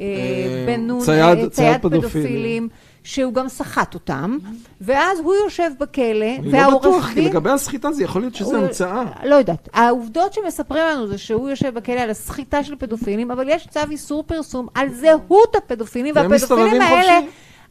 אה, 0.00 0.04
אה, 0.04 0.66
בן 0.66 0.80
נון, 0.86 1.00
צייד- 1.04 1.38
אה, 1.38 1.48
צייד 1.50 1.80
פדופילים, 1.82 2.00
פדופילים. 2.10 2.68
שהוא 3.04 3.34
גם 3.34 3.48
סחט 3.48 3.94
אותם, 3.94 4.38
ואז 4.80 5.18
הוא 5.18 5.34
יושב 5.34 5.70
בכלא, 5.80 6.24
אני 6.38 6.52
לא 6.52 6.58
והעורך 6.58 6.86
בטוח, 6.86 7.08
כי 7.08 7.14
דין... 7.14 7.24
לגבי 7.24 7.50
הסחיטה 7.50 7.92
זה 7.92 8.04
יכול 8.04 8.22
להיות 8.22 8.34
שזה 8.34 8.56
הוא- 8.56 8.64
המצאה. 8.64 9.04
לא 9.24 9.34
יודעת. 9.34 9.68
העובדות 9.72 10.32
שמספרים 10.32 10.82
לנו 10.86 11.06
זה 11.06 11.18
שהוא 11.18 11.48
יושב 11.48 11.74
בכלא 11.74 12.00
על 12.00 12.10
הסחיטה 12.10 12.64
של 12.64 12.76
פדופילים, 12.76 13.30
אבל 13.30 13.48
יש 13.48 13.66
צו 13.70 13.80
איסור 13.90 14.22
פרסום 14.22 14.66
על 14.74 14.94
זהות 14.94 15.56
הפדופילים, 15.56 16.14
והפדופילים 16.16 16.80
האלה... 16.82 17.20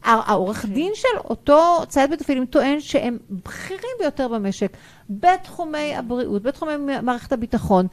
העורך 0.04 0.66
דין 0.66 0.92
של 0.94 1.18
אותו 1.24 1.82
צייד 1.88 2.10
פדופילים 2.14 2.46
טוען 2.46 2.80
שהם 2.80 3.18
בכירים 3.30 3.90
ביותר 4.00 4.28
במשק, 4.28 4.72
בתחומי 5.10 5.96
הבריאות, 5.96 6.42
בתחומי 6.42 6.72
מערכת 7.02 7.32
הביטחון, 7.32 7.86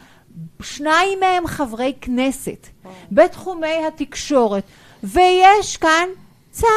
שניים 0.62 1.20
מהם 1.20 1.48
חברי 1.48 1.94
כנסת, 2.02 2.68
בתחומי 3.12 3.86
התקשורת, 3.88 4.64
ויש 5.04 5.78
כאן 5.78 6.08
צו 6.52 6.68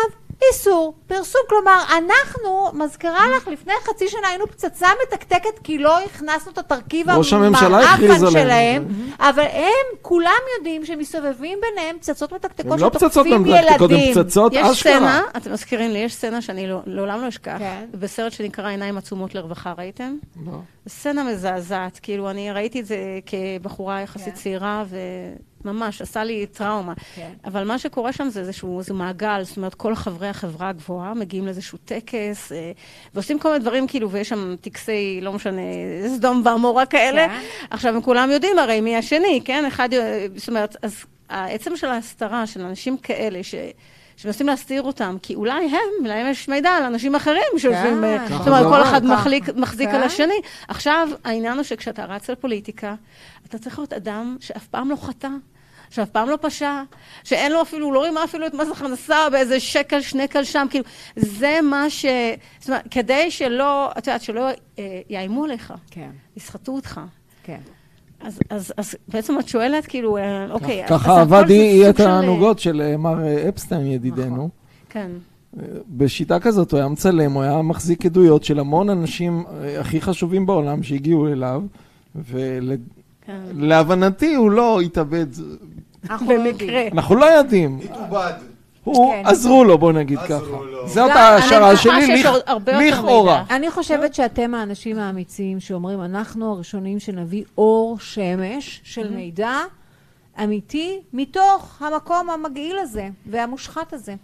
איסור 0.48 0.94
פרסום. 1.06 1.40
כלומר, 1.48 1.82
אנחנו, 1.98 2.70
מזכירה 2.74 3.24
לך, 3.36 3.48
לפני 3.48 3.72
חצי 3.84 4.08
שנה 4.08 4.28
היינו 4.28 4.46
פצצה 4.46 4.88
מתקתקת 5.02 5.58
כי 5.64 5.78
לא 5.78 5.98
הכנסנו 6.00 6.52
את 6.52 6.58
התרכיב 6.58 7.10
המעפן. 7.10 8.30
שלהם, 8.30 8.84
אבל 9.18 9.42
הם, 9.52 9.96
כולם 10.02 10.32
יודעים 10.58 10.84
שמסתובבים 10.84 11.58
ביניהם 11.60 11.96
פצצות 11.98 12.32
מתקתקות 12.32 12.72
הם 12.72 12.78
לא 12.80 12.88
פצצות 12.88 13.12
שתוקפים 13.12 13.42
מתקתקות, 13.42 13.90
הם 13.90 13.96
ילדים. 13.96 14.14
פצצות 14.14 14.52
יש 14.52 14.66
אשכרה. 14.66 14.92
סצנה, 14.96 15.22
אתם 15.36 15.52
מזכירים 15.52 15.90
לי, 15.90 15.98
יש 15.98 16.14
סצנה 16.14 16.42
שאני 16.42 16.66
לא- 16.66 16.80
לעולם 16.86 17.22
לא 17.22 17.28
אשכח, 17.28 17.56
כן. 17.58 17.84
בסרט 17.94 18.32
שנקרא 18.32 18.68
עיניים 18.68 18.98
עצומות 18.98 19.34
לרווחה, 19.34 19.74
ראיתם? 19.78 20.16
לא. 20.46 20.52
סצנה 20.88 21.24
מזעזעת, 21.24 21.98
כאילו, 22.02 22.30
אני 22.30 22.52
ראיתי 22.52 22.80
את 22.80 22.86
זה 22.86 22.96
כבחורה 23.26 24.00
יחסית 24.00 24.34
כן. 24.34 24.40
צעירה, 24.40 24.84
וממש 25.64 26.02
עשה 26.02 26.24
לי 26.24 26.46
טראומה. 26.46 26.92
כן. 27.14 27.30
אבל 27.44 27.64
מה 27.64 27.78
שקורה 27.78 28.12
שם 28.12 28.28
זה 28.28 28.40
איזשהו 28.40 28.78
איזה 28.78 28.94
מעגל, 28.94 29.42
זאת 29.42 29.56
אומרת, 29.56 29.74
כל 29.74 29.94
חברי 29.94 30.28
החברה 30.28 30.68
הגבוהה 30.68 31.14
מגיעים 31.14 31.46
לאיזשהו 31.46 31.78
טקס, 31.84 32.52
אה, 32.52 32.72
ועושים 33.14 33.38
כל 33.38 33.48
מיני 33.48 33.60
דברים, 33.60 33.86
כאילו, 33.86 34.10
ויש 34.10 34.28
שם 34.28 34.56
טקסי, 34.60 35.20
לא 35.22 35.32
משנה, 35.32 35.62
סדום 36.16 36.42
ועמורה 36.44 36.86
כאלה. 36.86 37.28
כן. 37.28 37.40
עכשיו, 37.70 37.94
הם 37.94 38.02
כולם 38.02 38.30
יודעים 38.30 38.58
הרי 38.58 38.80
מי 38.80 38.96
השני, 38.96 39.40
כן? 39.44 39.64
אחד, 39.64 39.88
זאת 40.36 40.48
אומרת, 40.48 40.76
אז 40.82 41.04
העצם 41.28 41.76
של 41.76 41.86
ההסתרה 41.86 42.46
של 42.46 42.60
אנשים 42.60 42.96
כאלה, 42.96 43.42
ש... 43.42 43.54
שמנסים 44.20 44.46
להסתיר 44.46 44.82
אותם, 44.82 45.16
כי 45.22 45.34
אולי 45.34 45.64
הם, 45.64 46.06
להם 46.06 46.26
יש 46.30 46.48
מידע 46.48 46.70
על 46.70 46.82
אנשים 46.82 47.14
אחרים 47.14 47.58
שיושבים, 47.58 48.04
אה, 48.04 48.18
ככה 48.28 48.38
זאת 48.38 48.46
אומרת, 48.46 48.62
זה 48.62 48.68
כל 48.68 48.76
עובד. 48.76 48.88
אחד. 48.88 49.04
מחליק, 49.04 49.44
מחזיק 49.56 49.88
כן. 49.88 49.94
על 49.94 50.02
השני. 50.02 50.40
עכשיו, 50.68 51.08
העניין 51.24 51.56
הוא 51.56 51.62
שכשאתה 51.62 52.04
רץ 52.04 52.30
לפוליטיקה, 52.30 52.94
אתה 53.48 53.58
צריך 53.58 53.78
להיות 53.78 53.92
אדם 53.92 54.36
שאף 54.40 54.66
פעם 54.66 54.90
לא 54.90 54.96
חטא. 54.96 55.28
שאף 55.90 56.10
פעם 56.10 56.28
לא 56.28 56.38
פשע, 56.40 56.82
שאין 57.24 57.52
לו 57.52 57.62
אפילו, 57.62 57.92
לא 57.92 58.02
רימה 58.02 58.24
אפילו 58.24 58.46
את 58.46 58.54
מס 58.54 58.68
הכנסה 58.72 59.30
באיזה 59.30 59.60
שקל, 59.60 60.00
שנקל 60.00 60.44
שם, 60.44 60.66
כאילו, 60.70 60.84
זה 61.16 61.58
מה 61.62 61.90
ש... 61.90 62.06
זאת 62.58 62.68
אומרת, 62.68 62.84
כדי 62.90 63.30
שלא, 63.30 63.90
את 63.98 64.06
יודעת, 64.06 64.22
שלא 64.22 64.48
אה, 64.78 65.00
יאיימו 65.08 65.44
עליך, 65.44 65.74
כן, 65.90 66.10
יסחטו 66.36 66.72
אותך. 66.72 67.00
כן. 67.42 67.60
אז, 68.20 68.38
אז, 68.50 68.72
אז 68.76 68.94
בעצם 69.08 69.38
את 69.38 69.48
שואלת, 69.48 69.86
כאילו, 69.86 70.16
אה, 70.16 70.46
אוקיי, 70.50 70.84
אז 70.84 70.90
ככה 70.90 71.12
הכל 71.12 71.20
עבד 71.20 71.48
זה 71.48 71.52
אי 71.54 71.82
סוג 71.96 72.58
של, 72.58 72.80
אה, 72.80 72.92
אה, 72.92 72.96
מר 72.96 73.18
אפסטיין 73.48 73.86
ידידנו. 73.86 74.48
כן. 74.90 75.10
בשיטה 75.88 76.40
כזאת 76.40 76.72
הוא 76.72 76.78
היה 76.78 76.88
מצלם, 76.88 77.32
הוא 77.32 77.42
היה 77.42 77.62
מחזיק 77.62 78.06
עדויות 78.06 78.44
של 78.44 78.58
המון 78.58 78.90
אנשים 78.90 79.44
הכי 79.80 80.00
חשובים 80.00 80.46
בעולם 80.46 80.82
שהגיעו 80.82 81.28
אליו, 81.28 81.62
ולהבנתי 83.54 84.34
הוא 84.34 84.50
לא 84.50 84.80
התאבד. 84.80 85.26
אנחנו 86.10 86.26
לא 86.26 86.32
יודעים. 86.32 86.52
במקרה. 86.52 86.88
אנחנו 86.92 87.14
לא 87.14 87.26
יודעים. 87.26 87.78
התאובד. 87.84 88.32
הוא, 88.96 89.12
כן. 89.12 89.22
עזרו 89.26 89.64
לו, 89.64 89.78
בוא 89.78 89.92
נגיד 89.92 90.18
ככה. 90.18 90.34
לו. 90.34 90.88
זאת 90.88 91.10
ההשערה 91.10 91.70
אני 91.70 91.76
שלי, 91.76 92.22
לכאורה. 92.66 93.44
אני 93.50 93.70
חושבת 93.70 94.14
שאתם 94.14 94.54
האנשים 94.54 94.98
האמיצים 94.98 95.60
שאומרים, 95.60 96.00
אנחנו 96.00 96.52
הראשונים 96.52 96.98
שנביא 96.98 97.44
אור 97.58 97.98
שמש 98.00 98.80
של 98.84 99.14
מידע 99.14 99.52
אמיתי 100.44 101.00
מתוך 101.12 101.82
המקום 101.82 102.30
המגעיל 102.30 102.78
הזה 102.78 103.08
והמושחת 103.26 103.92
הזה. 103.92 104.14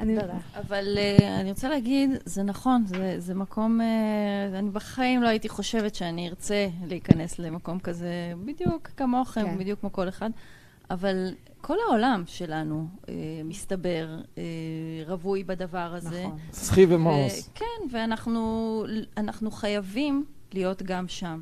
אני 0.00 0.16
אבל 0.56 0.98
uh, 1.18 1.22
אני 1.22 1.50
רוצה 1.50 1.68
להגיד, 1.68 2.10
זה 2.24 2.42
נכון, 2.42 2.84
זה, 2.86 3.14
זה 3.18 3.34
מקום, 3.34 3.80
uh, 3.80 4.58
אני 4.58 4.70
בחיים 4.70 5.22
לא 5.22 5.28
הייתי 5.28 5.48
חושבת 5.48 5.94
שאני 5.94 6.28
ארצה 6.28 6.68
להיכנס 6.86 7.38
למקום 7.38 7.78
כזה, 7.78 8.32
בדיוק 8.44 8.88
כמוכם. 8.96 9.44
כן. 9.44 9.58
בדיוק 9.58 9.80
כמו 9.80 9.92
כל 9.92 10.08
אחד, 10.08 10.30
אבל 10.90 11.34
כל 11.60 11.76
העולם 11.88 12.22
שלנו, 12.26 12.86
uh, 13.02 13.08
מסתבר, 13.44 14.08
uh, 14.34 14.38
רווי 15.06 15.44
בדבר 15.44 15.94
הזה. 15.94 16.24
נכון. 16.24 16.38
סחי 16.52 16.86
ומעוז. 16.88 17.50
כן, 17.54 17.64
ואנחנו 17.90 18.84
אנחנו 19.16 19.50
חייבים 19.50 20.24
להיות 20.52 20.82
גם 20.82 21.08
שם. 21.08 21.40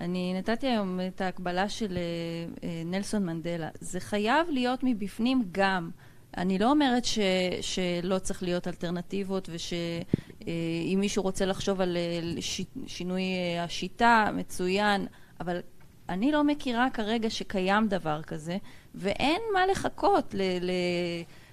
אני 0.00 0.34
נתתי 0.34 0.66
היום 0.66 1.00
את 1.08 1.20
ההקבלה 1.20 1.68
של 1.68 1.96
אה, 1.96 2.02
אה, 2.68 2.82
נלסון 2.84 3.26
מנדלה. 3.26 3.68
זה 3.80 4.00
חייב 4.00 4.46
להיות 4.50 4.80
מבפנים 4.82 5.44
גם. 5.52 5.90
אני 6.36 6.58
לא 6.58 6.70
אומרת 6.70 7.04
ש, 7.04 7.18
שלא 7.60 8.18
צריך 8.18 8.42
להיות 8.42 8.68
אלטרנטיבות 8.68 9.48
ושאם 9.52 11.00
מישהו 11.00 11.22
רוצה 11.22 11.46
לחשוב 11.46 11.80
על 11.80 11.96
אה, 11.96 12.42
ש, 12.42 12.60
שינוי 12.86 13.22
אה, 13.22 13.64
השיטה, 13.64 14.28
מצוין, 14.34 15.06
אבל 15.40 15.60
אני 16.08 16.32
לא 16.32 16.44
מכירה 16.44 16.90
כרגע 16.90 17.30
שקיים 17.30 17.88
דבר 17.88 18.22
כזה, 18.22 18.56
ואין 18.94 19.40
מה 19.54 19.66
לחכות 19.66 20.34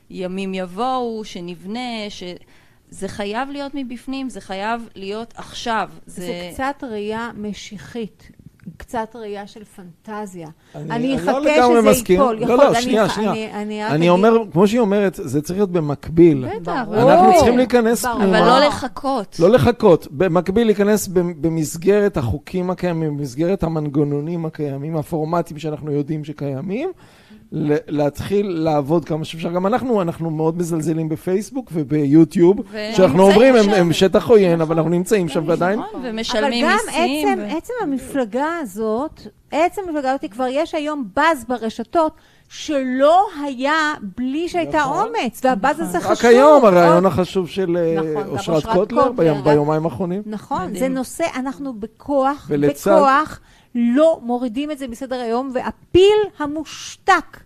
לימים 0.10 0.54
יבואו, 0.54 1.26
שנבנה, 1.26 2.10
ש... 2.10 2.24
זה 2.90 3.08
חייב 3.08 3.50
להיות 3.50 3.72
מבפנים, 3.76 4.30
זה 4.30 4.42
חייב 4.42 4.90
להיות 4.96 5.34
עכשיו. 5.38 5.90
זה... 6.06 6.22
זה 6.22 6.50
קצת 6.54 6.84
ראייה 6.84 7.32
משיחית, 7.36 8.32
קצת 8.78 9.16
ראייה 9.16 9.48
של 9.48 9.64
פנטזיה. 9.64 10.48
אני- 10.76 11.12
לא 11.12 11.16
אחכה 11.16 11.40
לגמרי 11.40 11.80
שזה 11.82 11.90
מסכים. 11.92 12.20
ייפול. 12.22 12.40
לא, 12.40 12.58
לא, 12.58 12.72
אני 12.72 12.82
שנייה, 12.82 13.10
שנייה. 13.10 13.58
אני, 13.92 14.10
אומר, 14.10 14.38
כמו 14.52 14.68
שהיא 14.68 14.80
אומרת, 14.80 15.20
זה 15.24 15.42
צריך 15.42 15.60
להיות 15.60 15.72
במקביל. 15.72 16.46
בטח, 16.62 16.82
ברור. 16.88 17.12
אנחנו 17.12 17.34
צריכים 17.36 17.58
להיכנס. 17.58 18.06
פנימה. 18.06 18.40
אבל 18.40 18.48
לא 18.48 18.68
לחכות. 18.68 19.36
לא 19.40 19.50
לחכות, 19.50 20.08
במקביל 20.12 20.68
להיכנס 20.68 21.08
ב- 21.08 21.20
במסגרת 21.20 22.18
החוקים 22.18 22.70
הקיימים, 22.70 23.18
במסגרת 23.18 23.64
המנגנונים 23.64 24.46
הקיימים, 24.46 24.98
הפורמטים 24.98 25.60
שאנחנו 25.60 25.92
יודעים 25.92 26.24
שקיימים, 26.26 26.92
להתחיל 27.88 28.48
לעבוד 28.50 29.06
כמה 29.06 29.26
שאפשר. 29.26 29.52
גם 29.52 29.68
אנחנו, 29.68 30.02
אנחנו 30.02 30.30
מאוד 30.30 30.58
מזלזלים 30.58 31.10
בפייסבוק 31.10 31.70
וביוטיוב, 31.74 32.58
שאנחנו 32.96 33.24
אומרים, 33.24 33.56
הם. 33.56 33.70
הם 33.70 33.94
שטח 33.94 34.28
עוין, 34.30 34.54
אבל 34.54 34.64
נכון. 34.64 34.78
אנחנו 34.78 34.90
נמצאים 34.92 35.30
שם 35.30 35.44
ועדיין. 35.48 35.80
נכון, 35.80 36.00
אבל 36.02 36.10
ומשלמים 36.10 36.66
גם 36.66 36.78
מיסים. 36.86 37.28
עצם, 37.28 37.42
ו- 37.42 37.58
עצם 37.58 37.74
המפלגה 37.82 38.48
הזאת, 38.62 39.22
עצם 39.52 39.82
המפלגה 39.88 40.10
הזאת, 40.12 40.32
כבר 40.32 40.48
יש 40.50 40.76
היום 40.76 41.08
בז 41.16 41.46
ברשתות 41.48 42.14
שלא 42.50 43.18
היה 43.44 43.74
בלי 44.18 44.50
שהייתה 44.50 44.78
נכון. 44.78 45.08
אומץ, 45.08 45.42
והבז 45.44 45.80
הזה 45.80 46.00
חשוב. 46.00 46.12
רק 46.12 46.26
היום 46.26 46.66
הרעיון 46.66 46.96
עוד- 46.96 47.06
החשוב 47.06 47.48
של 47.50 47.78
אה, 47.78 47.96
נכון, 48.02 48.24
גם 48.24 48.30
אושרת 48.30 48.66
קוטלר 48.66 49.12
גם- 49.28 49.44
ביומיים 49.44 49.86
האחרונים. 49.86 50.22
נכון, 50.26 50.62
מדהים. 50.62 50.80
זה 50.80 50.88
נושא, 50.88 51.24
אנחנו 51.36 51.74
בכוח, 51.74 52.48
ולצד- 52.50 52.92
בכוח, 52.92 53.40
לא 53.76 54.20
מורידים 54.24 54.72
את 54.72 54.78
זה 54.78 54.88
מסדר 54.88 55.20
היום, 55.20 55.52
והפיל 55.54 56.20
המושתק 56.40 57.38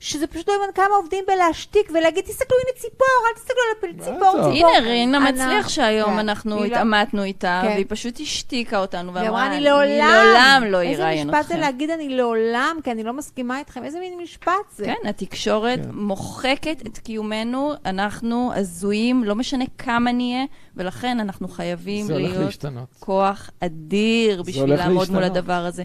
שזה 0.00 0.26
פשוט 0.26 0.48
לא 0.48 0.52
יאמן 0.52 0.72
כמה 0.74 0.94
עובדים 1.02 1.24
בלהשתיק 1.28 1.90
ולהגיד, 1.94 2.24
תסתכלו, 2.24 2.56
הנה 2.64 2.78
ציפור, 2.80 3.06
אל 3.28 3.34
תסתכלו 3.34 3.56
על 3.68 3.90
הפ- 3.90 4.04
ציפור. 4.04 4.52
ציפור. 4.54 4.70
הנה, 4.76 4.88
רינה 4.90 5.18
מצליח 5.20 5.68
שהיום 5.68 6.10
כן. 6.10 6.18
אנחנו 6.18 6.56
לא- 6.56 6.64
התעמתנו 6.64 7.22
איתה, 7.22 7.60
כן. 7.64 7.68
והיא 7.74 7.84
פשוט 7.88 8.20
השתיקה 8.20 8.78
אותנו 8.78 9.14
ואמרה, 9.14 9.28
אמרה, 9.28 9.46
אני 9.46 9.60
לעולם, 9.60 10.62
לא 10.68 10.80
איזה 10.82 11.02
אראיין 11.02 11.28
משפט 11.28 11.42
זה 11.42 11.54
אתכם. 11.54 11.60
להגיד 11.60 11.90
אני 11.90 12.08
לעולם, 12.08 12.76
כי 12.84 12.90
אני 12.90 13.04
לא 13.04 13.12
מסכימה 13.12 13.58
איתכם, 13.58 13.84
איזה 13.84 14.00
מין 14.00 14.18
משפט 14.22 14.52
זה? 14.76 14.84
כן, 14.84 15.08
התקשורת 15.08 15.80
כן. 15.84 15.90
מוחקת 15.92 16.82
את 16.86 16.98
קיומנו, 16.98 17.72
אנחנו 17.84 18.50
הזויים, 18.54 19.24
לא 19.24 19.34
משנה 19.34 19.64
כמה 19.78 20.12
נהיה, 20.12 20.44
ולכן 20.76 21.20
אנחנו 21.20 21.48
חייבים 21.48 22.06
להיות. 22.10 22.64
כוח 23.00 23.50
אדיר 23.60 24.42
בשביל 24.42 24.74
לעמוד 24.74 25.10
מול. 25.10 25.22
הדבר 25.24 25.52
הזה. 25.52 25.82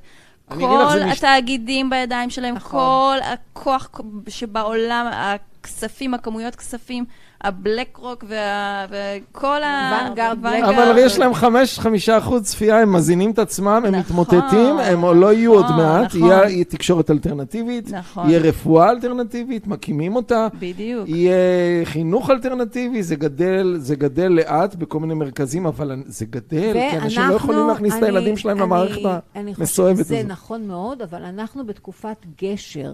כל 0.59 1.01
התאגידים 1.11 1.89
בידיים 1.89 2.29
שלהם, 2.29 2.55
נכון. 2.55 2.79
כל 2.79 3.17
הכוח 3.23 3.89
שבעולם, 4.27 5.07
הכספים, 5.13 6.13
הכמויות 6.13 6.55
כספים, 6.55 7.05
הבלק 7.43 7.97
רוק 7.97 8.23
וה- 8.27 8.85
וכל 8.89 9.63
ה... 9.63 9.99
Vanguard, 10.15 10.17
Vanguard. 10.45 10.65
אבל 10.69 10.83
הרי 10.83 11.01
יש 11.01 11.19
להם 11.19 11.33
חמש, 11.33 11.79
חמישה 11.79 12.17
אחוז 12.17 12.41
צפייה, 12.43 12.79
הם 12.81 12.93
מזינים 12.93 13.31
את 13.31 13.39
עצמם, 13.39 13.67
הם 13.67 13.95
נכון, 13.95 13.99
מתמוטטים, 13.99 14.77
הם 14.79 15.05
לא 15.05 15.33
יהיו 15.33 15.53
עוד 15.53 15.63
נכון, 15.65 15.77
מעט, 15.77 16.05
נכון. 16.15 16.21
יהיה 16.29 16.49
יהיה 16.49 16.63
תקשורת 16.63 17.11
אלטרנטיבית, 17.11 17.91
נכון. 17.91 18.29
יהיה 18.29 18.39
רפואה 18.39 18.89
אלטרנטיבית, 18.91 19.67
מקימים 19.67 20.15
אותה, 20.15 20.47
בדיוק. 20.59 21.09
יהיה 21.09 21.33
חינוך 21.85 22.29
אלטרנטיבי, 22.29 23.03
זה 23.03 23.15
גדל, 23.15 23.75
זה 23.77 23.95
גדל 23.95 24.27
לאט 24.31 24.75
בכל 24.75 24.99
מיני 24.99 25.13
מרכזים, 25.13 25.65
אבל 25.65 26.03
זה 26.05 26.25
גדל, 26.25 26.73
כי 26.91 26.97
אנשים 26.97 27.21
לא 27.29 27.33
יכולים 27.33 27.67
להכניס 27.67 27.93
את 27.97 28.03
הילדים 28.03 28.37
שלהם 28.37 28.57
אני- 28.57 28.65
למערכת 28.65 28.99
המסואבת 29.35 29.97
שזה 30.05 30.17
הזאת. 30.17 30.31
נכון 30.31 30.67
מאוד, 30.67 31.01
אבל 31.01 31.23
אנחנו 31.23 31.65
בתקופת 31.65 32.17
גשר. 32.43 32.93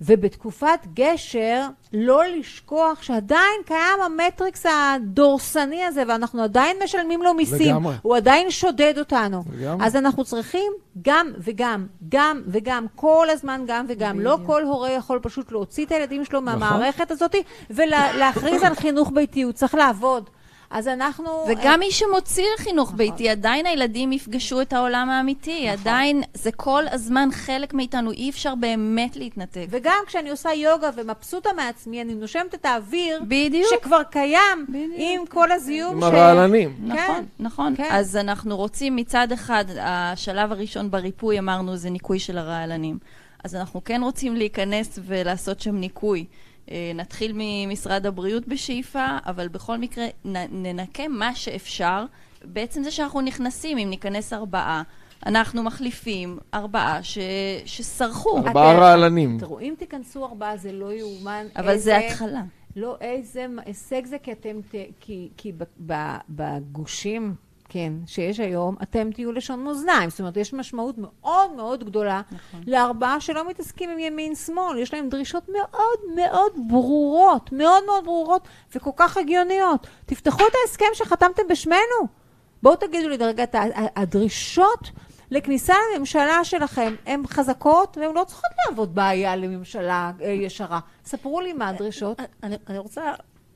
ובתקופת 0.00 0.78
גשר, 0.94 1.66
לא 1.92 2.22
לשכוח 2.26 3.02
שעדיין 3.02 3.60
קיים 3.64 4.00
המטריקס 4.04 4.66
הדורסני 4.66 5.84
הזה, 5.84 6.02
ואנחנו 6.08 6.42
עדיין 6.42 6.76
משלמים 6.84 7.22
לו 7.22 7.34
מיסים. 7.34 7.74
לגמרי. 7.74 7.94
הוא 8.02 8.16
עדיין 8.16 8.50
שודד 8.50 8.94
אותנו. 8.98 9.42
לגמרי. 9.52 9.86
אז 9.86 9.96
אנחנו 9.96 10.24
צריכים 10.24 10.72
גם 11.02 11.32
וגם, 11.38 11.86
גם 12.08 12.42
וגם, 12.46 12.86
כל 12.94 13.26
הזמן 13.30 13.64
גם 13.66 13.86
וגם. 13.88 14.20
לא 14.20 14.38
כל 14.46 14.62
הורה 14.62 14.90
יכול 14.90 15.18
פשוט 15.22 15.52
להוציא 15.52 15.86
את 15.86 15.92
הילדים 15.92 16.24
שלו 16.24 16.40
נכון. 16.40 16.58
מהמערכת 16.58 17.10
הזאת 17.10 17.34
ולהכריז 17.70 18.62
על 18.62 18.74
חינוך 18.74 19.10
ביתי, 19.14 19.42
הוא 19.42 19.52
צריך 19.52 19.74
לעבוד. 19.74 20.30
אז 20.70 20.88
אנחנו... 20.88 21.44
וגם 21.48 21.80
מי 21.80 21.90
שמוציא 21.90 22.44
לחינוך 22.58 22.92
ביתי, 22.96 23.28
עדיין 23.28 23.66
הילדים 23.66 24.12
יפגשו 24.12 24.60
את 24.60 24.72
העולם 24.72 25.10
האמיתי. 25.10 25.68
עדיין, 25.68 26.22
זה 26.34 26.52
כל 26.52 26.82
הזמן 26.90 27.28
חלק 27.32 27.74
מאיתנו, 27.74 28.12
אי 28.12 28.30
אפשר 28.30 28.54
באמת 28.54 29.16
להתנתק. 29.16 29.66
וגם 29.70 29.98
כשאני 30.06 30.30
עושה 30.30 30.52
יוגה 30.52 30.90
ומבסוטה 30.96 31.50
מעצמי, 31.56 32.02
אני 32.02 32.14
נושמת 32.14 32.54
את 32.54 32.64
האוויר 32.64 33.20
בדיוק. 33.28 33.66
שכבר 33.70 34.02
קיים 34.02 34.66
בדיוק. 34.68 34.92
עם 34.98 35.26
כל 35.26 35.52
הזיהום 35.52 35.96
עם 35.96 36.02
הרעלנים. 36.02 36.76
נכון, 36.80 37.06
כן, 37.06 37.24
נכון. 37.38 37.76
כן. 37.76 37.88
אז 37.90 38.16
אנחנו 38.16 38.56
רוצים 38.56 38.96
מצד 38.96 39.32
אחד, 39.32 39.64
השלב 39.80 40.52
הראשון 40.52 40.90
בריפוי, 40.90 41.38
אמרנו, 41.38 41.76
זה 41.76 41.90
ניקוי 41.90 42.18
של 42.18 42.38
הרעלנים. 42.38 42.98
אז 43.44 43.54
אנחנו 43.54 43.84
כן 43.84 44.00
רוצים 44.02 44.36
להיכנס 44.36 44.98
ולעשות 45.06 45.60
שם 45.60 45.76
ניקוי. 45.76 46.24
אה, 46.70 46.92
נתחיל 46.94 47.32
ממשרד 47.34 48.06
הבריאות 48.06 48.48
בשאיפה, 48.48 49.06
אבל 49.26 49.48
בכל 49.48 49.78
מקרה 49.78 50.04
נ- 50.24 50.62
ננקה 50.66 51.08
מה 51.08 51.34
שאפשר. 51.34 52.04
בעצם 52.44 52.82
זה 52.82 52.90
שאנחנו 52.90 53.20
נכנסים, 53.20 53.78
אם 53.78 53.90
ניכנס 53.90 54.32
ארבעה, 54.32 54.82
אנחנו 55.26 55.62
מחליפים 55.62 56.38
ארבעה 56.54 57.02
ש... 57.02 57.18
שסרחו. 57.64 58.36
ארבעה 58.38 58.72
אתם- 58.72 58.80
רעלנים. 58.82 59.36
תראו, 59.40 59.60
אם 59.60 59.74
תיכנסו 59.78 60.24
ארבעה 60.26 60.56
זה 60.56 60.72
לא 60.72 60.92
יאומן. 60.92 61.46
אבל 61.56 61.68
איזה- 61.68 61.84
זה 61.84 61.96
התחלה. 62.06 62.42
לא, 62.76 62.96
איזה 63.00 63.46
הישג 63.66 64.06
זה, 64.06 64.16
כי 64.22 64.32
אתם, 64.32 64.60
ת, 64.70 64.74
כי, 65.00 65.28
כי 65.36 65.52
ב, 65.52 65.62
ב, 65.86 65.92
בגושים, 66.28 67.34
כן, 67.68 67.92
שיש 68.06 68.40
היום, 68.40 68.76
אתם 68.82 69.10
תהיו 69.14 69.32
לשון 69.32 69.64
מאזניים. 69.64 70.10
זאת 70.10 70.20
אומרת, 70.20 70.36
יש 70.36 70.52
משמעות 70.52 70.94
מאוד 70.98 71.52
מאוד 71.56 71.84
גדולה 71.84 72.20
נכון. 72.30 72.60
לארבעה 72.66 73.20
שלא 73.20 73.48
מתעסקים 73.48 73.90
עם 73.90 73.98
ימין-שמאל. 73.98 74.78
יש 74.78 74.94
להם 74.94 75.08
דרישות 75.08 75.48
מאוד 75.48 76.16
מאוד 76.16 76.52
ברורות, 76.68 77.52
מאוד 77.52 77.84
מאוד 77.86 78.04
ברורות, 78.04 78.48
וכל 78.74 78.90
כך 78.96 79.16
הגיוניות. 79.16 79.86
תפתחו 80.06 80.42
את 80.46 80.52
ההסכם 80.62 80.84
שחתמתם 80.94 81.42
בשמנו. 81.50 82.18
בואו 82.62 82.76
תגידו 82.76 83.08
לי, 83.08 83.16
ה- 83.54 84.00
הדרישות 84.00 84.90
לכניסה 85.30 85.74
לממשלה 85.94 86.44
שלכם 86.44 86.94
הן 87.06 87.26
חזקות, 87.26 87.96
והן 88.00 88.14
לא 88.14 88.24
צריכות 88.24 88.50
להוות 88.66 88.94
בעיה 88.94 89.36
לממשלה 89.36 90.12
אה, 90.22 90.28
ישרה. 90.28 90.80
ספרו 91.04 91.40
לי 91.40 91.52
מה 91.52 91.68
הדרישות. 91.68 92.18
אני, 92.42 92.56
אני 92.68 92.78
רוצה, 92.78 93.12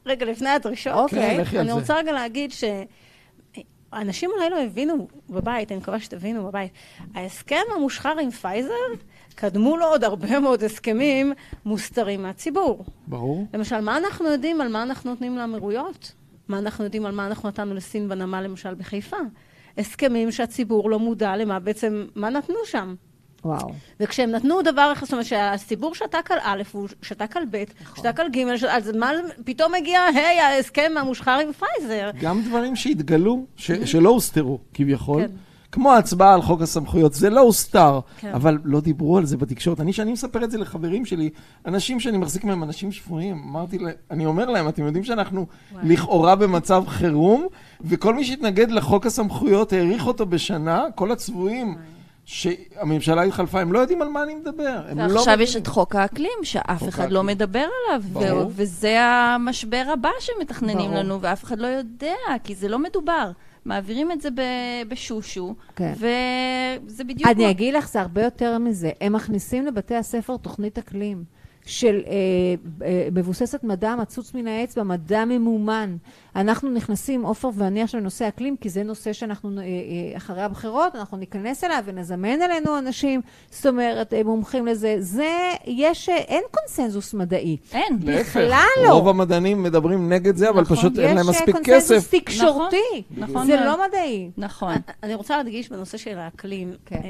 רגע 0.07 0.27
לפני 0.27 0.51
הדרישות, 0.51 0.95
אוקיי. 0.95 1.37
על 1.41 1.59
אני. 1.59 1.73
רוצה 1.73 1.97
רגע 1.97 2.13
להגיד 2.13 2.51
שאנשים 3.95 4.31
אולי 4.37 4.51
לא 4.51 4.63
הבינו 4.63 5.09
בבית, 5.31 5.73
אני 5.73 5.79
מקווה 5.79 6.01
שתבינו 6.01 6.45
בבית, 6.45 6.73
ההסכם 7.15 7.63
המושחר 7.77 8.19
עם 8.23 8.31
פייזר, 8.31 8.73
קדמו 9.35 9.77
לו 9.77 9.87
עוד 9.87 10.05
הרבה 10.05 10.41
מאוד 10.41 10.63
הסכמים 10.63 11.33
מוסתרים 11.65 12.23
מהציבור. 12.23 12.85
ברור. 13.07 13.47
למשל, 13.55 13.81
מה 13.81 13.97
אנחנו 13.97 14.29
יודעים 14.29 14.61
על 14.61 14.69
מה 14.69 14.83
אנחנו 14.83 15.11
נותנים 15.11 15.37
לאמירויות? 15.37 16.13
מה 16.49 16.59
אנחנו 16.59 16.85
יודעים 16.85 17.07
על 17.07 17.15
מה 17.15 17.27
אנחנו 17.27 17.49
נתנו 17.49 17.75
לסין 17.75 18.09
בנמל, 18.09 18.41
למשל, 18.41 18.75
בחיפה? 18.75 19.17
הסכמים 19.79 20.33
שהציבור 20.33 20.91
לא 20.91 20.99
מודע 20.99 21.37
למה 21.37 21.59
בעצם, 21.59 22.07
מה 22.15 22.31
נתנו 22.31 22.57
שם. 22.65 22.95
וואו. 23.45 23.71
וכשהם 24.01 24.31
נתנו 24.31 24.63
דבר 24.63 24.91
אחד, 24.93 25.05
זאת 25.07 25.13
אומרת 25.13 25.27
שהציבור 25.27 25.95
שתק 25.95 26.31
על 26.31 26.39
א', 26.43 26.63
הוא 26.73 26.89
שתק 27.03 27.37
על 27.37 27.43
ב', 27.51 27.65
שתק 27.97 28.21
על 28.21 28.27
ג', 28.29 28.57
ש- 28.57 28.65
אז 28.65 28.91
מה, 28.97 29.11
פתאום 29.45 29.73
מגיע, 29.81 30.01
היי, 30.15 30.41
ההסכם 30.41 30.93
המושחר 30.97 31.39
עם 31.47 31.53
פייזר. 31.53 32.11
גם 32.21 32.43
דברים 32.43 32.77
שהתגלו, 32.77 33.45
ש- 33.57 33.71
שלא 33.73 34.09
הוסתרו, 34.11 34.59
כביכול. 34.75 35.23
כן. 35.27 35.33
כמו 35.73 35.93
ההצבעה 35.93 36.35
על 36.35 36.43
חוק 36.43 36.63
הסמכויות, 36.63 37.15
זה 37.15 37.31
לא 37.31 37.41
הוסתר, 37.41 38.01
כן. 38.21 38.33
אבל 38.35 38.59
לא 38.65 38.81
דיברו 38.81 39.19
על 39.19 39.25
זה 39.27 39.37
בתקשורת. 39.37 39.81
אני, 39.81 39.93
כשאני 39.93 40.13
מספר 40.13 40.45
את 40.45 40.51
זה 40.51 40.59
לחברים 40.59 41.05
שלי, 41.07 41.31
אנשים 41.67 42.01
שאני 42.01 42.19
מחזיק 42.19 42.45
מהם, 42.45 42.63
אנשים 42.63 42.93
שפויים, 42.93 43.43
אמרתי 43.51 43.79
להם, 43.79 43.95
אני 44.11 44.27
אומר 44.27 44.45
להם, 44.51 44.69
אתם 44.69 44.87
יודעים 44.87 45.05
שאנחנו 45.05 45.47
לכאורה 45.83 46.35
במצב 46.37 46.85
חירום, 46.87 47.47
וכל 47.81 48.15
מי 48.15 48.25
שהתנגד 48.25 48.71
לחוק 48.71 49.07
הסמכויות 49.07 49.73
האריך 49.73 50.07
אותו 50.07 50.27
בשנה, 50.27 50.85
כל 50.95 51.13
הצבועים 51.13 51.75
שהממשלה 52.33 53.23
התחלפה, 53.23 53.61
הם 53.61 53.73
לא 53.73 53.79
יודעים 53.79 54.03
על 54.03 54.09
מה 54.09 54.23
אני 54.23 54.35
מדבר. 54.35 54.81
לא 54.97 55.03
ועכשיו 55.15 55.41
יש 55.41 55.49
מבינים. 55.51 55.63
את 55.63 55.67
חוק 55.67 55.95
האקלים, 55.97 56.31
שאף 56.43 56.79
חוק 56.79 56.89
אחד 56.89 57.01
האקלים. 57.03 57.15
לא 57.17 57.23
מדבר 57.23 57.67
עליו, 57.89 58.03
ברור. 58.13 58.47
ו- 58.47 58.51
וזה 58.51 59.01
המשבר 59.03 59.85
הבא 59.93 60.09
שמתכננים 60.21 60.77
ברור. 60.91 60.95
לנו, 61.03 61.19
ואף 61.21 61.45
אחד 61.45 61.59
לא 61.59 61.67
יודע, 61.67 62.15
כי 62.45 62.55
זה 62.55 62.69
לא 62.69 62.79
מדובר. 62.79 63.31
מעבירים 63.65 64.13
את 64.13 64.21
זה 64.21 64.31
ב- 64.31 64.43
בשושו, 64.89 65.55
כן. 65.77 65.93
וזה 65.97 67.05
בדיוק... 67.05 67.29
אני 67.31 67.45
מה- 67.45 67.51
אגיד 67.51 67.75
לך, 67.75 67.89
זה 67.89 68.01
הרבה 68.01 68.23
יותר 68.23 68.59
מזה. 68.59 68.91
הם 69.01 69.13
מכניסים 69.13 69.67
לבתי 69.67 69.95
הספר 69.95 70.37
תוכנית 70.37 70.79
אקלים 70.79 71.25
של 71.67 72.01
אה, 72.07 72.13
אה, 72.87 73.09
מבוססת 73.13 73.65
מדע 73.65 73.95
מצוץ 73.97 74.35
מן 74.35 74.47
האצבע, 74.47 74.83
מדע 74.83 75.25
ממומן. 75.25 75.97
אנחנו 76.37 76.71
נכנסים, 76.71 77.23
עופר 77.23 77.51
ואני 77.55 77.83
עכשיו 77.83 78.01
לנושא 78.01 78.29
אקלים, 78.29 78.57
כי 78.57 78.69
זה 78.69 78.83
נושא 78.83 79.13
שאנחנו, 79.13 79.59
אה, 79.59 79.63
אה, 79.63 80.17
אחרי 80.17 80.43
הבחירות, 80.43 80.97
אנחנו 80.97 81.17
ניכנס 81.17 81.65
אליו 81.65 81.83
ונזמן 81.85 82.43
אלינו 82.43 82.79
אנשים, 82.79 83.21
זאת 83.51 83.67
אומרת, 83.67 84.15
אה, 84.15 84.25
מומחים 84.25 84.67
לזה. 84.67 84.97
זה, 84.99 85.51
יש, 85.67 86.09
אין 86.09 86.43
קונסנזוס 86.51 87.15
מדעי. 87.15 87.57
אין. 87.73 87.99
להפך, 88.03 88.37
בכלל 88.37 88.67
לא. 88.85 88.93
רוב 88.93 89.09
המדענים 89.09 89.63
מדברים 89.63 90.13
נגד 90.13 90.37
זה, 90.37 90.49
אבל 90.51 90.61
נכון. 90.61 90.77
פשוט 90.77 90.99
אין 90.99 91.17
להם 91.17 91.31
יש, 91.31 91.37
אה, 91.37 91.41
מספיק 91.41 91.55
קונסנזוס 91.55 92.09
כסף. 92.09 92.19
תקשורתי. 92.19 93.03
נכון 93.17 93.47
זה 93.47 93.57
מאוד. 93.57 93.67
לא 93.67 93.87
מדעי. 93.89 94.31
נכון. 94.37 94.75
אני 95.03 95.15
רוצה 95.15 95.37
להדגיש 95.37 95.69
בנושא 95.69 95.99
של 95.99 96.19
האקלים. 96.19 96.73
כן. 96.87 97.01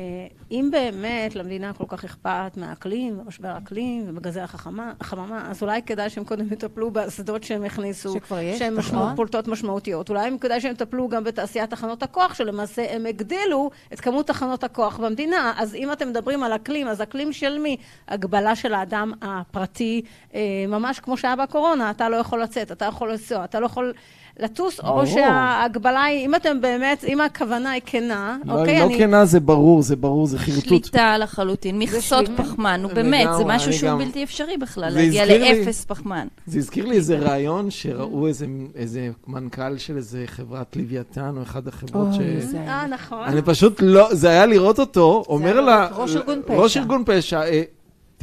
אם 0.51 0.69
באמת 0.73 1.35
למדינה 1.35 1.73
כל 1.73 1.85
כך 1.89 2.05
אכפת 2.05 2.57
מהאקלים, 2.57 3.19
ומשבר 3.21 3.49
האקלים, 3.49 4.05
ובגזי 4.09 4.41
החממה, 4.41 5.51
אז 5.51 5.63
אולי 5.63 5.83
כדאי 5.83 6.11
שהם 6.11 6.25
קודם 6.25 6.53
יטפלו 6.53 6.91
באסדות 6.91 7.45
שהם 7.45 7.65
הכניסו, 7.65 8.13
שכבר 8.15 8.39
יש, 8.39 8.63
נכון. 8.63 9.12
משמעות, 9.13 9.31
פולטות 9.31 9.49
משמעותיות. 9.49 10.09
אולי 10.09 10.31
כדאי 10.41 10.61
שהם 10.61 10.73
יטפלו 10.73 11.09
גם 11.09 11.25
בתעשיית 11.25 11.71
תחנות 11.71 12.03
הכוח, 12.03 12.35
שלמעשה 12.35 12.95
הם 12.95 13.07
הגדילו 13.07 13.71
את 13.93 14.01
כמות 14.01 14.27
תחנות 14.27 14.65
הכוח 14.65 14.97
במדינה. 14.97 15.53
אז 15.57 15.75
אם 15.75 15.93
אתם 15.93 16.09
מדברים 16.09 16.43
על 16.43 16.53
אקלים, 16.53 16.89
אז 16.89 17.03
אקלים 17.03 17.33
של 17.33 17.59
מי? 17.59 17.77
הגבלה 18.09 18.57
של 18.57 18.75
האדם 18.75 19.13
הפרטי, 19.23 20.03
אה, 20.35 20.41
ממש 20.69 21.01
כמו 21.01 21.17
שהיה 21.17 21.37
בקורונה, 21.37 21.91
אתה 21.91 22.09
לא 22.09 22.17
יכול 22.17 22.43
לצאת, 22.43 22.73
אתה 22.73 22.85
יכול 22.85 23.11
לנסוע, 23.11 23.45
אתה 23.45 23.61
לא 23.61 23.67
יכול... 23.67 23.93
לטוס, 24.41 24.81
ברור. 24.81 25.01
או 25.01 25.07
שההגבלה 25.07 26.03
היא, 26.03 26.27
אם 26.27 26.35
אתם 26.35 26.61
באמת, 26.61 27.05
אם 27.05 27.21
הכוונה 27.21 27.71
היא 27.71 27.83
כנה, 27.87 28.37
לא, 28.45 28.61
אוקיי, 28.61 28.79
לא 28.81 28.85
אני... 28.85 28.99
כנה 28.99 29.25
זה 29.25 29.41
ברור, 29.41 29.83
זה 29.83 29.97
ברור, 29.97 30.27
זה 30.27 30.39
חרטוט. 30.39 30.65
שליטה 30.65 31.19
לחלוטין, 31.19 31.79
מכסות. 31.79 32.25
פחמן, 32.37 32.81
נו 32.83 32.89
באמת, 32.89 33.29
זה 33.39 33.45
משהו 33.45 33.73
שהוא 33.73 33.91
גם- 33.91 33.99
בלתי 33.99 34.25
אפשרי 34.25 34.57
בכלל, 34.57 34.93
להגיע 34.95 35.23
הזכיר 35.23 35.43
לי- 35.45 35.59
לאפס 35.65 35.85
פחמן. 35.85 36.27
זה 36.47 36.59
הזכיר 36.59 36.87
לי 36.87 36.97
איזה 36.97 37.19
רעיון 37.19 37.71
שראו 37.71 38.27
איזה, 38.27 38.47
איזה 38.75 39.11
מנכ"ל 39.27 39.79
של 39.79 39.97
איזה 39.97 40.23
חברת 40.27 40.77
לוויתן, 40.77 41.35
או 41.37 41.43
אחד 41.43 41.69
החברות 41.69 42.09
ש... 42.15 42.19
אה, 42.57 42.87
נכון. 42.87 43.25
אני 43.25 43.43
פשוט 43.43 43.81
לא, 43.83 44.15
זה 44.15 44.29
היה 44.29 44.47
לראות 44.47 44.79
אותו, 44.79 45.25
אומר 45.29 45.61
לה, 45.61 45.89
ראש 45.97 46.17
ארגון 46.17 46.41
פשע. 46.47 46.55
ראש 46.57 46.77
ארגון 46.77 47.03
פשע, 47.07 47.43
אה, 47.43 47.63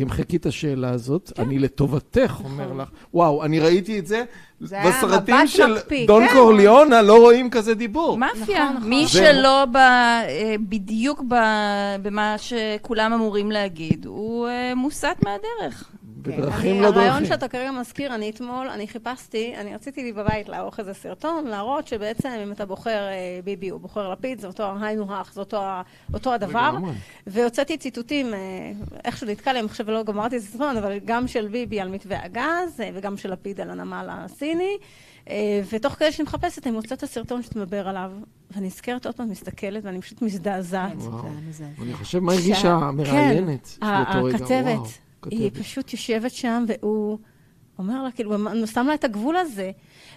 תמחקי 0.04 0.38
את 0.38 0.46
השאלה 0.46 0.90
הזאת, 0.90 1.32
אני 1.40 1.60
לטובתך 1.60 2.42
אומר 2.44 2.74
לך, 2.74 2.90
וואו, 3.14 3.44
אני 3.46 3.60
ראיתי 3.60 4.00
את 4.00 4.08
זה 4.08 4.24
זה 4.60 4.78
בסרטים 4.88 5.48
של 5.48 5.74
מקפיא, 5.76 6.08
דון 6.08 6.28
כן. 6.28 6.34
קורליונה, 6.34 7.02
לא 7.02 7.18
רואים 7.18 7.50
כזה 7.50 7.74
דיבור. 7.74 8.18
מאפיה. 8.18 8.64
נכון, 8.64 8.78
נכון. 8.78 8.90
מי 8.90 9.04
זה- 9.06 9.10
שלא 9.10 9.66
ב, 9.66 9.76
אה, 9.76 10.56
בדיוק 10.70 11.24
ב, 11.28 11.36
במה 12.02 12.36
שכולם 12.38 13.14
אמורים 13.14 13.52
להגיד, 13.52 14.06
הוא 14.06 14.48
אה, 14.48 14.76
מוסט 14.76 15.06
מהדרך. 15.24 15.90
בדרכים 16.22 16.72
אני- 16.76 16.82
לא 16.82 16.88
הרעיון 16.88 17.14
דרכים. 17.14 17.26
שאתה 17.28 17.48
כרגע 17.48 17.72
מזכיר, 17.72 18.16
אני 18.16 18.30
אתמול, 18.30 18.68
אני 18.68 18.88
חיפשתי, 18.88 19.54
אני 19.58 19.76
רציתי 19.76 20.04
לי 20.04 20.14
בבית 20.14 20.50
לערוך 20.50 20.80
איזה 20.80 20.94
סרטון, 20.94 21.48
להראות 21.48 21.88
שבעצם 21.88 22.30
אם 22.44 22.52
אתה 22.52 22.66
בוחר 22.66 23.08
אה, 23.08 23.40
ביבי 23.44 23.72
או 23.72 23.80
בוחר 23.80 24.10
לפיד, 24.12 24.40
זה 24.40 24.48
אותו 24.48 24.64
היינו 24.82 25.14
הך, 25.16 25.34
זה 25.34 25.40
אותו, 25.40 25.62
אותו 26.14 26.34
הדבר. 26.34 26.72
והוצאתי 27.28 27.78
ציטוטים, 27.78 28.34
אה, 28.34 28.40
איכשהו 29.06 29.28
נתקע 29.28 29.54
לי, 29.54 29.60
אני 29.60 29.68
חושב 29.68 29.86
שלא 29.86 30.04
גמרתי 30.04 30.38
את 30.38 30.42
הסרטון, 30.42 30.78
אבל 30.78 30.98
גם 31.06 31.28
של 31.28 31.48
ביבי 31.48 31.80
על 31.82 31.90
מתווה 31.90 32.24
הגז, 32.24 32.82
אה, 32.82 32.90
וגם 32.94 33.18
של 33.18 33.32
לפיד 33.34 33.62
על 33.62 33.70
הנמל 33.70 34.08
הסיני. 34.12 34.78
ותוך 35.72 35.94
כדי 35.94 36.12
שאני 36.12 36.24
מחפשת, 36.24 36.68
אני 36.68 36.76
מוצאת 36.76 36.98
את 36.98 37.04
הסרטון 37.04 37.44
שאתה 37.44 37.60
מדבר 37.60 37.88
עליו, 37.88 38.12
ואני 38.52 38.68
נזכרת 38.68 39.06
עוד 39.06 39.16
פעם, 39.16 39.30
מסתכלת, 39.30 39.86
ואני 39.86 40.02
פשוט 40.02 40.22
מזדעזעת. 40.22 40.92
כן. 41.58 41.64
אני 41.84 41.94
חושב 41.94 42.20
מה 42.20 42.34
הרגישה 42.34 42.72
המראיינת 42.72 43.78
כן, 43.82 43.88
באותו 44.14 44.26
רגע. 44.26 44.36
הכתבת, 44.36 44.80
וואו, 45.26 45.42
היא. 45.42 45.52
פשוט 45.54 45.94
יושבת 45.94 46.32
שם, 46.32 46.66
והוא 46.68 47.20
אומר 47.78 48.04
לה, 48.04 48.12
כאילו, 48.12 48.36
הוא 48.36 48.66
שם 48.66 48.86
לה 48.88 48.94
את 48.94 49.04
הגבול 49.04 49.38
הזה. 49.38 49.72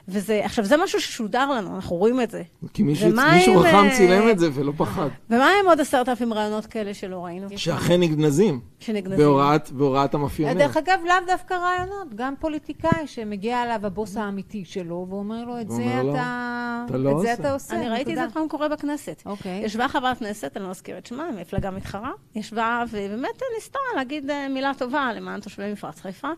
וזה, 0.08 0.40
עכשיו, 0.44 0.64
זה 0.64 0.76
משהו 0.76 1.00
ששודר 1.00 1.50
לנו, 1.50 1.76
אנחנו 1.76 1.96
רואים 1.96 2.20
את 2.20 2.30
זה. 2.30 2.42
כי 2.72 2.82
מישהו 2.82 3.10
מישהו 3.34 3.54
עם, 3.54 3.66
חכם 3.66 3.88
אה, 3.88 3.96
צילם 3.96 4.28
את 4.30 4.38
זה 4.38 4.48
ולא 4.54 4.72
פחד. 4.76 5.08
ומה 5.30 5.48
עם 5.60 5.66
עוד 5.68 5.80
עשרת 5.80 6.08
אלפים 6.08 6.32
רעיונות 6.32 6.66
כאלה 6.66 6.94
שלא 6.94 7.24
ראינו? 7.24 7.46
שאכן 7.56 8.00
נגנזים. 8.00 8.60
שנגנזים. 8.80 9.18
בהוראת 9.18 9.70
בהוראת 9.70 10.14
המאפיונר. 10.14 10.54
דרך 10.58 10.76
אגב, 10.76 11.00
לאו 11.06 11.14
דווקא 11.26 11.54
רעיונות, 11.54 12.14
גם 12.14 12.34
פוליטיקאי 12.40 13.06
שמגיע 13.06 13.62
אליו 13.62 13.86
הבוס 13.86 14.16
האמיתי 14.16 14.64
שלו, 14.64 15.06
ואומר 15.10 15.44
לו, 15.44 15.60
את 15.60 15.70
זה 15.70 16.00
לו, 16.02 16.12
אתה... 16.12 16.84
"אתה 16.88 16.98
לא 16.98 17.10
את 17.10 17.18
זה 17.18 17.30
עושה." 17.30 17.34
אתה 17.34 17.52
עושה. 17.52 17.74
אני 17.76 17.88
ראיתי 17.88 18.12
את. 18.12 18.18
זה 18.18 18.24
פעם 18.34 18.48
קורה 18.48 18.68
בכנסת. 18.68 19.22
אוקיי. 19.26 19.60
ישבה 19.64 19.88
חברת 19.88 20.18
כנסת, 20.18 20.56
אני 20.56 20.64
לא 20.64 20.70
אזכיר 20.70 20.98
את 20.98 21.06
שמה, 21.06 21.24
מפלגה 21.40 21.70
מתחרה, 21.70 22.10
ישבה 22.34 22.84
ובאמת 22.90 23.42
ניסתה 23.56 23.78
להגיד 23.96 24.30
אה, 24.30 24.48
מילה 24.48 24.72
טובה 24.78 25.12
למען 25.12 25.40
תושבי 25.40 25.72
מפרץ 25.72 26.00
חיפה. 26.00 26.28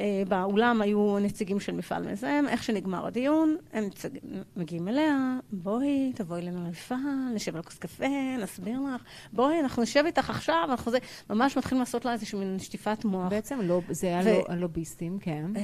אה, 0.00 0.22
באולם 0.28 0.82
היו 0.82 1.18
נציגים 1.18 1.60
של 1.60 1.72
מפעל 1.72 2.12
מזהם, 2.12 2.48
איך 2.48 2.62
שנגמר 2.62 3.06
הדיון, 3.06 3.56
הם 3.72 3.90
צג... 3.90 4.08
מגיעים 4.56 4.88
אליה, 4.88 5.38
בואי, 5.52 6.12
תבואי 6.14 6.40
אלינו 6.40 6.64
למפעל, 6.64 6.98
נשב 7.34 7.56
על 7.56 7.62
כוס 7.62 7.78
קפה, 7.78 8.04
נסביר 8.38 8.80
לך, 8.94 9.02
בואי, 9.32 9.60
אנחנו 9.60 9.82
נשב 9.82 10.02
איתך 10.06 10.30
עכשיו, 10.30 10.64
אנחנו 10.68 10.90
זה, 10.90 10.98
ממש 11.30 11.56
מתחילים 11.56 11.80
לעשות 11.80 12.04
לה 12.04 12.12
איזושהי 12.12 12.38
מין 12.38 12.58
שטיפת 12.58 13.04
מוח. 13.04 13.28
בעצם 13.30 13.60
לא, 13.62 13.80
זה 13.90 14.06
היה 14.06 14.20
ו- 14.24 14.24
לא- 14.24 14.44
הלוביסטים, 14.48 15.18
כן. 15.18 15.44
אה, 15.56 15.62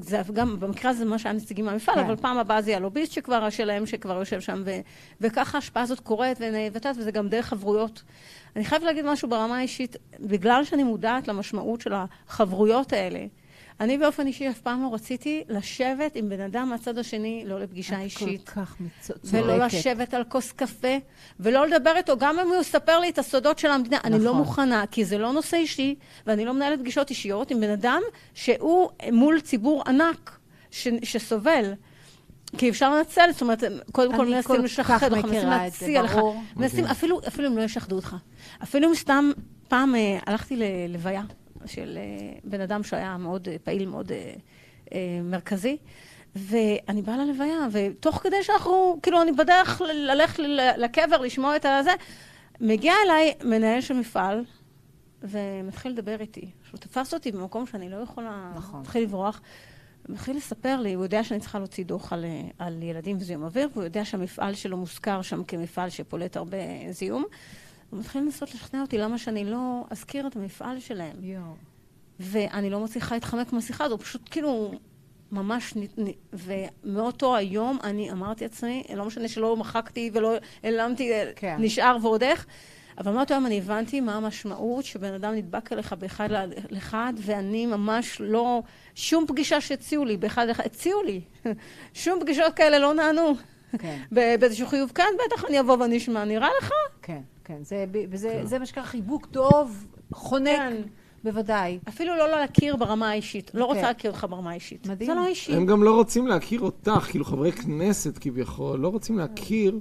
זה 0.00 0.20
גם, 0.32 0.60
במקרה 0.60 0.90
הזה 0.90 1.04
מה 1.04 1.18
שהיה 1.18 1.32
נציגים 1.32 1.64
מהמפעל, 1.64 1.94
כן. 1.94 2.00
אבל 2.00 2.16
פעם 2.16 2.38
הבאה 2.38 2.62
זה 2.62 2.70
יהיה 2.70 2.78
הלוביסט 2.78 3.12
שכבר, 3.12 3.50
שלהם, 3.50 3.86
שכבר 3.86 4.18
יושב 4.18 4.40
שם, 4.40 4.62
ו, 4.66 4.70
וככה 5.20 5.58
ההשפעה 5.58 5.82
הזאת 5.82 6.00
קורית, 6.00 6.38
ונאבטת, 6.40 6.94
וזה 6.98 7.10
גם 7.10 7.28
דרך 7.28 7.46
חברויות. 7.46 8.02
אני 8.56 8.64
חייבת 8.64 8.84
להגיד 8.84 9.04
משהו 9.06 9.28
ברמה 9.28 9.58
האישית, 9.58 9.96
בגלל 10.20 10.64
שאני 10.64 10.82
מודעת 10.82 11.28
למשמעות 11.28 11.80
של 11.80 11.92
החברויות 11.94 12.92
האלה, 12.92 13.26
אני 13.80 13.98
באופן 13.98 14.26
אישי 14.26 14.48
אף 14.50 14.60
פעם 14.60 14.82
לא 14.82 14.94
רציתי 14.94 15.44
לשבת 15.48 16.16
עם 16.16 16.28
בן 16.28 16.40
אדם 16.40 16.68
מהצד 16.70 16.98
השני, 16.98 17.42
לא 17.46 17.60
לפגישה 17.60 18.00
אישית. 18.00 18.48
כל 18.48 18.60
כך 18.60 18.76
מצ- 18.80 19.10
ולא. 19.24 19.56
לשבת 19.66 20.14
על 20.14 20.24
כוס 20.24 20.52
קפה, 20.52 20.96
ולא 21.40 21.66
לדבר 21.66 21.92
איתו, 21.96 22.16
גם 22.18 22.38
אם 22.38 22.48
הוא 22.48 22.56
יספר 22.60 23.00
לי 23.00 23.08
את 23.08 23.18
הסודות 23.18 23.58
של 23.58 23.70
המדינה. 23.70 23.98
אני 24.04 24.18
לא 24.18 24.24
נכון. 24.24 24.36
מוכנה, 24.36 24.84
כי 24.90 25.04
זה 25.04 25.18
לא 25.18 25.32
נושא 25.32 25.56
אישי, 25.56 25.94
ואני 26.26 26.44
לא 26.44 26.54
מנהלת 26.54 26.78
פגישות 26.80 27.10
אישיות 27.10 27.50
עם 27.50 27.60
בן 27.60 27.70
אדם 27.70 28.02
שהוא 28.34 28.90
מול 29.12 29.40
ציבור 29.40 29.82
ענק 29.86 30.38
ש, 30.70 30.88
שסובל. 31.02 31.72
כי 32.58 32.70
אפשר 32.70 32.94
לנצל, 32.94 33.28
זאת 33.32 33.42
אומרת, 33.42 33.62
קודם 33.92 34.16
כל 34.16 34.26
מנסים 34.26 34.64
לשחד 34.64 35.12
אותך, 35.12 35.24
מנסים 35.24 35.38
את 35.38 35.44
להציע 35.44 36.02
לך. 36.02 36.18
מנסים, 36.56 36.84
אפילו, 36.84 37.20
אפילו 37.28 37.48
אם 37.48 37.56
לא 37.58 37.62
ישחדו 37.62 37.96
אותך. 37.96 38.16
אפילו 38.62 38.88
אם 38.88 38.94
סתם, 38.94 39.30
פעם 39.68 39.94
אה, 39.94 40.18
הלכתי 40.26 40.56
ללוויה 40.56 41.22
של 41.66 41.98
אה, 42.00 42.38
בן 42.44 42.60
אדם 42.60 42.82
שהיה 42.82 43.16
מאוד 43.16 43.48
אה, 43.48 43.56
פעיל, 43.64 43.88
מאוד 43.88 44.12
אה, 44.12 45.20
מרכזי, 45.22 45.76
ואני 46.36 47.02
באה 47.02 47.16
ללוויה, 47.16 47.66
ותוך 47.72 48.16
כדי 48.16 48.42
שאנחנו, 48.42 48.98
כאילו, 49.02 49.22
אני 49.22 49.32
בדרך 49.32 49.82
ללכת 49.94 50.42
לקבר, 50.76 51.16
לשמוע 51.20 51.56
את 51.56 51.64
הזה, 51.64 51.90
מגיע 52.60 52.94
אליי 53.04 53.32
מנהל 53.44 53.80
של 53.80 53.94
מפעל, 53.94 54.44
ומתחיל 55.22 55.92
לדבר 55.92 56.20
איתי. 56.20 56.50
שהוא 56.68 56.78
תפס 56.78 57.14
אותי 57.14 57.32
במקום 57.32 57.66
שאני 57.66 57.90
לא 57.90 57.96
יכולה... 57.96 58.52
נכון. 58.56 58.80
מתחיל 58.80 59.02
לברוח. 59.02 59.40
מתחיל 60.08 60.36
לספר 60.36 60.80
לי, 60.80 60.94
הוא 60.94 61.04
יודע 61.04 61.24
שאני 61.24 61.40
צריכה 61.40 61.58
להוציא 61.58 61.84
דוח 61.84 62.12
על, 62.12 62.24
על 62.58 62.82
ילדים 62.82 63.16
וזיהום 63.20 63.42
אוויר, 63.44 63.68
והוא 63.72 63.84
יודע 63.84 64.04
שהמפעל 64.04 64.54
שלו 64.54 64.76
מוזכר 64.76 65.22
שם 65.22 65.44
כמפעל 65.44 65.90
שפולט 65.90 66.36
הרבה 66.36 66.56
זיהום. 66.90 67.24
הוא 67.94 68.00
מתחיל 68.00 68.22
לנסות 68.22 68.54
לשכנע 68.54 68.80
אותי 68.80 68.98
למה 68.98 69.18
שאני 69.18 69.44
לא 69.44 69.84
אזכיר 69.90 70.26
את 70.26 70.36
המפעל 70.36 70.80
שלהם. 70.80 71.16
יואו. 71.20 71.54
ואני 72.20 72.70
לא 72.70 72.80
מצליחה 72.80 73.14
להתחמק 73.14 73.52
מהשיחה 73.52 73.84
הזו, 73.84 73.98
פשוט 73.98 74.28
כאילו 74.30 74.72
ממש... 75.32 75.74
נ- 75.76 76.10
ומאותו 76.32 77.36
היום 77.36 77.78
אני 77.84 78.12
אמרתי 78.12 78.44
לעצמי, 78.44 78.82
לא 78.96 79.04
משנה 79.04 79.28
שלא 79.28 79.56
מחקתי 79.56 80.10
ולא 80.14 80.34
העלמתי, 80.62 81.12
כן. 81.36 81.56
נשאר 81.58 81.96
ועוד 82.02 82.22
איך, 82.22 82.46
אבל 82.98 83.12
מאותו 83.12 83.34
היום 83.34 83.46
אני 83.46 83.58
הבנתי 83.58 84.00
מה 84.00 84.14
המשמעות 84.14 84.84
שבן 84.84 85.14
אדם 85.14 85.34
נדבק 85.34 85.72
אליך 85.72 85.92
באחד 85.92 86.28
לאחד, 86.70 87.12
ואני 87.16 87.66
ממש 87.66 88.20
לא... 88.20 88.62
שום 88.94 89.26
פגישה 89.26 89.60
שהציעו 89.60 90.04
לי, 90.04 90.16
באחד 90.16 90.46
לאחד, 90.48 90.66
הציעו 90.66 91.02
לי. 91.02 91.20
שום 91.94 92.20
פגישות 92.20 92.54
כאלה 92.54 92.78
לא 92.78 92.94
נענו. 92.94 93.32
כן. 93.78 94.00
באיזשהו 94.12 94.66
חיוב, 94.66 94.92
כן, 94.94 95.08
בטח 95.26 95.44
אני 95.44 95.60
אבוא 95.60 95.76
ואני 95.76 95.96
אשמע, 95.96 96.24
נראה 96.24 96.48
לך? 96.62 96.70
כן, 97.02 97.20
כן. 97.44 97.58
זה, 97.62 97.84
וזה, 98.10 98.40
זה 98.44 98.58
מה 98.58 98.66
שנקרא 98.66 98.82
חיבוק 98.82 99.26
טוב, 99.26 99.86
חונק, 100.12 100.56
כן. 100.56 100.82
בוודאי. 101.24 101.78
אפילו 101.88 102.16
לא 102.16 102.30
להכיר 102.30 102.76
ברמה 102.76 103.10
האישית. 103.10 103.50
לא 103.54 103.64
רוצה 103.64 103.80
כן. 103.80 103.86
להכיר 103.86 104.10
אותך 104.10 104.26
ברמה 104.30 104.50
האישית. 104.50 104.86
מדהים. 104.86 105.10
זה 105.10 105.14
לא 105.14 105.26
אישי. 105.26 105.54
הם 105.54 105.66
גם 105.66 105.82
לא 105.82 105.94
רוצים 105.94 106.26
להכיר 106.26 106.60
אותך, 106.60 107.06
כאילו 107.10 107.24
חברי 107.24 107.52
כנסת 107.52 108.18
כביכול, 108.18 108.78
לא 108.78 108.88
רוצים 108.88 109.18
להכיר. 109.18 109.80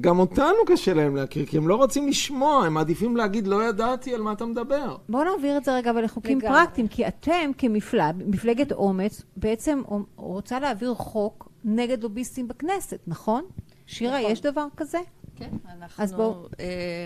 גם 0.00 0.18
אותנו 0.18 0.56
קשה 0.66 0.94
להם 0.94 1.16
להכיר, 1.16 1.46
כי 1.46 1.56
הם 1.56 1.68
לא 1.68 1.74
רוצים 1.74 2.08
לשמוע, 2.08 2.66
הם 2.66 2.74
מעדיפים 2.74 3.16
להגיד, 3.16 3.46
לא 3.46 3.68
ידעתי 3.68 4.14
על 4.14 4.22
מה 4.22 4.32
אתה 4.32 4.46
מדבר. 4.46 4.96
בואו 5.08 5.24
נעביר 5.24 5.56
את 5.56 5.64
זה 5.64 5.74
רגע 5.74 5.90
אבל 5.90 6.04
לחוקים 6.04 6.38
לגמרי. 6.38 6.58
פרקטיים, 6.58 6.88
כי 6.88 7.08
אתם 7.08 7.50
כמפלג, 7.58 8.14
מפלגת 8.26 8.72
אומץ, 8.72 9.22
בעצם 9.36 9.82
רוצה 10.16 10.60
להעביר 10.60 10.94
חוק 10.94 11.48
נגד 11.64 12.02
לוביסטים 12.02 12.48
בכנסת, 12.48 12.98
נכון? 13.06 13.44
שירה, 13.86 14.18
נכון. 14.18 14.30
יש 14.32 14.40
דבר 14.40 14.66
כזה? 14.76 14.98
כן, 15.50 15.56
אנחנו... 15.82 16.04
אז 16.04 16.12
בואו- 16.12 16.46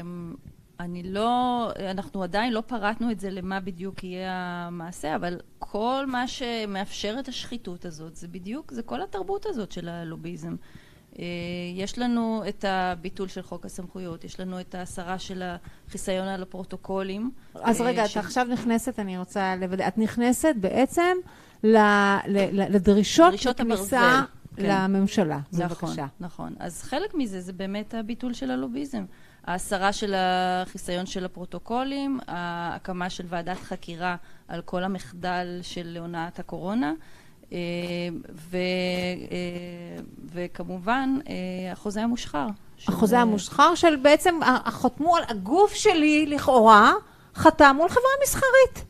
אמ, 0.02 0.34
אני 0.80 1.02
לא... 1.02 1.70
אנחנו 1.90 2.22
עדיין 2.22 2.52
לא 2.52 2.62
פרטנו 2.66 3.10
את 3.10 3.20
זה 3.20 3.30
למה 3.30 3.60
בדיוק 3.60 4.04
יהיה 4.04 4.32
המעשה, 4.66 5.16
אבל 5.16 5.36
כל 5.58 6.04
מה 6.06 6.28
שמאפשר 6.28 7.16
את 7.20 7.28
השחיתות 7.28 7.84
הזאת, 7.84 8.16
זה 8.16 8.28
בדיוק, 8.28 8.72
זה 8.72 8.82
כל 8.82 9.02
התרבות 9.02 9.46
הזאת 9.46 9.72
של 9.72 9.88
הלוביזם. 9.88 10.56
אה, 11.18 11.24
יש 11.76 11.98
לנו 11.98 12.42
את 12.48 12.64
הביטול 12.68 13.28
של 13.28 13.42
חוק 13.42 13.64
הסמכויות, 13.66 14.24
יש 14.24 14.40
לנו 14.40 14.60
את 14.60 14.74
ההסרה 14.74 15.18
של 15.18 15.42
החיסיון 15.88 16.28
על 16.28 16.42
הפרוטוקולים. 16.42 17.30
אז 17.54 17.80
אה, 17.80 17.86
רגע, 17.86 18.04
את 18.04 18.10
של- 18.10 18.20
עכשיו 18.20 18.46
נכנסת, 18.50 18.98
אני 18.98 19.18
רוצה 19.18 19.56
לוודא, 19.56 19.88
את 19.88 19.98
נכנסת 19.98 20.54
בעצם 20.60 21.16
ל- 21.64 21.76
ל- 22.26 22.60
ל- 22.62 22.74
לדרישות 22.74 23.34
כן. 24.00 24.24
לממשלה. 24.58 25.38
נכון, 25.52 25.88
בבקשה. 25.88 26.06
נכון. 26.20 26.54
אז 26.58 26.82
חלק 26.82 27.14
מזה 27.14 27.40
זה 27.40 27.52
באמת 27.52 27.94
הביטול 27.94 28.32
של 28.32 28.50
הלוביזם. 28.50 29.04
ההסרה 29.44 29.92
של 29.92 30.14
החיסיון 30.16 31.06
של 31.06 31.24
הפרוטוקולים, 31.24 32.18
ההקמה 32.28 33.10
של 33.10 33.24
ועדת 33.28 33.56
חקירה 33.60 34.16
על 34.48 34.60
כל 34.62 34.84
המחדל 34.84 35.58
של 35.62 35.96
הונאת 36.00 36.38
הקורונה, 36.38 36.92
אה, 37.52 37.58
ו, 38.34 38.56
אה, 38.56 40.02
וכמובן 40.32 41.14
אה, 41.28 41.34
החוזה 41.72 42.02
המושחר. 42.02 42.46
של- 42.76 42.92
החוזה 42.92 43.18
המושחר 43.18 43.74
של 43.74 43.96
בעצם, 43.96 44.34
חתמו 44.66 45.16
על 45.16 45.22
הגוף 45.28 45.74
שלי, 45.74 46.26
לכאורה, 46.26 46.92
חתם 47.34 47.74
מול 47.76 47.88
חברה 47.88 48.10
מסחרית. 48.24 48.84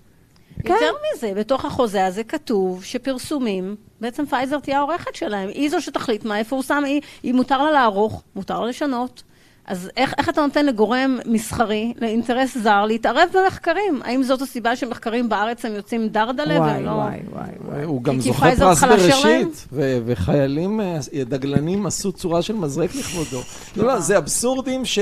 כן. 0.62 0.72
יותר 0.72 0.92
מזה, 1.14 1.32
בתוך 1.34 1.64
החוזה 1.64 2.06
הזה 2.06 2.24
כתוב 2.24 2.84
שפרסומים, 2.84 3.76
בעצם 4.00 4.26
פייזר 4.26 4.58
תהיה 4.58 4.78
העורכת 4.78 5.14
שלהם, 5.14 5.48
היא 5.48 5.70
זו 5.70 5.80
שתחליט 5.80 6.24
מה 6.24 6.40
יפורסם, 6.40 6.84
היא, 6.84 7.00
היא 7.22 7.34
מותר 7.34 7.62
לה 7.62 7.70
לערוך, 7.70 8.22
מותר 8.36 8.60
לה 8.60 8.66
לשנות. 8.66 9.22
אז 9.66 9.90
איך, 9.96 10.14
איך 10.18 10.28
אתה 10.28 10.40
נותן 10.40 10.66
לגורם 10.66 11.18
מסחרי, 11.24 11.94
לאינטרס 12.00 12.58
זר, 12.58 12.84
להתערב 12.84 13.28
במחקרים? 13.34 14.00
האם 14.04 14.22
זאת 14.22 14.42
הסיבה 14.42 14.76
שמחקרים 14.76 15.28
בארץ 15.28 15.64
הם 15.64 15.74
יוצאים 15.74 16.08
דרדלה 16.08 16.54
וואי, 16.58 16.70
והם 16.70 16.84
לא... 16.84 16.90
וואי, 16.90 17.20
וואי, 17.32 17.48
וואי. 17.64 17.84
הוא 17.84 18.02
גם 18.02 18.20
זוכה 18.20 18.50
פרס? 18.56 18.82
בראשית, 18.82 19.66
ו- 19.72 19.98
וחיילים, 20.06 20.80
אה, 20.80 20.98
דגלנים 21.28 21.86
עשו 21.86 22.12
צורה 22.12 22.42
של 22.42 22.54
מזרק 22.54 22.94
לכבודו. 22.94 23.42
לא, 23.76 23.86
לא, 23.86 24.00
זה 24.00 24.18
אבסורדים 24.18 24.84
ש... 24.84 24.98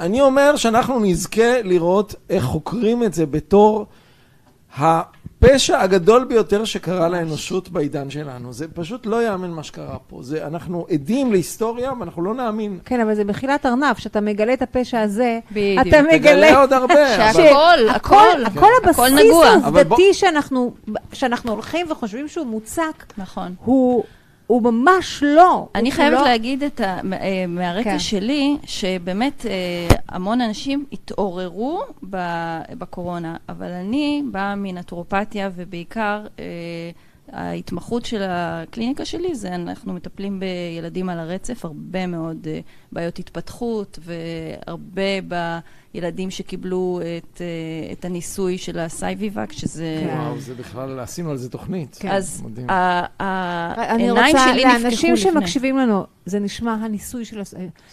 אני 0.00 0.20
אומר 0.20 0.56
שאנחנו 0.56 1.00
נזכה 1.00 1.62
לראות 1.62 2.14
איך 2.30 2.44
חוקרים 2.44 3.04
את 3.04 3.14
זה 3.14 3.26
בתור 3.26 3.86
הפשע 4.76 5.80
הגדול 5.80 6.24
ביותר 6.24 6.64
שקרה 6.64 7.08
לאנושות 7.08 7.68
בעידן 7.68 8.10
שלנו. 8.10 8.52
זה 8.52 8.68
פשוט 8.68 9.06
לא 9.06 9.26
יאמן 9.26 9.50
מה 9.50 9.62
שקרה 9.62 9.96
פה. 10.08 10.22
זה, 10.22 10.46
אנחנו 10.46 10.86
עדים 10.90 11.32
להיסטוריה 11.32 11.92
ואנחנו 12.00 12.22
לא 12.22 12.34
נאמין. 12.34 12.78
כן, 12.84 13.00
אבל 13.00 13.14
זה 13.14 13.24
מחילת 13.24 13.66
ארנב, 13.66 13.96
שאתה 13.98 14.20
מגלה 14.20 14.52
את 14.52 14.62
הפשע 14.62 15.00
הזה, 15.00 15.38
בדיוק. 15.52 15.86
אתה 15.88 16.02
מגלה... 16.02 16.18
תגלה 16.18 16.60
עוד 16.60 16.72
הרבה. 16.72 16.94
אבל- 17.16 17.32
שהכל, 17.32 17.88
הכל, 17.94 18.16
הכל 18.46 18.60
הכל 18.60 18.88
הבסיס 18.88 19.26
נגוע. 19.26 19.54
אבל 19.54 19.60
בוא- 19.70 19.78
העובדתי 19.96 20.14
שאנחנו 20.14 20.74
שאנחנו 21.12 21.52
הולכים 21.52 21.86
וחושבים 21.90 22.28
שהוא 22.28 22.46
מוצק, 22.46 23.04
נכון. 23.18 23.54
הוא 23.64 24.04
הוא 24.48 24.62
ממש 24.62 25.22
לא. 25.26 25.68
אני 25.74 25.92
חייבת 25.92 26.18
לא- 26.18 26.24
להגיד 26.24 26.62
את 26.62 26.80
ה, 26.80 26.98
אה, 27.12 27.44
מהרקע 27.48 27.90
כן. 27.90 27.98
שלי, 27.98 28.56
שבאמת 28.64 29.46
אה, 29.46 29.52
המון 30.08 30.40
אנשים 30.40 30.84
התעוררו 30.92 31.80
בקורונה, 32.72 33.36
אבל 33.48 33.70
אני 33.72 34.22
באה 34.30 34.54
מנטורופתיה, 34.54 35.50
ובעיקר 35.54 36.26
אה, 36.38 36.44
ההתמחות 37.32 38.04
של 38.04 38.22
הקליניקה 38.24 39.04
שלי 39.04 39.34
זה 39.34 39.54
אנחנו 39.54 39.92
מטפלים 39.92 40.40
בילדים 40.40 41.08
על 41.08 41.18
הרצף, 41.18 41.64
הרבה 41.64 42.06
מאוד 42.06 42.46
אה, 42.50 42.60
בעיות 42.92 43.18
התפתחות, 43.18 43.98
והרבה 44.02 45.38
בילדים 45.94 46.30
שקיבלו 46.30 47.00
את, 47.18 47.40
אה, 47.40 47.46
את 47.92 48.04
הניסוי 48.04 48.58
של 48.58 48.78
הסייביבק, 48.78 49.52
שזה... 49.52 50.04
כן. 50.06 50.16
וואו, 50.18 50.40
זה 50.40 50.54
בכלל, 50.54 51.00
עשינו 51.00 51.30
על 51.30 51.36
זה 51.36 51.50
תוכנית. 51.50 51.96
כן. 52.00 52.08
אז 52.08 52.42
מדהים. 52.44 52.70
ה- 52.70 53.06
אני 53.94 54.02
העיניים 54.02 54.36
רוצה, 54.36 54.46
שלי 54.52 54.62
לאנשים 54.64 55.14
לפני. 55.14 55.32
שמקשיבים 55.32 55.76
לנו, 55.76 56.04
זה 56.26 56.38
נשמע 56.38 56.72
הניסוי 56.72 57.24
של... 57.24 57.40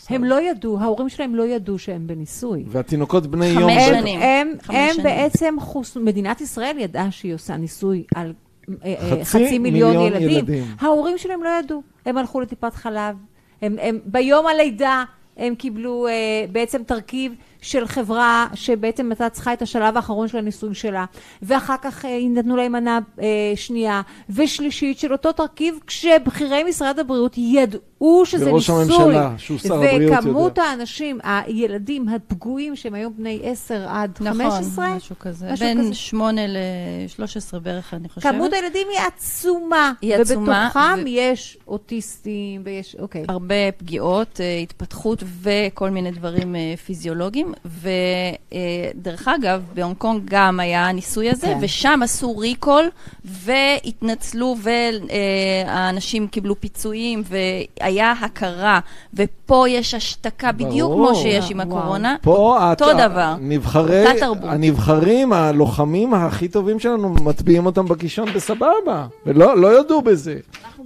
הם 0.09 0.23
לא 0.23 0.41
ידעו, 0.49 0.79
ההורים 0.79 1.09
שלהם 1.09 1.35
לא 1.35 1.43
ידעו 1.47 1.79
שהם 1.79 2.07
בניסוי. 2.07 2.63
והתינוקות 2.67 3.27
בני 3.27 3.45
חמש 3.53 3.61
יום... 3.61 3.69
הם, 3.69 3.95
שנים. 3.99 4.21
הם, 4.21 4.51
חמש 4.61 4.75
הם 4.75 4.89
שנים. 4.93 5.03
בעצם 5.03 5.55
חוס... 5.59 5.97
מדינת 5.97 6.41
ישראל 6.41 6.77
ידעה 6.79 7.11
שהיא 7.11 7.33
עושה 7.33 7.57
ניסוי 7.57 8.03
על 8.15 8.33
חצי 8.65 9.23
חצי 9.23 9.59
מיליון 9.59 9.97
מיליון 9.97 10.13
ילדים. 10.13 10.29
ילדים. 10.29 10.63
ההורים 10.79 11.17
שלהם 11.17 11.43
לא 11.43 11.49
ידעו. 11.59 11.81
הם 12.05 12.17
הלכו 12.17 12.41
לטיפת 12.41 12.73
חלב. 12.73 13.15
הם, 13.61 13.75
הם, 13.81 13.99
ביום 14.05 14.47
הלידה 14.47 15.03
הם 15.37 15.55
קיבלו 15.55 16.07
אה, 16.07 16.45
בעצם 16.51 16.83
תרכיב 16.83 17.33
של 17.65 17.87
חברה 17.87 18.47
שבעצם 18.53 19.11
הייתה 19.11 19.29
צריכה 19.29 19.53
את 19.53 19.61
השלב 19.61 19.95
האחרון 19.95 20.27
של 20.27 20.37
הניסוי 20.37 20.75
שלה, 20.75 21.05
ואחר 21.41 21.75
כך 21.81 22.05
אה, 22.05 22.19
נתנו 22.29 22.55
להם 22.55 22.71
מנה 22.71 22.99
אה, 23.21 23.25
שנייה 23.55 24.01
ושלישית 24.29 24.99
של 24.99 25.11
אותו 25.11 25.31
תרכיב, 25.31 25.79
כשבכירי 25.87 26.63
משרד 26.63 26.99
הבריאות 26.99 27.37
ידעו 27.37 28.25
שזה 28.25 28.51
וראש 28.51 28.69
ניסוי. 28.69 28.95
הממשלה, 28.95 29.33
שהוא 29.37 29.57
שר 29.57 29.73
הבריאות, 29.73 30.11
וכמות 30.19 30.57
יודע. 30.57 30.63
האנשים, 30.63 31.19
הילדים 31.23 32.09
הפגועים 32.09 32.75
שהם 32.75 32.93
היום 32.93 33.13
בני 33.17 33.39
10 33.43 33.85
עד 33.87 34.11
נכון, 34.21 34.33
15, 34.33 34.95
משהו 34.95 35.15
כזה. 35.19 35.51
משהו 35.51 35.65
בין 35.65 35.79
כזה. 35.79 35.93
שמונה 35.93 36.47
ל-13 36.47 37.59
בערך, 37.59 37.93
אני 37.93 38.09
חושבת. 38.09 38.33
כמות 38.33 38.53
הילדים 38.53 38.87
היא 38.91 38.99
עצומה. 39.07 39.93
היא 40.01 40.15
עצומה, 40.15 40.69
ובתוכם 40.73 41.03
ו- 41.03 41.09
יש 41.09 41.57
אוטיסטים 41.67 42.61
ויש, 42.65 42.95
אוקיי. 42.99 43.25
הרבה 43.27 43.71
פגיעות, 43.77 44.41
אה, 44.41 44.59
התפתחות 44.63 45.23
וכל 45.41 45.89
מיני 45.89 46.11
דברים 46.11 46.55
פיזיולוגיים. 46.85 47.53
ודרך 47.65 49.27
אגב, 49.27 49.63
בהונג 49.73 49.97
קונג 49.97 50.21
גם 50.25 50.59
היה 50.59 50.87
הניסוי 50.87 51.29
הזה, 51.29 51.47
כן. 51.47 51.57
ושם 51.61 51.99
עשו 52.03 52.37
ריקול, 52.37 52.89
והתנצלו, 53.25 54.55
והאנשים 54.61 56.27
קיבלו 56.27 56.59
פיצויים, 56.61 57.23
והיה 57.25 58.11
הכרה. 58.11 58.79
ופה 59.13 59.65
יש 59.69 59.93
השתקה 59.93 60.51
בדיוק 60.51 60.91
ברור. 60.91 61.07
כמו 61.07 61.15
שיש 61.15 61.51
עם 61.51 61.59
וואו. 61.59 61.77
הקורונה. 61.79 62.15
פה 62.21 62.69
אותו 62.71 62.91
הת- 62.91 62.97
דבר. 63.11 63.35
נבחרי, 63.41 64.07
אותה 64.07 64.19
תרבות. 64.19 64.43
הנבחרים, 64.51 65.33
הלוחמים 65.33 66.13
הכי 66.13 66.47
טובים 66.47 66.79
שלנו, 66.79 67.09
מטביעים 67.09 67.65
אותם 67.65 67.85
בקישון 67.85 68.29
בסבבה. 68.33 69.07
ולא 69.25 69.57
לא 69.57 69.67
יודו 69.67 70.01
בזה. 70.01 70.39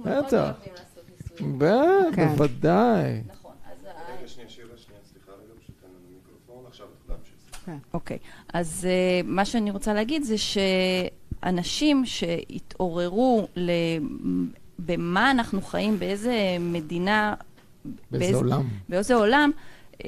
בטח. 0.04 0.50
ב- 1.58 1.64
כן. 2.14 2.28
בוודאי. 2.28 3.02
רגע, 3.04 3.22
שנייה, 4.26 4.48
שירה, 4.48 4.68
שנייה, 4.76 5.00
סליחה 5.12 5.32
רגע, 5.32 5.54
פשוט 5.62 5.74
תן 5.80 5.88
לנו 5.88 5.98
מיקרופון, 6.14 6.64
עכשיו 6.68 6.86
את 7.06 7.10
להמשיך. 7.70 7.94
אוקיי, 7.94 8.18
אז 8.52 8.86
uh, 8.88 9.26
מה 9.26 9.44
שאני 9.44 9.70
רוצה 9.70 9.94
להגיד 9.94 10.22
זה 10.22 10.34
שאנשים 10.38 12.04
שהתעוררו 12.06 13.48
ל... 13.56 13.70
במה 14.78 15.30
אנחנו 15.30 15.62
חיים, 15.62 15.98
באיזה 15.98 16.56
מדינה, 16.60 17.34
באיזה 18.10 18.36
עולם. 18.36 18.62
באיזה 18.88 19.14
עולם, 19.14 19.50
uh, 19.98 20.02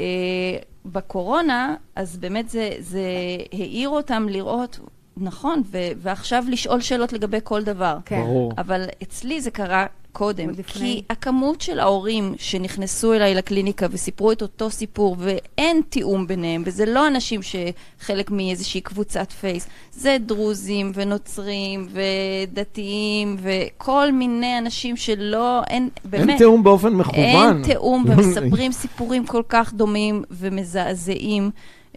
בקורונה, 0.85 1.77
אז 1.97 2.17
באמת 2.19 2.49
זה, 2.49 2.71
זה 2.79 3.07
העיר 3.53 3.89
אותם 3.89 4.27
לראות, 4.31 4.79
נכון, 5.17 5.63
ו- 5.67 5.79
ועכשיו 5.97 6.45
לשאול 6.49 6.81
שאלות 6.81 7.13
לגבי 7.13 7.39
כל 7.45 7.63
דבר. 7.63 7.99
כן. 8.05 8.21
ברור. 8.21 8.53
אבל 8.59 8.85
אצלי 9.03 9.41
זה 9.41 9.51
קרה 9.51 9.87
קודם, 10.13 10.49
עוד 10.49 10.59
לפני. 10.59 10.83
כי 10.83 11.03
הכמות 11.11 11.61
של 11.61 11.79
ההורים 11.79 12.35
שנכנסו 12.39 13.13
אליי 13.13 13.35
לקליניקה 13.35 13.87
וסיפרו 13.91 14.33
את 14.33 14.43
אותו 14.43 14.71
סיפור, 14.71 15.17
ואין 15.19 15.81
תיאום 15.89 16.27
ביניהם, 16.27 16.63
וזה 16.67 16.87
לא 16.87 17.07
אנשים 17.07 17.41
שחלק 17.43 18.31
מאיזושהי 18.31 18.81
קבוצת 18.81 19.33
פייס, 19.33 19.69
זה 19.93 20.17
דרוזים 20.21 20.93
ונוצרים 20.95 21.89
ודתיים 21.93 23.37
וכל 23.43 24.13
מיני 24.13 24.59
אנשים 24.59 24.97
שלא, 24.97 25.63
אין, 25.71 25.89
באמת, 26.05 26.29
אין 26.29 26.39
תיאום 26.39 26.63
באופן 26.63 26.93
מכוון. 26.93 27.57
אין 27.57 27.63
תיאום, 27.65 28.05
ומספרים 28.09 28.73
סיפורים 28.83 29.27
כל 29.27 29.43
כך 29.49 29.75
דומים 29.75 30.23
ומזעזעים. 30.31 31.51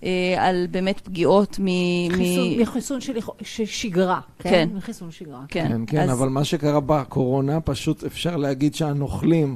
אה, 0.04 0.10
על 0.48 0.68
באמת 0.72 1.00
פגיעות 1.00 1.58
מ... 1.60 1.66
חיסון, 2.12 2.48
מ- 2.58 2.62
מחיסון 2.62 3.02
של 3.02 3.14
של 3.42 3.66
שגרה. 3.66 4.20
כן. 4.40 4.70
מחיסון 4.76 5.12
שגרה. 5.12 5.40
כן, 5.48 5.68
כן, 5.70 5.82
כן, 5.88 6.10
אז- 6.10 6.12
אבל 6.20 6.30
מה 6.30 6.44
שקרה 6.44 6.80
בקורונה, 6.80 7.60
פשוט 7.62 8.04
אפשר 8.04 8.36
להגיד 8.38 8.76
שהנוכלים 8.76 9.56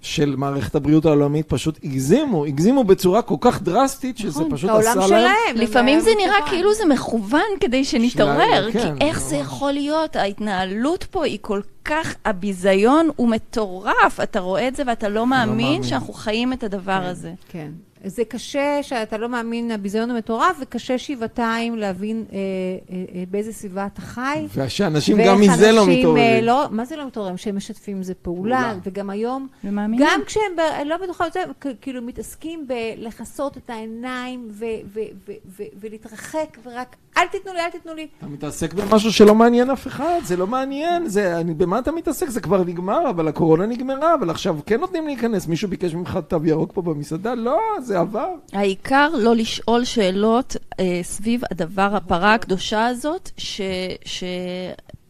של 0.00 0.34
מערכת 0.36 0.74
הבריאות 0.74 1.06
העולמית 1.06 1.48
פשוט 1.48 1.78
הגזימו, 1.84 2.44
הגזימו 2.44 2.84
בצורה 2.84 3.22
כל 3.22 3.34
כך 3.40 3.62
דרסטית, 3.62 4.18
שזה 4.18 4.40
נכון, 4.40 4.56
פשוט 4.56 4.70
העולם 4.70 4.86
עשה 4.98 5.00
להם... 5.00 5.08
שלהם. 5.08 5.56
לפעמים 5.56 6.00
זה 6.00 6.10
נראה. 6.24 6.48
כאילו 6.48 6.74
זה 6.74 6.84
מכוון 6.86 7.40
כדי 7.60 7.84
שנתעורר, 7.84 8.68
כי 8.72 8.78
כן, 8.78 8.94
איך 9.00 9.20
זה. 9.20 9.36
יכול 9.36 9.72
להיות? 9.72 10.16
ההתנהלות 10.16 11.04
פה 11.04 11.24
היא 11.24 11.38
כל 11.40 11.60
כך, 11.84 12.14
הביזיון 12.24 13.08
הוא 13.16 13.28
מטורף. 13.28 14.20
אתה 14.22 14.40
רואה 14.40 14.68
את 14.68 14.76
זה 14.76 14.82
ואתה 14.86 15.08
לא 15.08 15.26
מאמין 15.26 15.56
מאמין. 15.56 15.82
שאנחנו 15.82 16.12
חיים 16.12 16.52
את 16.52 16.62
הדבר 16.64 16.92
הזה. 17.04 17.32
כן. 17.48 17.70
זה 18.04 18.24
קשה 18.24 18.78
שאתה 18.82 19.18
לא 19.18 19.28
מאמין, 19.28 19.70
הביזיון 19.70 20.10
המטורף, 20.10 20.56
וקשה 20.60 20.98
שבעתיים 20.98 21.76
להבין 21.76 22.24
אה, 22.32 22.36
אה, 22.36 23.04
אה, 23.14 23.24
באיזה 23.30 23.52
סביבה 23.52 23.86
אתה 23.86 24.00
חי. 24.00 24.46
ושאנשים 24.54 25.16
גם 25.26 25.40
מזה 25.40 25.72
לא 25.72 25.80
אנשים, 25.80 25.92
אה, 25.92 25.98
מתעוררים. 25.98 26.44
לא, 26.44 26.66
מה 26.70 26.84
זה 26.84 26.96
לא 26.96 27.06
מתעוררים? 27.06 27.36
שהם 27.36 27.56
משתפים 27.56 27.96
עם 27.96 28.02
זה 28.02 28.14
פעולה, 28.14 28.56
פעולה. 28.60 28.78
וגם 28.84 29.10
היום, 29.10 29.48
ומאמינים. 29.64 30.06
גם 30.10 30.20
כשהם, 30.26 30.42
ב- 30.56 30.86
לא 30.88 30.96
בטוחה, 30.96 31.24
זה, 31.32 31.40
כ- 31.60 31.66
כאילו 31.80 32.02
מתעסקים 32.02 32.66
בלכסות 32.68 33.56
את 33.56 33.70
העיניים 33.70 34.48
ו- 34.50 34.64
ו- 34.94 35.00
ו- 35.28 35.32
ו- 35.58 35.62
ולהתרחק, 35.80 36.58
ורק 36.64 36.96
אל 37.18 37.26
תיתנו 37.26 37.52
לי, 37.52 37.60
אל 37.60 37.70
תיתנו 37.70 37.94
לי. 37.94 38.06
אתה 38.18 38.26
מתעסק 38.26 38.74
במשהו 38.74 39.12
שלא 39.12 39.34
מעניין 39.34 39.70
אף 39.70 39.86
אחד, 39.86 40.20
זה 40.24 40.36
לא 40.36 40.46
מעניין, 40.46 41.08
זה, 41.08 41.40
אני, 41.40 41.54
במה 41.54 41.78
אתה 41.78 41.92
מתעסק? 41.92 42.28
זה 42.28 42.40
כבר 42.40 42.64
נגמר, 42.64 43.10
אבל 43.10 43.28
הקורונה 43.28 43.66
נגמרה, 43.66 44.14
אבל 44.14 44.30
עכשיו 44.30 44.58
כן 44.66 44.80
נותנים 44.80 45.06
להיכנס, 45.06 45.46
מישהו 45.46 45.68
ביקש 45.68 45.94
ממך 45.94 46.18
תו 46.28 46.38
ירוק 46.44 46.72
פה 46.72 46.82
במסעדה? 46.82 47.34
לא, 47.34 47.60
זה 47.80 47.98
עבר. 47.98 48.28
העיקר 48.52 49.08
לא 49.18 49.36
לשאול 49.36 49.84
שאלות 49.84 50.56
אה, 50.80 51.00
סביב 51.02 51.42
הדבר, 51.50 51.96
הפרה 51.96 52.34
הקדושה 52.34 52.86
הזאת, 52.86 53.30
ש... 53.36 53.60
ש... 54.04 54.24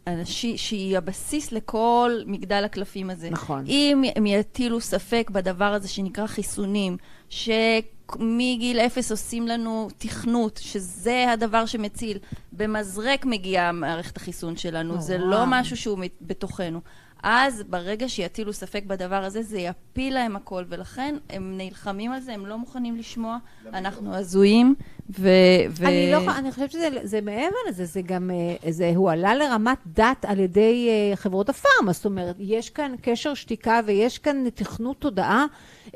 אנשי, 0.09 0.57
שהיא 0.57 0.99
הבסיס 0.99 1.53
לכל 1.53 2.13
מגדל 2.27 2.65
הקלפים 2.65 3.11
הזה. 3.11 3.31
נכון. 3.31 3.65
אם 3.67 4.05
הם 4.17 4.27
יטילו 4.27 4.81
ספק 4.81 5.31
בדבר 5.33 5.65
הזה 5.65 5.89
שנקרא 5.89 6.27
חיסונים, 6.27 6.97
שמגיל 7.31 8.81
אפס 8.81 9.11
עושים 9.11 9.49
לנו 9.49 9.89
תכנות, 9.99 10.61
שזה 10.63 11.33
הדבר 11.33 11.67
שמציל, 11.67 12.19
במזרק 12.53 13.25
מגיעה 13.25 13.73
מערכת 13.73 14.17
החיסון 14.17 14.57
שלנו, 14.57 14.89
נורא. 14.89 15.01
זה 15.01 15.19
לא 15.19 15.45
משהו 15.47 15.77
שהוא 15.77 15.99
בתוכנו. 16.21 16.81
אז 17.23 17.63
ברגע 17.63 18.09
שיטילו 18.09 18.53
ספק 18.53 18.85
בדבר 18.87 19.25
הזה, 19.25 19.43
זה 19.43 19.59
יפיל 19.59 20.15
להם 20.15 20.37
הכל, 20.37 20.65
ולכן 20.69 21.17
הם 21.31 21.55
נלחמים 21.57 22.13
על 22.13 22.21
זה, 22.21 22.35
הם 22.35 22.47
לא 22.47 22.59
מוכנים 22.59 22.97
לשמוע, 22.97 23.39
אנחנו 23.75 24.15
הזויים, 24.15 24.75
ו... 25.19 25.29
ו... 25.71 25.87
אני 25.87 26.13
לא, 26.13 26.19
אני 26.39 26.53
חושבת 26.53 26.71
שזה 26.71 26.89
זה 27.03 27.21
מעבר 27.21 27.57
לזה, 27.69 27.85
זה 27.85 28.03
גם, 28.03 28.31
אה, 28.31 28.73
זה 28.73 28.93
הועלה 28.97 29.35
לרמת 29.35 29.79
דת 29.87 30.25
על 30.25 30.39
ידי 30.39 30.89
אה, 30.89 31.17
חברות 31.17 31.49
הפארמה, 31.49 31.93
זאת 31.93 32.05
אומרת, 32.05 32.37
יש 32.39 32.71
כאן 32.71 32.95
קשר 33.03 33.35
שתיקה 33.35 33.81
ויש 33.87 34.19
כאן 34.19 34.51
תכנות 34.55 35.01
תודעה 35.01 35.47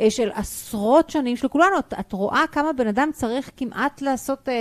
של 0.08 0.30
עשרות 0.34 1.10
שנים 1.10 1.36
של 1.36 1.48
כולנו. 1.48 1.78
את, 1.78 1.94
את 2.00 2.12
רואה 2.12 2.44
כמה 2.52 2.72
בן 2.72 2.86
אדם 2.86 3.10
צריך 3.12 3.50
כמעט 3.56 4.02
לעשות 4.02 4.48
אה, 4.48 4.54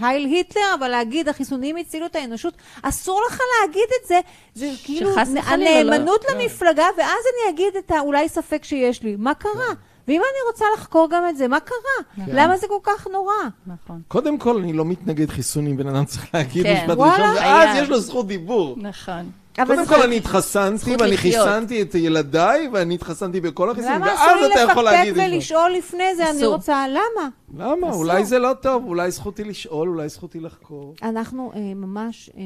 הייל 0.00 0.24
היטלר, 0.24 0.62
אבל 0.78 0.88
להגיד, 0.88 1.28
החיסונים 1.28 1.76
הצילו 1.76 2.06
את 2.06 2.16
האנושות, 2.16 2.54
אסור 2.82 3.20
לך 3.28 3.40
להגיד 3.60 3.88
את 4.02 4.08
זה, 4.08 4.20
זה 4.54 4.70
כאילו 4.84 5.10
לא- 5.10 5.40
הנאמנות 5.46 6.24
למפלגה, 6.34 6.86
ואז 6.98 7.22
אני 7.34 7.54
אגיד 7.54 7.76
את 7.78 7.90
האולי 7.90 8.28
ספק 8.28 8.64
שיש 8.64 9.02
לי. 9.02 9.16
מה 9.18 9.34
קרה? 9.34 9.74
ואם 10.08 10.20
אני 10.20 10.50
רוצה 10.52 10.64
לחקור 10.76 11.08
גם 11.10 11.28
את 11.28 11.36
זה, 11.36 11.48
מה 11.48 11.60
קרה? 11.60 11.78
נכון. 12.16 12.34
למה 12.36 12.56
זה 12.56 12.66
כל 12.68 12.78
כך 12.82 13.06
נורא? 13.12 13.32
נכון. 13.66 14.00
קודם 14.08 14.38
כל, 14.38 14.56
אני 14.56 14.72
לא 14.72 14.84
מתנגד 14.84 15.30
חיסונים, 15.30 15.76
בן 15.76 15.88
אדם 15.88 16.04
צריך 16.04 16.34
להגיד 16.34 16.62
כן. 16.62 16.74
משפט. 16.74 16.98
ראשון, 16.98 17.36
ואז. 17.36 17.82
יש 17.82 17.88
לו 17.88 18.00
זכות 18.00 18.26
דיבור. 18.26 18.76
נכון. 18.78 19.30
אבל 19.58 19.66
קודם 19.74 19.84
זה- 19.86 19.94
כל 19.94 20.02
אני 20.02 20.16
התחסנתי, 20.16 20.96
ואני. 21.00 21.16
חיסנתי 21.16 21.82
את 21.82 21.94
ילדיי, 21.94 22.68
ואני 22.72 22.94
התחסנתי 22.94 23.40
בכל 23.40 23.70
החיסונים, 23.70 23.94
למה 23.96 24.06
ואז 24.06 24.18
אסור 24.18 24.46
לי 24.48 24.52
אתה 24.54 24.60
יכול 24.60 24.84
לפקפק 24.84 24.84
להגיד 24.98 25.18
את 25.18 25.30
זה. 25.30 25.34
ולשאול 25.34 25.70
לפני 25.70 26.14
זה? 26.16 26.30
אני 26.30 26.38
אסור. 26.38 26.54
רוצה, 26.54 26.84
למה? 26.88 27.28
למה? 27.56 27.90
אסור. 27.90 28.00
אולי 28.02 28.24
זה 28.24 28.38
לא 28.38 28.52
טוב, 28.62 28.84
אולי 28.86 29.10
זכותי 29.10 29.44
לשאול, 29.44 29.88
אולי 29.88 30.08
זכותי 30.08 30.40
לחקור. 30.40 30.94
אנחנו 31.02 31.52
אה, 31.54 31.60
ממש... 31.74 32.30
אה, 32.36 32.42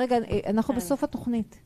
רגע, 0.00 0.16
אה, 0.16 0.50
אנחנו 0.50 0.74
כן. 0.74 0.80
בסוף 0.80 1.04
התוכנית. 1.04 1.56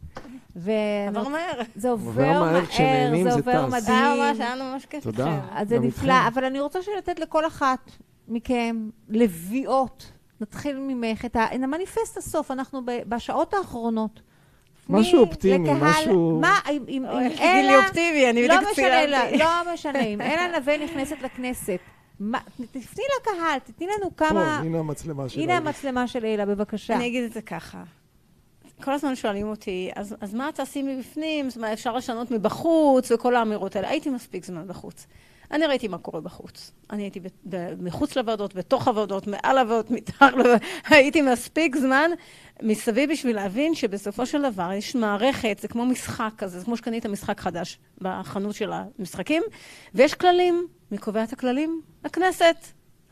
עבר 0.57 0.69
מהר. 0.69 1.09
עובר 1.19 1.29
מהר, 1.29 1.59
זה 1.59 1.81
זה 1.81 1.91
עובר. 1.91 2.23
היה 2.23 3.67
מדהים. 3.67 4.19
ממש, 4.21 4.41
היה 4.41 4.57
לנו 4.57 4.73
ממש 4.73 4.87
כיף 4.87 5.05
תודה. 5.05 5.41
זה 5.69 5.79
נפלא. 5.79 6.15
אבל 6.35 6.45
אני 6.45 6.61
רוצה 6.61 6.79
לתת 6.99 7.21
לכל 7.21 7.47
אחת 7.47 7.91
מכם 8.29 8.89
לביאות. 9.09 10.13
נתחיל 10.41 10.77
ממך 10.81 11.25
את. 11.25 11.37
המניפסט 11.37 12.17
הסוף, 12.17 12.51
אנחנו 12.51 12.83
ב- 12.85 12.99
בשעות 13.09 13.55
האחרונות. 13.55 14.21
משהו 14.89 15.19
מי 15.25 15.29
אופטימי, 15.31 15.69
לקהל- 15.71 15.83
משהו- 15.85 16.39
מה, 16.41 16.59
אם, 16.71 16.83
אם, 16.89 17.05
אם 17.07 17.31
אלה... 17.41 17.79
אופטימי, 17.87 18.31
אני 18.31 18.49
לא 18.49 18.57
בדיוק 18.57 18.73
משנה, 18.73 18.87
צילמתי. 19.07 19.37
לא, 19.39 19.45
לא 19.67 19.75
משנה, 19.75 20.01
אם 20.01 20.21
אלה 20.21 20.59
נווה 20.59 20.79
נכנסת 20.85 21.17
לכנסת, 21.23 21.79
מה, 22.21 22.39
תפני 22.71 23.05
לקהל, 23.21 23.59
תתני 23.65 23.87
לנו 23.87 24.11
פה, 24.17 24.29
כמה... 24.29 24.59
הנה 24.59 24.79
המצלמה 24.79 25.29
שלנו. 25.29 25.43
הנה 25.45 25.57
המצלמה 25.57 26.07
של 26.09 26.25
אלה, 26.25 26.47
בבקשה. 26.47 26.95
אני 26.97 27.07
אגיד 27.07 27.25
את 27.25 27.33
זה 27.33 27.43
ככה. 27.43 27.83
כל 28.85 28.93
הזמן 28.93 29.15
שואלים 29.17 29.49
אותי, 29.49 29.91
אז, 29.97 30.17
אז 30.21 30.35
מה 30.35 30.49
תעשי 30.55 30.83
מבפנים? 30.83 31.51
זאת 31.51 31.57
אומרת, 31.57 31.73
אפשר 31.73 31.97
לשנות 31.97 32.31
מבחוץ 32.31 33.13
וכל 33.13 33.37
האמירות 33.37 33.77
האלה. 33.77 33.89
הייתי 33.89 34.11
מספיק 34.11 34.45
זמן 34.45 34.67
בחוץ. 34.67 35.07
אני 35.51 35.67
ראיתי 35.67 35.89
מה 35.89 35.99
קורה 35.99 36.21
בחוץ. 36.21 36.73
אני 36.91 37.03
הייתי 37.03 37.21
ב- 37.21 37.27
ב- 37.49 37.83
מחוץ 37.83 38.17
לוועדות, 38.17 38.55
בתוך 38.55 38.89
הוועדות, 38.89 39.27
מעל 39.27 39.59
הוועדות, 39.59 39.91
מתחת 39.91 40.33
לוועדות. 40.33 40.63
הייתי 40.91 41.23
מספיק 41.23 41.77
זמן 41.77 42.11
מסביב 42.63 43.11
בשביל 43.11 43.37
להבין 43.37 43.75
שבסופו 43.75 44.27
של 44.27 44.43
דבר 44.51 44.73
יש 44.73 44.95
מערכת, 44.95 45.59
זה 45.61 45.69
כמו 45.69 45.87
משחק 45.87 46.31
כזה, 46.39 46.59
זה 46.59 46.65
כמו 46.65 46.77
שקנית 46.77 47.07
משחק 47.07 47.41
חדש 47.41 47.79
בחנות 48.01 48.55
של 48.55 48.73
המשחקים, 48.73 49.43
ויש 49.95 50.15
כללים. 50.15 50.67
מי 50.91 50.99
קובע 50.99 51.25
את 51.25 51.33
הכללים? 51.33 51.81
הכנסת. 52.05 52.57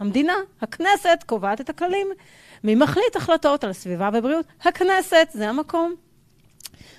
המדינה, 0.00 0.34
הכנסת, 0.60 1.24
קובעת 1.26 1.60
את 1.60 1.70
הכללים. 1.70 2.06
מי 2.64 2.74
מחליט 2.74 3.16
החלטות 3.16 3.64
על 3.64 3.72
סביבה 3.72 4.10
ובריאות? 4.12 4.46
הכנסת, 4.60 5.28
זה 5.32 5.48
המקום. 5.48 5.94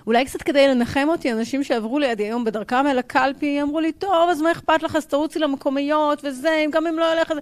אולי 0.08 0.26
קצת 0.26 0.42
כדי 0.42 0.68
לנחם 0.68 1.08
אותי, 1.10 1.32
אנשים 1.32 1.64
שעברו 1.64 2.00
לידי 2.00 2.24
היום 2.24 2.44
בדרכם 2.44 2.88
אל 2.88 3.00
הקלפי, 3.00 3.62
אמרו 3.62 3.80
לי, 3.80 3.92
טוב, 3.92 4.30
אז 4.30 4.42
מה 4.42 4.52
אכפת 4.52 4.84
לך, 4.84 4.96
אז 4.96 5.06
תרוצי 5.06 5.40
למקומיות 5.40 6.22
וזה, 6.24 6.66
גם 6.72 6.88
אם 6.88 7.00
לא 7.00 7.14
ילך. 7.14 7.34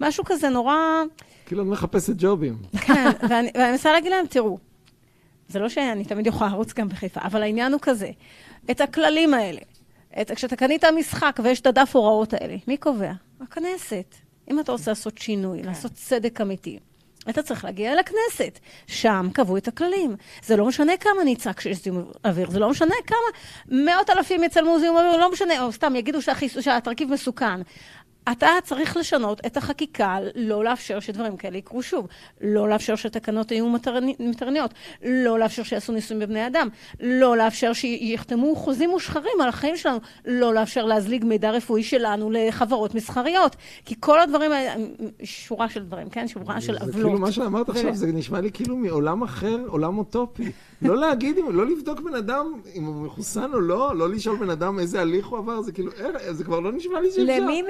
משהו 0.00 0.24
כזה 0.24 0.48
נורא... 0.48 0.74
כאילו, 1.52 1.62
את 1.62 1.68
מחפשת 1.68 2.14
ג'ובים. 2.18 2.56
כן, 2.80 3.10
ואני, 3.28 3.50
ואני 3.54 3.70
מנסה 3.70 3.92
להגיד 3.92 4.10
להם, 4.10 4.26
תראו, 4.26 4.58
זה 5.48 5.58
לא 5.58 5.68
שאני 5.68 6.04
תמיד 6.04 6.26
יכולה 6.26 6.50
לרוץ 6.50 6.72
גם 6.72 6.88
בחיפה, 6.88 7.20
אבל 7.24 7.42
העניין 7.42 7.72
הוא 7.72 7.80
כזה, 7.82 8.10
את 8.70 8.80
הכללים 8.80 9.34
האלה, 9.34 9.60
את, 10.20 10.30
כשאתה 10.30 10.56
קנית 10.56 10.84
משחק 10.84 11.40
ויש 11.42 11.60
את 11.60 11.66
הדף 11.66 11.96
הוראות 11.96 12.34
האלה, 12.34 12.56
מי 12.68 12.76
קובע? 12.76 13.12
הכנסת. 13.40 14.14
אם 14.50 14.60
אתה 14.60 14.72
רוצה 14.72 14.90
לעשות 14.90 15.18
שינוי, 15.18 15.62
לעשות 15.62 15.92
צדק 15.92 16.40
אמיתי, 16.40 16.78
אתה 17.30 17.42
צריך 17.42 17.64
להגיע 17.64 17.92
אל 17.92 17.98
הכנסת. 17.98 18.58
שם 18.86 19.28
קבעו 19.32 19.56
את 19.56 19.68
הכללים. 19.68 20.16
זה 20.44 20.56
לא 20.56 20.66
משנה 20.66 20.96
כמה 20.96 21.24
נצעק 21.24 21.60
שיש 21.60 21.82
זיהום 21.82 22.04
אוויר, 22.24 22.50
זה 22.50 22.58
לא 22.58 22.70
משנה 22.70 22.94
כמה 23.06 23.18
מאות 23.84 24.10
אלפים 24.10 24.44
יצלמו 24.44 24.78
זיהום 24.80 24.96
אוויר, 24.96 25.16
לא 25.16 25.32
משנה, 25.32 25.62
או 25.62 25.72
סתם 25.72 25.96
יגידו 25.96 26.22
שהחיס... 26.22 26.58
שהתרכיב 26.58 27.10
מסוכן. 27.10 27.60
אתה 28.32 28.48
צריך 28.64 28.96
לשנות 28.96 29.40
את 29.46 29.56
החקיקה, 29.56 30.16
לא 30.34 30.64
לאפשר 30.64 31.00
שדברים 31.00 31.36
כאלה 31.36 31.56
יקרו 31.58 31.82
שוב, 31.82 32.06
לא 32.40 32.68
לאפשר 32.68 32.96
שתקנות 32.96 33.50
יהיו 33.52 33.68
מטרני- 33.68 34.14
מטרניות, 34.20 34.74
לא 35.04 35.38
לאפשר 35.38 35.62
שיעשו 35.62 35.92
ניסויים 35.92 36.20
בבני 36.22 36.46
אדם, 36.46 36.68
לא 37.00 37.36
לאפשר 37.36 37.72
שיחתמו 37.72 38.54
חוזים 38.56 38.90
מושחרים 38.90 39.40
על 39.42 39.48
החיים 39.48 39.76
שלנו, 39.76 39.98
לא 40.26 40.54
לאפשר 40.54 40.84
להזליג 40.84 41.24
מידע 41.24 41.50
רפואי 41.50 41.82
שלנו 41.82 42.30
לחברות 42.30 42.94
מסחריות, 42.94 43.56
כי 43.84 43.94
כל 44.00 44.20
הדברים 44.20 44.52
האלה, 44.52 44.74
שורה 45.24 45.68
של 45.68 45.82
דברים, 45.84 46.08
כן? 46.08 46.28
שורה 46.28 46.60
של 46.60 46.72
זה 46.72 46.78
עוולות. 46.84 46.94
כאילו 47.06 47.18
מה 47.18 47.32
שאמרת 47.32 47.68
ו- 47.68 47.72
עכשיו, 47.72 47.94
זה 47.94 48.06
נשמע 48.06 48.40
לי 48.40 48.50
כאילו 48.52 48.76
מעולם 48.76 49.22
אחר, 49.22 49.58
עולם 49.66 49.98
אוטופי. 49.98 50.52
לא 50.82 50.96
להגיד, 50.96 51.36
לא 51.50 51.66
לבדוק 51.66 52.00
בן 52.00 52.14
אדם 52.14 52.46
אם 52.74 52.84
הוא 52.84 52.94
מחוסן 53.06 53.50
או 53.54 53.60
לא, 53.60 53.96
לא 53.96 54.08
לשאול 54.08 54.36
בן 54.36 54.50
אדם 54.50 54.78
איזה 54.78 55.00
הליך 55.00 55.26
הוא 55.26 55.38
עבר, 55.38 55.62
זה 55.62 55.72
כאילו, 55.72 55.90
אה, 56.00 56.32
זה 56.32 56.44
כבר 56.44 56.60
לא 56.60 56.72
נשמע 56.72 57.00
לי 57.00 57.08
שאפשר. 57.10 57.22
למי 57.40 57.62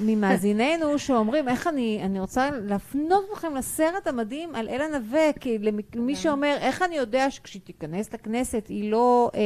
ממאזיננו 0.00 0.98
שאומרים, 0.98 1.48
איך 1.48 1.66
אני, 1.66 2.00
אני 2.04 2.20
רוצה 2.20 2.50
להפנות 2.62 3.24
אתכם 3.32 3.54
לסרט 3.54 4.06
המדהים 4.06 4.54
על 4.54 4.68
אלה 4.68 4.98
נווה, 4.98 5.32
כי 5.40 5.58
למי- 5.58 5.82
למי 5.94 6.16
שאומר, 6.16 6.56
איך 6.60 6.82
אני 6.82 6.96
יודע 6.96 7.30
שכשהיא 7.30 7.62
תיכנס 7.64 8.12
לכנסת 8.14 8.66
היא 8.68 8.90
לא... 8.90 9.30
אה, 9.34 9.40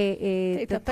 אה, 0.60 0.66
תתהפך. 0.66 0.90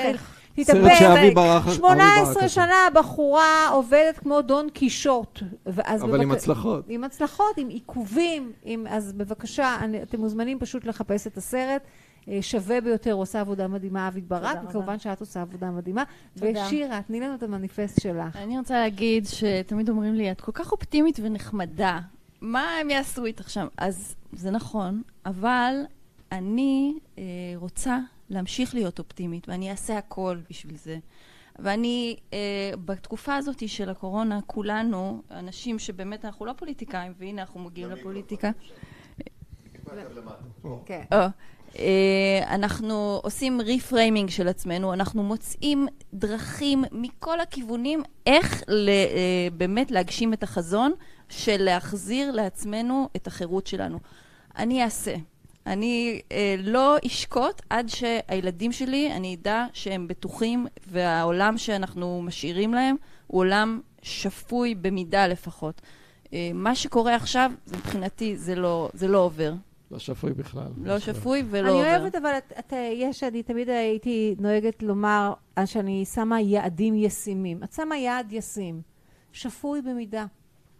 תתחיל- 0.53 0.65
סרט 0.65 0.77
תתהפך. 0.79 0.99
שאבי 0.99 1.31
ברח... 1.31 1.67
אבי 1.67 1.75
18 1.77 2.25
ברק 2.25 2.37
עשה. 2.37 2.49
שנה 2.49 2.87
הבחורה 2.87 3.69
עובדת 3.73 4.19
כמו 4.19 4.43
דון 4.43 4.69
קישוט. 4.71 5.43
אבל 5.67 6.21
עם 6.23 6.31
הצלחות. 6.33 6.85
עם 6.89 7.05
הצלחות, 7.05 7.57
עם 7.59 7.69
עיכובים, 7.69 8.53
עם... 8.65 8.87
אז 8.91 9.13
בבקשה, 9.13 9.77
אני, 9.81 10.03
אתם 10.03 10.21
מוזמנים 10.21 10.59
פשוט 10.59 10.85
לחפש 10.85 11.27
את 11.27 11.37
הסרט. 11.37 11.83
אה, 12.29 12.39
שווה 12.43 12.81
ביותר, 12.81 13.13
עושה 13.13 13.41
עבודה 13.41 13.69
מדהימה, 13.69 14.09
אבי 14.09 14.21
ברק. 14.21 14.59
וכמובן 14.69 14.99
שאת 14.99 15.21
עושה 15.21 15.43
עבודה 15.43 15.71
מדהימה. 15.71 16.05
תודה. 16.35 16.65
ושירה, 16.67 17.01
תני 17.03 17.21
לנו 17.21 17.35
את 17.35 17.43
המניפסט 17.43 18.01
שלך. 18.01 18.37
אני 18.37 18.59
רוצה 18.59 18.81
להגיד 18.81 19.27
שתמיד 19.27 19.89
אומרים 19.89 20.15
לי, 20.15 20.31
את 20.31 20.41
כל 20.41 20.53
כך 20.53 20.73
אופטימית 20.73 21.21
ונחמדה, 21.23 22.01
מה 22.41 22.77
הם 22.81 22.91
יעשו 22.91 23.25
איתך 23.25 23.51
שם? 23.51 23.67
אז 23.77 24.15
זה 24.33 24.51
נכון, 24.51 25.03
אבל 25.27 25.75
אני 26.33 26.99
אה, 27.19 27.23
רוצה 27.57 27.99
להמשיך 28.31 28.75
להיות 28.75 28.99
אופטימית, 28.99 29.49
ואני 29.49 29.71
אעשה 29.71 29.99
הכל 29.99 30.39
בשביל 30.51 30.77
זה. 30.77 30.99
ואני, 31.59 32.17
אה, 32.33 32.39
בתקופה 32.85 33.37
הזאת 33.37 33.69
של 33.69 33.91
הקורונה, 33.91 34.41
כולנו, 34.47 35.23
אנשים 35.31 35.79
שבאמת 35.79 36.25
אנחנו 36.25 36.47
לא 36.47 36.53
פוליטיקאים, 36.53 37.13
והנה 37.19 37.43
אנחנו 37.43 37.61
מגיעים 37.61 37.91
לפוליטיקה, 37.91 38.51
כן. 40.87 41.05
אה, 41.79 42.55
אנחנו 42.55 43.21
עושים 43.23 43.61
ריפריימינג 43.61 44.31
של 44.31 44.49
עצמנו, 44.49 44.93
אנחנו 44.93 45.23
מוצאים 45.23 45.87
דרכים 46.15 46.85
מכל 46.93 47.41
הכיוונים 47.41 48.03
איך 48.27 48.63
אה, 48.69 49.49
באמת 49.53 49.91
להגשים 49.91 50.33
את 50.33 50.43
החזון 50.43 50.93
של 51.29 51.57
להחזיר 51.59 52.31
לעצמנו 52.31 53.09
את 53.17 53.27
החירות 53.27 53.67
שלנו. 53.67 53.99
אני 54.57 54.85
אעשה. 54.85 55.15
אני 55.67 56.21
אה, 56.33 56.55
לא 56.59 56.97
אשקוט 57.07 57.63
עד 57.71 57.89
שהילדים 57.89 58.73
שלי, 58.73 59.13
אני 59.13 59.35
אדע 59.35 59.67
שהם 59.73 60.09
בטוחים 60.09 60.67
והעולם 60.87 61.59
שאנחנו 61.59 62.23
משאירים 62.23 62.75
להם 62.75 62.97
הוא 63.27 63.41
עולם 63.41 63.81
שפוי 64.03 64.75
במידה 64.75 65.27
לפחות. 65.27 65.81
אה, 66.33 66.51
מה 66.55 66.75
שקורה 66.75 67.15
עכשיו, 67.15 67.53
מבחינתי, 67.69 68.37
זה 68.37 68.55
לא, 68.55 68.91
זה 68.95 69.09
לא 69.09 69.19
עובר. 69.19 69.53
לא 69.91 69.99
שפוי 69.99 70.33
בכלל. 70.33 70.69
לא 70.83 70.99
שפוי 70.99 71.45
ולא 71.51 71.69
אני. 71.69 71.99
אוהבת, 71.99 72.15
אבל 72.15 72.39
את, 72.39 72.53
את, 72.59 72.73
יש, 72.93 73.23
אני 73.25 73.43
תמיד 73.43 73.69
הייתי 73.69 74.35
נוהגת 74.39 74.83
לומר 74.83 75.33
שאני 75.65 76.05
שמה 76.05 76.41
יעדים 76.41 76.95
ישימים. 76.95 77.63
את 77.65 77.73
שמה 77.73 77.97
יעד 77.97 78.33
ישים, 78.33 78.83
שפוי 79.33 79.83
במידה. 79.83 80.27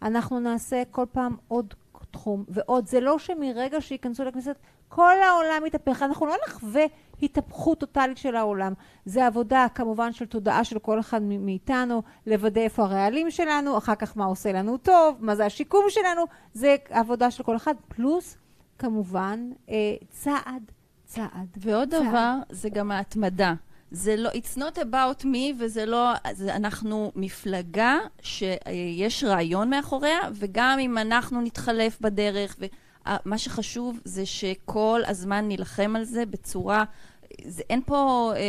אנחנו 0.01 0.39
נעשה 0.39 0.83
כל 0.91 1.05
פעם 1.11 1.35
עוד 1.47 1.73
תחום 2.11 2.45
ועוד. 2.47 2.87
זה 2.87 2.99
לא 2.99 3.19
שמרגע 3.19 3.81
שייכנסו 3.81 4.23
לכנסת, 4.23 4.55
כל 4.87 5.15
העולם 5.21 5.65
יתהפך. 5.65 6.03
אנחנו 6.03 6.25
לא 6.25 6.35
נחווה 6.47 6.85
התהפכות 7.21 7.79
טוטאלית 7.79 8.17
של 8.17 8.35
העולם. 8.35 8.73
זה 9.05 9.27
עבודה, 9.27 9.67
כמובן, 9.75 10.11
של 10.11 10.25
תודעה 10.25 10.63
של 10.63 10.79
כל 10.79 10.99
אחד 10.99 11.21
מאיתנו, 11.21 12.01
לוודא 12.27 12.61
איפה 12.61 12.83
הרעלים 12.83 13.31
שלנו, 13.31 13.77
אחר 13.77 13.95
כך 13.95 14.17
מה 14.17 14.25
עושה 14.25 14.51
לנו 14.51 14.77
טוב, 14.77 15.17
מה 15.19 15.35
זה 15.35 15.45
השיקום 15.45 15.85
שלנו. 15.89 16.21
זה 16.53 16.75
עבודה 16.89 17.31
של 17.31 17.43
כל 17.43 17.55
אחד, 17.55 17.75
פלוס, 17.87 18.37
כמובן, 18.81 19.51
אה, 19.69 19.75
צעד, 20.09 20.71
צעד. 21.05 21.57
ועוד 21.57 21.89
צעד. 21.89 22.07
דבר, 22.07 22.35
זה 22.49 22.69
גם 22.69 22.91
ההתמדה. 22.91 23.53
זה 23.91 24.15
לא, 24.15 24.29
it's 24.29 24.57
not 24.57 24.77
about 24.77 25.23
me, 25.23 25.53
וזה 25.59 25.85
לא, 25.85 26.13
זה, 26.31 26.55
אנחנו 26.55 27.11
מפלגה 27.15 27.97
שיש 28.21 29.23
רעיון 29.23 29.69
מאחוריה, 29.69 30.19
וגם 30.33 30.79
אם 30.79 30.97
אנחנו 30.97 31.41
נתחלף 31.41 32.01
בדרך, 32.01 32.55
ומה 32.59 33.37
שחשוב 33.37 33.99
זה 34.05 34.25
שכל 34.25 35.01
הזמן 35.07 35.47
נילחם 35.47 35.95
על 35.95 36.03
זה 36.03 36.25
בצורה, 36.25 36.83
זה, 37.45 37.63
אין 37.69 37.81
פה 37.85 38.31
אה, 38.35 38.41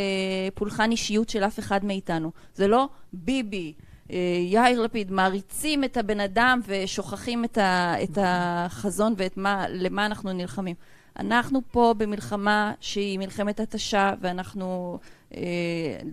פולחן 0.53 0.91
אישיות 0.91 1.29
של 1.29 1.43
אף 1.43 1.59
אחד 1.59 1.85
מאיתנו. 1.85 2.31
זה 2.55 2.67
לא 2.67 2.89
ביבי. 3.13 3.73
אה, 4.13 4.17
יאיר 4.41 4.81
לפיד, 4.81 5.11
מעריצים 5.11 5.83
את 5.83 5.97
הבן 5.97 6.19
אדם 6.19 6.59
ושוכחים 6.67 7.45
את, 7.45 7.57
ה, 7.57 7.93
את 8.03 8.17
החזון 8.21 9.13
ואת 9.17 9.37
מה, 9.37 9.65
למה 9.69 10.05
אנחנו 10.05 10.33
נלחמים. 10.33 10.75
אנחנו 11.19 11.61
פה 11.71 11.93
במלחמה 11.97 12.73
שהיא 12.79 13.19
מלחמת 13.19 13.59
התשה, 13.59 14.13
ואנחנו 14.21 14.99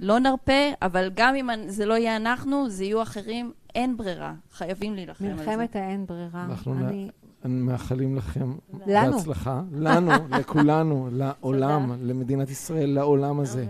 לא 0.01 0.18
נרפה, 0.18 0.53
אבל 0.82 1.11
גם 1.14 1.34
אם 1.34 1.48
זה 1.66 1.86
לא 1.86 1.94
יהיה 1.94 2.16
אנחנו, 2.16 2.70
זה 2.70 2.84
יהיו 2.84 3.03
אחרים, 3.03 3.53
אין 3.74 3.96
ברירה. 3.96 4.34
חייבים 4.53 4.94
להילחם 4.94 5.24
על 5.24 5.36
זה. 5.36 5.44
מלחמת 5.44 5.76
האין 5.76 6.07
ברירה. 6.07 6.44
אנחנו 6.44 6.74
אני... 6.74 7.11
מאחלים 7.44 8.16
לכם 8.16 8.55
לנו. 8.86 9.16
בהצלחה. 9.16 9.62
לנו, 9.72 10.12
לכולנו, 10.38 11.09
לעולם, 11.12 11.92
למדינת 12.03 12.51
ישראל, 12.51 12.90
לעולם 12.90 13.40
הזה. 13.40 13.66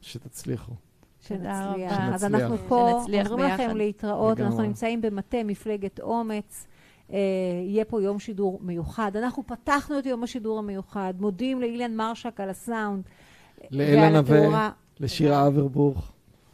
שתצליחו. 0.00 0.72
שנצליח. 1.28 1.92
רבה. 1.92 2.14
אז 2.14 2.24
אנחנו 2.24 2.56
פה 2.68 3.00
שנצליח 3.00 3.30
אומרים. 3.30 3.54
לכם 3.54 3.76
להתראות, 3.76 4.40
אנחנו. 4.40 4.62
נמצאים 4.62 5.00
במטה 5.00 5.36
מפלגת 5.44 6.00
אומץ. 6.00 6.66
אה, 7.12 7.18
יהיה 7.66 7.84
פה 7.84 8.02
יום 8.02 8.18
שידור 8.18 8.58
מיוחד. 8.62 9.16
אנחנו 9.16 9.42
פתחנו 9.46 9.98
את 9.98 10.06
יום 10.06 10.22
השידור 10.22 10.58
המיוחד, 10.58 11.14
מודים 11.20 11.60
לאילן 11.60 11.96
מרשק 11.96 12.40
על 12.40 12.50
הסאונד. 12.50 13.02
ועל 13.70 14.20
נווה. 14.20 14.70
לשירה 15.00 15.46
אברבוך. 15.46 16.12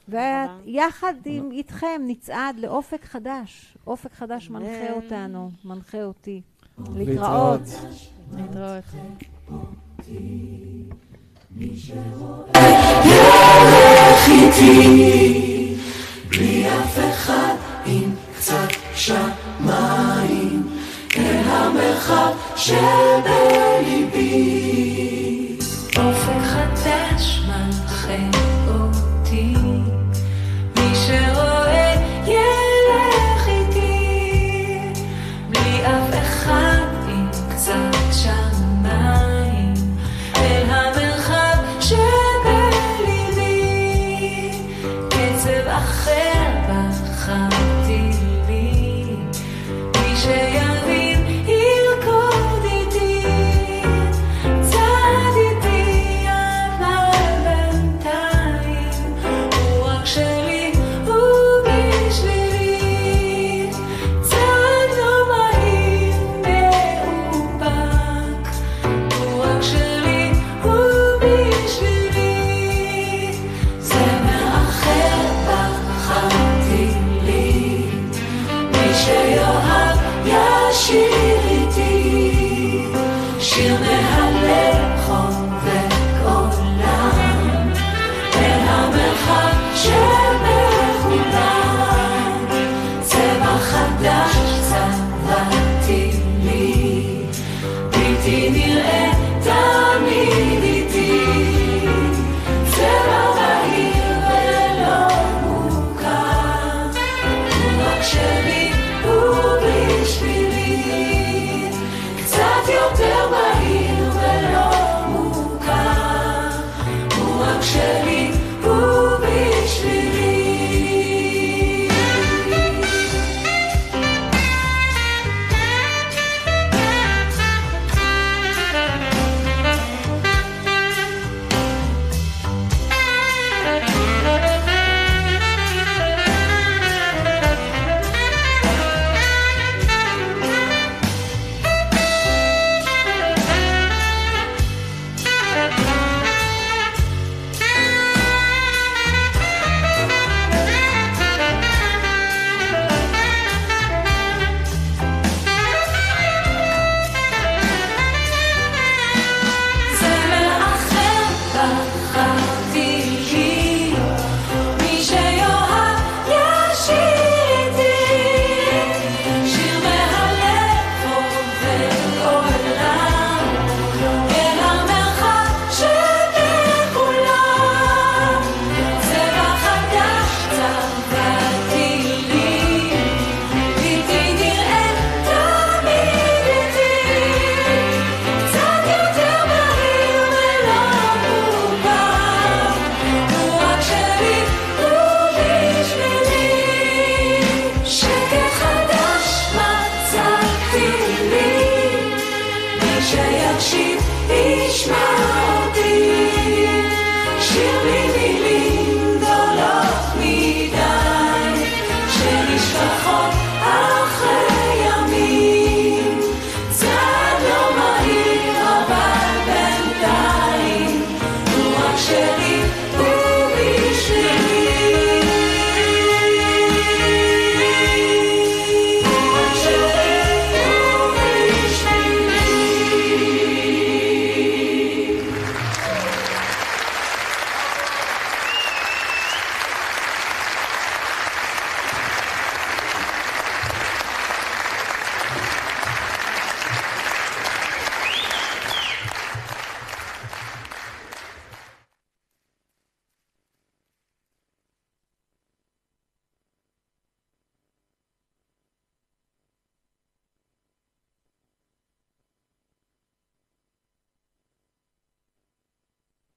ויחד 0.09 1.15
עם 1.25 1.51
איתכם 1.53 2.03
נצעד 2.07 2.59
לאופק 2.59 3.05
חדש. 3.05 3.77
אופק 3.87 4.13
חדש 4.13 4.51
מנחה 4.51 4.93
אותנו, 4.93 5.51
מנחה 5.65 6.05
אותי. 6.05 6.43
להתראות. 6.95 7.61
להתראות. 8.37 8.85
מי 11.57 11.71
שרואה 11.77 13.01
ילך 13.05 14.29
איתי, 14.29 15.77
בלי 16.29 16.67
אף 16.69 16.99
אחד 17.11 17.55
עם 17.87 18.15
קצת 18.39 18.69
שמיים, 18.95 20.63
אל 21.17 21.43
המרחב 21.47 22.33
שבליבי. 22.57 24.31